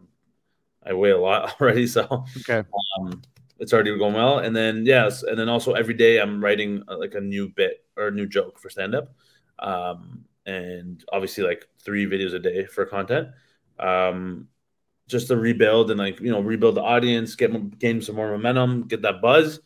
i 0.86 0.94
weigh 0.94 1.12
a 1.12 1.18
lot 1.18 1.56
already, 1.62 1.88
so 1.88 2.26
Okay. 2.40 2.64
um, 3.00 3.22
it's 3.60 3.74
already 3.74 3.98
going 3.98 4.14
well. 4.14 4.40
And 4.40 4.56
then 4.56 4.86
yes, 4.86 5.24
and 5.24 5.38
then 5.38 5.50
also 5.50 5.74
every 5.74 5.94
day 5.96 6.20
I'm 6.20 6.44
writing 6.44 6.84
uh, 6.88 6.98
like 6.98 7.16
a 7.16 7.22
new 7.22 7.50
bit 7.50 7.86
or 7.98 8.08
a 8.08 8.12
new 8.12 8.28
joke 8.28 8.60
for 8.60 8.70
stand 8.70 8.96
up, 8.96 9.14
um, 9.60 10.26
and 10.46 11.04
obviously 11.12 11.44
like 11.44 11.68
three 11.84 12.06
videos 12.06 12.34
a 12.34 12.40
day 12.40 12.66
for 12.66 12.86
content. 12.86 13.30
Um, 13.80 14.48
just 15.08 15.28
to 15.30 15.38
rebuild 15.38 15.92
and 15.92 16.00
like 16.00 16.20
you 16.22 16.32
know 16.32 16.42
rebuild 16.42 16.76
the 16.76 16.84
audience, 16.84 17.36
get 17.36 17.80
gain 17.80 18.02
some 18.02 18.16
more 18.16 18.32
momentum, 18.32 18.88
get 18.88 19.02
that 19.02 19.22
buzz. 19.22 19.60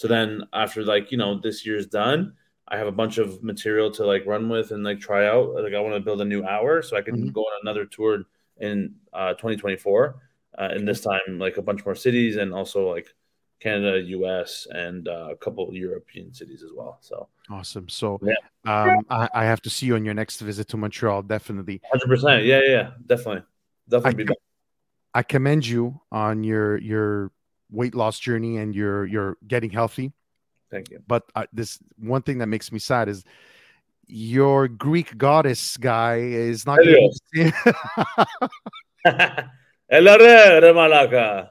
So 0.00 0.08
then 0.08 0.44
after 0.54 0.82
like 0.82 1.12
you 1.12 1.18
know 1.18 1.38
this 1.38 1.66
year's 1.66 1.86
done, 1.86 2.32
I 2.66 2.78
have 2.78 2.86
a 2.86 2.92
bunch 3.02 3.18
of 3.18 3.42
material 3.42 3.90
to 3.90 4.06
like 4.06 4.24
run 4.24 4.48
with 4.48 4.70
and 4.70 4.82
like 4.82 4.98
try 4.98 5.26
out. 5.26 5.52
Like 5.62 5.74
I 5.74 5.80
want 5.80 5.94
to 5.94 6.00
build 6.00 6.22
a 6.22 6.24
new 6.24 6.42
hour 6.42 6.80
so 6.80 6.96
I 6.96 7.02
can 7.02 7.16
Mhm. 7.16 7.32
go 7.34 7.42
on 7.42 7.58
another 7.60 7.84
tour 7.84 8.22
in 8.56 8.94
uh, 9.12 9.34
2024. 9.34 10.16
Uh, 10.56 10.68
and 10.72 10.88
this 10.88 11.02
time 11.02 11.38
like 11.38 11.58
a 11.58 11.62
bunch 11.68 11.84
more 11.84 11.94
cities 11.94 12.36
and 12.36 12.54
also 12.54 12.88
like 12.90 13.08
Canada, 13.60 14.00
US, 14.16 14.66
and 14.70 15.06
uh, 15.06 15.28
a 15.32 15.36
couple 15.36 15.68
of 15.68 15.74
European 15.74 16.32
cities 16.32 16.62
as 16.62 16.70
well. 16.74 16.96
So 17.02 17.28
Awesome. 17.50 17.86
So 17.90 18.18
Yeah. 18.22 18.40
um, 18.64 19.04
I, 19.10 19.28
I 19.34 19.44
have 19.44 19.60
to 19.62 19.70
see 19.70 19.84
you 19.84 19.96
on 19.96 20.06
your 20.06 20.14
next 20.14 20.40
visit 20.40 20.66
to 20.68 20.78
Montreal. 20.78 21.24
Definitely. 21.24 21.82
100%. 21.92 22.46
Yeah, 22.46 22.60
yeah, 22.64 22.70
yeah. 22.70 22.90
Definitely. 23.04 23.42
Definitely 23.86 24.24
be 24.24 24.28
back. 24.32 24.38
I 25.12 25.22
commend 25.24 25.66
you 25.66 26.00
on 26.10 26.42
your 26.42 26.78
your 26.78 27.32
weight 27.70 27.94
loss 27.94 28.18
journey 28.18 28.56
and 28.58 28.74
you're 28.74 29.06
you're 29.06 29.36
getting 29.46 29.70
healthy. 29.70 30.12
Thank 30.70 30.90
you. 30.90 31.00
But 31.06 31.24
uh, 31.34 31.46
this 31.52 31.78
one 31.98 32.22
thing 32.22 32.38
that 32.38 32.46
makes 32.46 32.70
me 32.72 32.78
sad 32.78 33.08
is 33.08 33.24
your 34.06 34.68
Greek 34.68 35.16
goddess 35.18 35.76
guy 35.76 36.16
is 36.16 36.66
not. 36.66 36.78
Gonna 36.78 36.96
be 37.32 37.42
the 37.42 37.52
same- 39.06 39.12
Elare, 39.92 40.60
Remalaka. 40.62 41.50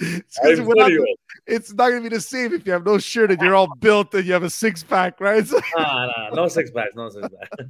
it's, 0.00 0.38
not- 0.76 0.90
it's 1.46 1.72
not 1.72 1.88
gonna 1.90 2.02
be 2.02 2.08
the 2.10 2.20
same 2.20 2.52
if 2.54 2.64
you 2.66 2.72
have 2.72 2.84
no 2.86 2.98
shirt 2.98 3.32
and 3.32 3.40
you're 3.40 3.54
all 3.56 3.74
built 3.80 4.14
and 4.14 4.24
you 4.24 4.32
have 4.32 4.44
a 4.44 4.50
six 4.50 4.82
pack, 4.84 5.20
right? 5.20 5.44
Nah, 5.76 6.06
nah, 6.06 6.28
no 6.34 6.46
six 6.48 6.70
packs, 6.70 6.94
no 6.94 7.08
six 7.08 7.26
packs. 7.28 7.64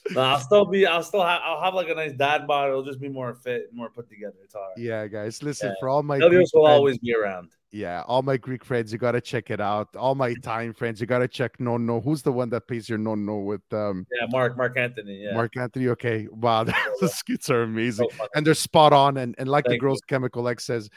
nah, 0.11 0.33
I'll 0.33 0.39
still 0.39 0.65
be, 0.65 0.85
I'll 0.85 1.03
still 1.03 1.23
have, 1.23 1.41
I'll 1.43 1.61
have 1.61 1.73
like 1.73 1.89
a 1.89 1.95
nice 1.95 2.13
dad 2.13 2.47
bod. 2.47 2.69
It'll 2.69 2.83
just 2.83 2.99
be 2.99 3.09
more 3.09 3.33
fit, 3.33 3.69
more 3.73 3.89
put 3.89 4.09
together. 4.09 4.35
It's 4.43 4.55
all 4.55 4.61
right. 4.61 4.77
yeah, 4.77 5.07
guys, 5.07 5.41
listen 5.43 5.69
Yeah. 5.69 5.75
for 5.79 5.89
all 5.89 6.03
my 6.03 6.19
Elios 6.19 6.49
will 6.53 6.65
friends- 6.65 6.75
always 6.77 6.97
be 6.99 7.13
around. 7.15 7.49
yeah, 7.71 8.03
all 8.07 8.21
my 8.21 8.37
Greek 8.37 8.63
friends, 8.65 8.91
you 8.91 8.97
gotta 8.99 9.21
check 9.21 9.49
it 9.49 9.61
out. 9.61 9.95
All 9.95 10.13
my 10.15 10.29
Italian 10.29 10.73
friends, 10.73 10.99
you 10.99 11.07
gotta 11.07 11.27
check 11.27 11.59
no 11.59 11.77
no. 11.77 12.01
Who's 12.01 12.21
the 12.21 12.31
one 12.31 12.49
that 12.49 12.67
plays 12.67 12.89
your 12.89 12.97
no 12.97 13.15
no 13.15 13.37
with 13.37 13.61
um 13.73 14.05
Yeah, 14.11 14.27
Mark, 14.29 14.57
Mark 14.57 14.77
Anthony. 14.77 15.23
Yeah. 15.23 15.33
Mark 15.33 15.55
Anthony? 15.57 15.87
Okay, 15.89 16.27
wow, 16.31 16.63
the 17.01 17.07
skits 17.07 17.49
are 17.49 17.63
amazing. 17.63 18.09
So 18.17 18.27
and 18.35 18.45
they're 18.45 18.53
spot 18.53 18.93
on. 18.93 19.17
And 19.17 19.35
and 19.37 19.47
like 19.47 19.63
the 19.65 19.69
Thank 19.71 19.81
you. 19.81 19.87
girls 19.87 20.01
chemical 20.07 20.47
X 20.47 20.65
says, 20.65 20.89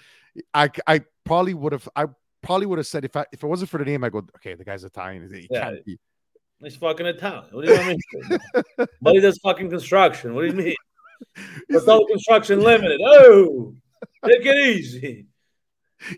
I 0.52 0.68
I 0.86 1.02
probably 1.24 1.54
would 1.54 1.72
have 1.72 1.88
I 1.94 2.06
probably 2.42 2.66
would 2.66 2.78
have 2.78 2.86
said 2.86 3.04
if 3.04 3.14
I 3.16 3.24
if 3.32 3.42
it 3.42 3.46
wasn't 3.46 3.70
for 3.70 3.78
the 3.78 3.84
name, 3.84 4.02
I 4.04 4.08
go 4.10 4.18
okay, 4.36 4.54
the 4.54 4.64
guy's 4.64 4.82
Italian. 4.84 5.30
He 5.32 5.46
Yeah. 5.50 5.60
can't 5.70 5.84
be. 5.84 5.98
He's 6.62 6.76
fucking 6.76 7.06
Italian. 7.06 7.44
What 7.50 7.66
do 7.66 7.72
you 7.72 7.84
mean? 7.84 8.86
he 9.14 9.20
does 9.20 9.38
fucking 9.38 9.70
construction. 9.70 10.34
What 10.34 10.42
do 10.42 10.46
you 10.48 10.52
mean? 10.54 10.74
It's 11.68 11.88
all 11.88 12.06
construction 12.06 12.60
limited. 12.60 13.00
Oh, 13.04 13.74
take 14.26 14.44
it 14.44 14.56
easy. 14.76 15.26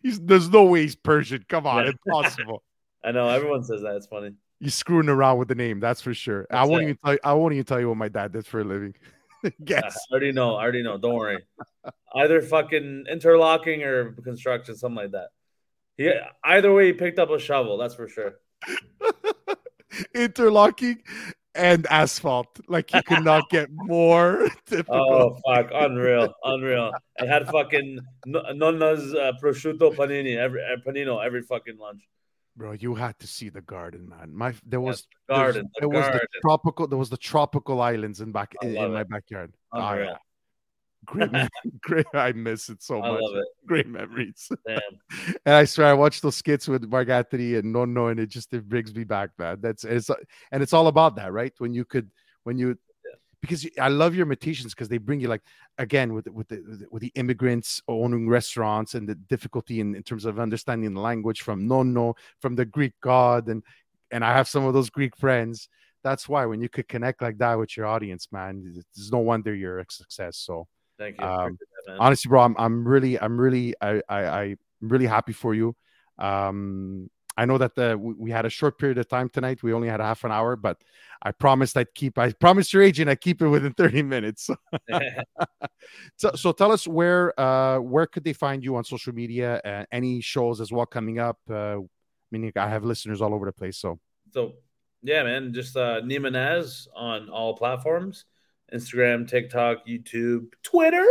he's- 0.02 0.18
there's 0.22 0.48
no 0.50 0.64
way 0.64 0.82
he's 0.82 0.96
Persian. 0.96 1.44
Come 1.48 1.66
on, 1.66 1.84
Yeah. 1.84 1.92
impossible. 2.06 2.62
I 3.04 3.12
know 3.12 3.28
everyone 3.28 3.62
says 3.64 3.82
that. 3.82 3.94
It's 3.96 4.06
funny. 4.06 4.32
You're 4.58 4.70
screwing 4.70 5.08
around 5.08 5.38
with 5.38 5.48
the 5.48 5.54
name, 5.54 5.80
that's 5.80 6.00
for 6.00 6.12
sure. 6.14 6.46
I 6.50 6.64
won't 6.66 6.82
it. 6.82 6.84
even 6.84 6.96
tell 7.04 7.12
you. 7.14 7.18
I 7.22 7.32
won't 7.34 7.52
even 7.54 7.64
tell 7.64 7.78
you 7.80 7.88
what 7.88 7.96
my 7.98 8.08
dad 8.08 8.32
did 8.32 8.46
for 8.46 8.60
a 8.60 8.64
living. 8.64 8.94
I 9.44 9.50
already 10.10 10.32
know. 10.32 10.56
I 10.56 10.62
already 10.62 10.82
know. 10.82 10.98
Don't 10.98 11.14
worry. 11.14 11.44
Either 12.14 12.42
fucking 12.42 13.04
interlocking 13.10 13.82
or 13.84 14.12
construction, 14.12 14.74
something 14.76 14.96
like 14.96 15.12
that. 15.12 15.28
He 15.96 16.10
either 16.42 16.72
way, 16.72 16.86
he 16.86 16.92
picked 16.94 17.18
up 17.18 17.30
a 17.30 17.38
shovel. 17.38 17.76
That's 17.78 17.94
for 17.94 18.08
sure. 18.08 18.40
Interlocking 20.14 21.02
and 21.54 21.86
asphalt. 21.86 22.60
Like 22.68 22.92
you 22.92 23.02
could 23.02 23.24
not 23.24 23.48
get 23.50 23.68
more 23.70 24.48
typical. 24.66 24.94
Oh 24.96 25.38
fuck! 25.46 25.70
Unreal, 25.72 26.32
unreal. 26.44 26.92
I 27.20 27.26
had 27.26 27.48
fucking 27.48 27.98
no- 28.26 28.52
nonna's 28.52 29.14
uh, 29.14 29.32
prosciutto 29.42 29.94
panini 29.94 30.36
every 30.36 30.62
uh, 30.62 30.76
panino 30.86 31.24
every 31.24 31.42
fucking 31.42 31.78
lunch. 31.78 32.02
Bro, 32.56 32.72
you 32.72 32.94
had 32.94 33.18
to 33.18 33.26
see 33.26 33.50
the 33.50 33.60
garden, 33.60 34.08
man. 34.08 34.34
My 34.34 34.54
there 34.64 34.80
was 34.80 35.06
Garden, 35.28 35.68
There 35.78 35.88
the 35.90 35.94
was 35.94 36.06
the 36.06 36.26
tropical. 36.40 36.86
There 36.86 36.96
was 36.96 37.10
the 37.10 37.18
tropical 37.18 37.82
islands 37.82 38.20
in 38.22 38.32
back 38.32 38.54
in, 38.62 38.76
in 38.76 38.92
my 38.94 39.04
backyard. 39.04 39.52
Oh, 39.72 39.94
yeah. 39.94 40.16
Great, 41.06 41.30
great. 41.80 42.06
I 42.14 42.32
miss 42.32 42.68
it 42.68 42.82
so 42.82 43.00
I 43.02 43.10
much. 43.12 43.20
love 43.22 43.36
it. 43.36 43.46
Great 43.66 43.86
memories. 43.88 44.50
And 45.46 45.54
I 45.54 45.64
swear, 45.64 45.86
I 45.86 45.92
watched 45.92 46.22
those 46.22 46.36
skits 46.36 46.68
with 46.68 46.84
Mark 46.84 47.08
Anthony 47.08 47.54
and 47.54 47.72
No 47.72 47.84
No, 47.84 48.08
and 48.08 48.18
it 48.20 48.28
just 48.28 48.52
it 48.52 48.68
brings 48.68 48.94
me 48.94 49.04
back, 49.04 49.30
man. 49.38 49.58
That's 49.60 49.84
it's 49.84 50.10
and 50.52 50.62
it's 50.62 50.72
all 50.72 50.88
about 50.88 51.16
that, 51.16 51.32
right? 51.32 51.52
When 51.58 51.72
you 51.72 51.84
could, 51.84 52.10
when 52.44 52.58
you, 52.58 52.76
because 53.40 53.66
I 53.80 53.88
love 53.88 54.14
your 54.14 54.26
imitations 54.26 54.74
because 54.74 54.88
they 54.88 54.98
bring 54.98 55.20
you 55.20 55.28
like 55.28 55.42
again 55.78 56.12
with 56.12 56.24
the- 56.24 56.32
with 56.32 56.48
the 56.48 56.86
with 56.90 57.02
the- 57.02 57.12
immigrants 57.14 57.80
owning 57.86 58.28
restaurants 58.28 58.94
and 58.94 59.08
the 59.08 59.14
difficulty 59.14 59.80
in, 59.80 59.94
in 59.94 60.02
terms 60.02 60.24
of 60.24 60.40
understanding 60.40 60.92
the 60.94 61.00
language 61.00 61.42
from 61.42 61.66
No 61.68 61.82
No, 61.82 62.14
from 62.40 62.56
the 62.56 62.64
Greek 62.64 62.94
god, 63.00 63.48
and 63.48 63.62
and 64.10 64.24
I 64.24 64.32
have 64.32 64.48
some 64.48 64.64
of 64.64 64.74
those 64.74 64.90
Greek 64.90 65.16
friends. 65.16 65.68
That's 66.02 66.28
why 66.28 66.46
when 66.46 66.60
you 66.60 66.68
could 66.68 66.88
connect 66.88 67.20
like 67.22 67.38
that 67.38 67.58
with 67.58 67.76
your 67.76 67.86
audience, 67.86 68.28
man, 68.30 68.84
there's 68.94 69.12
no 69.12 69.18
wonder 69.18 69.54
you're 69.54 69.80
a 69.80 69.84
success. 69.88 70.36
So 70.36 70.66
Thank 70.98 71.20
you. 71.20 71.26
Um, 71.26 71.58
that, 71.86 71.98
honestly, 71.98 72.28
bro, 72.28 72.42
I'm 72.42 72.54
I'm 72.58 72.86
really 72.86 73.18
I'm 73.20 73.38
really 73.38 73.74
I 73.80 74.02
I 74.08 74.22
I'm 74.40 74.58
really 74.80 75.06
happy 75.06 75.32
for 75.32 75.54
you. 75.54 75.76
Um, 76.18 77.10
I 77.36 77.44
know 77.44 77.58
that 77.58 77.74
the 77.74 77.98
we, 77.98 78.14
we 78.14 78.30
had 78.30 78.46
a 78.46 78.50
short 78.50 78.78
period 78.78 78.98
of 78.98 79.08
time 79.08 79.28
tonight. 79.28 79.62
We 79.62 79.72
only 79.72 79.88
had 79.88 80.00
a 80.00 80.04
half 80.04 80.24
an 80.24 80.32
hour, 80.32 80.56
but 80.56 80.82
I 81.22 81.32
promised 81.32 81.76
I'd 81.76 81.94
keep. 81.94 82.18
I 82.18 82.32
promised 82.32 82.72
your 82.72 82.82
agent 82.82 83.10
I'd 83.10 83.20
keep 83.20 83.42
it 83.42 83.48
within 83.48 83.74
30 83.74 84.02
minutes. 84.02 84.48
so, 86.16 86.32
so 86.34 86.52
tell 86.52 86.72
us 86.72 86.86
where 86.86 87.38
uh 87.38 87.78
where 87.78 88.06
could 88.06 88.24
they 88.24 88.32
find 88.32 88.64
you 88.64 88.76
on 88.76 88.84
social 88.84 89.12
media? 89.12 89.60
Uh, 89.64 89.84
any 89.92 90.20
shows 90.20 90.60
as 90.60 90.72
well 90.72 90.86
coming 90.86 91.18
up? 91.18 91.38
Uh, 91.50 91.78
meaning 92.30 92.52
I 92.56 92.68
have 92.68 92.84
listeners 92.84 93.20
all 93.20 93.34
over 93.34 93.46
the 93.46 93.52
place. 93.52 93.76
So 93.78 93.98
so 94.32 94.54
yeah, 95.02 95.22
man, 95.22 95.52
just 95.52 95.76
uh 95.76 96.00
Nimanez 96.00 96.88
on 96.94 97.28
all 97.28 97.54
platforms. 97.54 98.24
Instagram, 98.72 99.28
TikTok, 99.28 99.86
YouTube, 99.86 100.52
Twitter. 100.62 101.06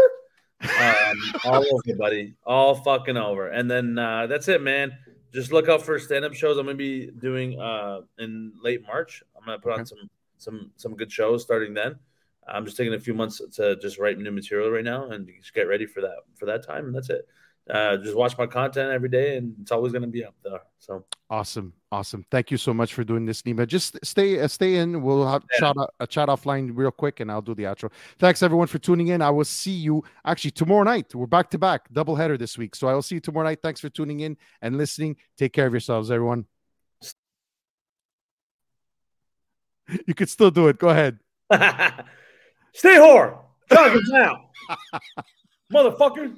Um, 0.61 1.17
all 1.45 1.65
over, 1.65 1.97
buddy. 1.97 2.35
All 2.45 2.75
fucking 2.75 3.17
over. 3.17 3.47
And 3.49 3.69
then 3.69 3.97
uh 3.97 4.27
that's 4.27 4.47
it, 4.47 4.61
man. 4.61 4.93
Just 5.33 5.51
look 5.51 5.67
out 5.67 5.81
for 5.81 5.99
stand-up 5.99 6.33
shows. 6.33 6.57
I'm 6.57 6.65
gonna 6.65 6.77
be 6.77 7.07
doing 7.07 7.59
uh 7.59 8.01
in 8.19 8.53
late 8.61 8.81
March. 8.85 9.23
I'm 9.35 9.45
gonna 9.45 9.59
put 9.59 9.73
on 9.73 9.85
some 9.85 10.09
some 10.37 10.71
some 10.75 10.95
good 10.95 11.11
shows 11.11 11.43
starting 11.43 11.73
then. 11.73 11.95
I'm 12.47 12.65
just 12.65 12.77
taking 12.77 12.93
a 12.93 12.99
few 12.99 13.13
months 13.13 13.41
to 13.55 13.75
just 13.77 13.97
write 13.97 14.19
new 14.19 14.31
material 14.31 14.69
right 14.69 14.83
now 14.83 15.09
and 15.09 15.27
just 15.39 15.53
get 15.53 15.67
ready 15.67 15.85
for 15.85 16.01
that 16.01 16.17
for 16.35 16.45
that 16.45 16.65
time. 16.65 16.85
And 16.85 16.95
that's 16.95 17.09
it. 17.09 17.27
Uh, 17.69 17.97
just 17.97 18.15
watch 18.15 18.37
my 18.37 18.45
content 18.45 18.91
every 18.91 19.09
day, 19.09 19.37
and 19.37 19.55
it's 19.61 19.71
always 19.71 19.91
gonna 19.91 20.05
be 20.05 20.23
up 20.23 20.35
there. 20.43 20.61
So 20.77 21.03
Awesome, 21.31 21.73
awesome. 21.91 22.23
Thank 22.29 22.51
you 22.51 22.57
so 22.57 22.71
much 22.71 22.93
for 22.93 23.03
doing 23.03 23.25
this, 23.25 23.41
Nima. 23.41 23.65
Just 23.65 23.97
stay, 24.05 24.39
uh, 24.39 24.47
stay 24.47 24.75
in. 24.75 25.01
We'll 25.01 25.27
have 25.27 25.43
Yeah. 25.53 25.73
chat, 25.73 25.75
a 25.99 26.05
chat 26.05 26.29
offline 26.29 26.69
real 26.75 26.91
quick, 26.91 27.19
and 27.21 27.31
I'll 27.31 27.41
do 27.41 27.55
the 27.55 27.63
outro. 27.63 27.91
Thanks 28.19 28.43
everyone 28.43 28.67
for 28.67 28.77
tuning 28.77 29.07
in. 29.07 29.23
I 29.23 29.31
will 29.31 29.43
see 29.45 29.71
you 29.71 30.03
actually 30.23 30.51
tomorrow 30.51 30.83
night. 30.83 31.15
We're 31.15 31.25
back 31.25 31.49
to 31.51 31.57
back, 31.57 31.91
double 31.91 32.15
header 32.15 32.37
this 32.37 32.59
week. 32.59 32.75
So 32.75 32.87
I 32.87 32.93
will 32.93 33.01
see 33.01 33.15
you 33.15 33.21
tomorrow 33.21 33.47
night. 33.47 33.59
Thanks 33.63 33.81
for 33.81 33.89
tuning 33.89 34.19
in 34.19 34.37
and 34.61 34.77
listening. 34.77 35.15
Take 35.35 35.53
care 35.53 35.65
of 35.65 35.73
yourselves, 35.73 36.11
everyone. 36.11 36.45
You 40.07 40.13
could 40.15 40.29
still 40.29 40.49
do 40.51 40.67
it. 40.67 40.77
Go 40.79 40.89
ahead. 40.89 41.19
Stay 42.73 42.95
whore. 42.95 43.39
Jogging 43.71 44.01
now. 44.09 44.49
Motherfucker. 45.73 46.35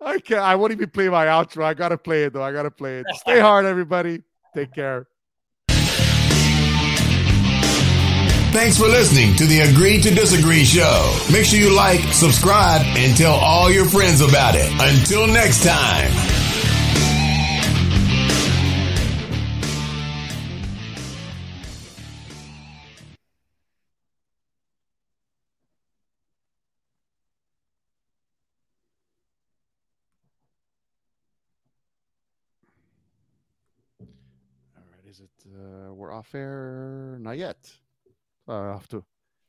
I 0.00 0.18
can't. 0.18 0.40
I 0.40 0.54
won't 0.56 0.72
even 0.72 0.90
play 0.90 1.08
my 1.08 1.26
outro. 1.26 1.64
I 1.64 1.74
gotta 1.74 1.98
play 1.98 2.24
it 2.24 2.32
though. 2.32 2.42
I 2.42 2.52
gotta 2.52 2.70
play 2.70 3.00
it. 3.00 3.06
Stay 3.16 3.40
hard, 3.40 3.64
everybody. 3.66 4.22
Take 4.54 4.74
care. 4.74 5.06
Thanks 8.52 8.76
for 8.76 8.86
listening 8.86 9.34
to 9.36 9.46
the 9.46 9.60
Agree 9.60 9.98
to 10.02 10.10
Disagree 10.10 10.64
show. 10.64 11.18
Make 11.32 11.46
sure 11.46 11.58
you 11.58 11.74
like, 11.74 12.00
subscribe, 12.12 12.82
and 12.98 13.16
tell 13.16 13.32
all 13.32 13.70
your 13.70 13.86
friends 13.86 14.20
about 14.20 14.54
it. 14.54 14.70
Until 14.72 15.26
next 15.26 15.64
time. 15.64 16.31
Uh, 35.54 35.92
we're 35.92 36.12
off 36.12 36.34
air? 36.34 37.18
Not 37.20 37.36
yet. 37.36 37.70
Uh, 38.48 38.70
I 38.70 38.72
have 38.72 38.88
to 38.88 39.04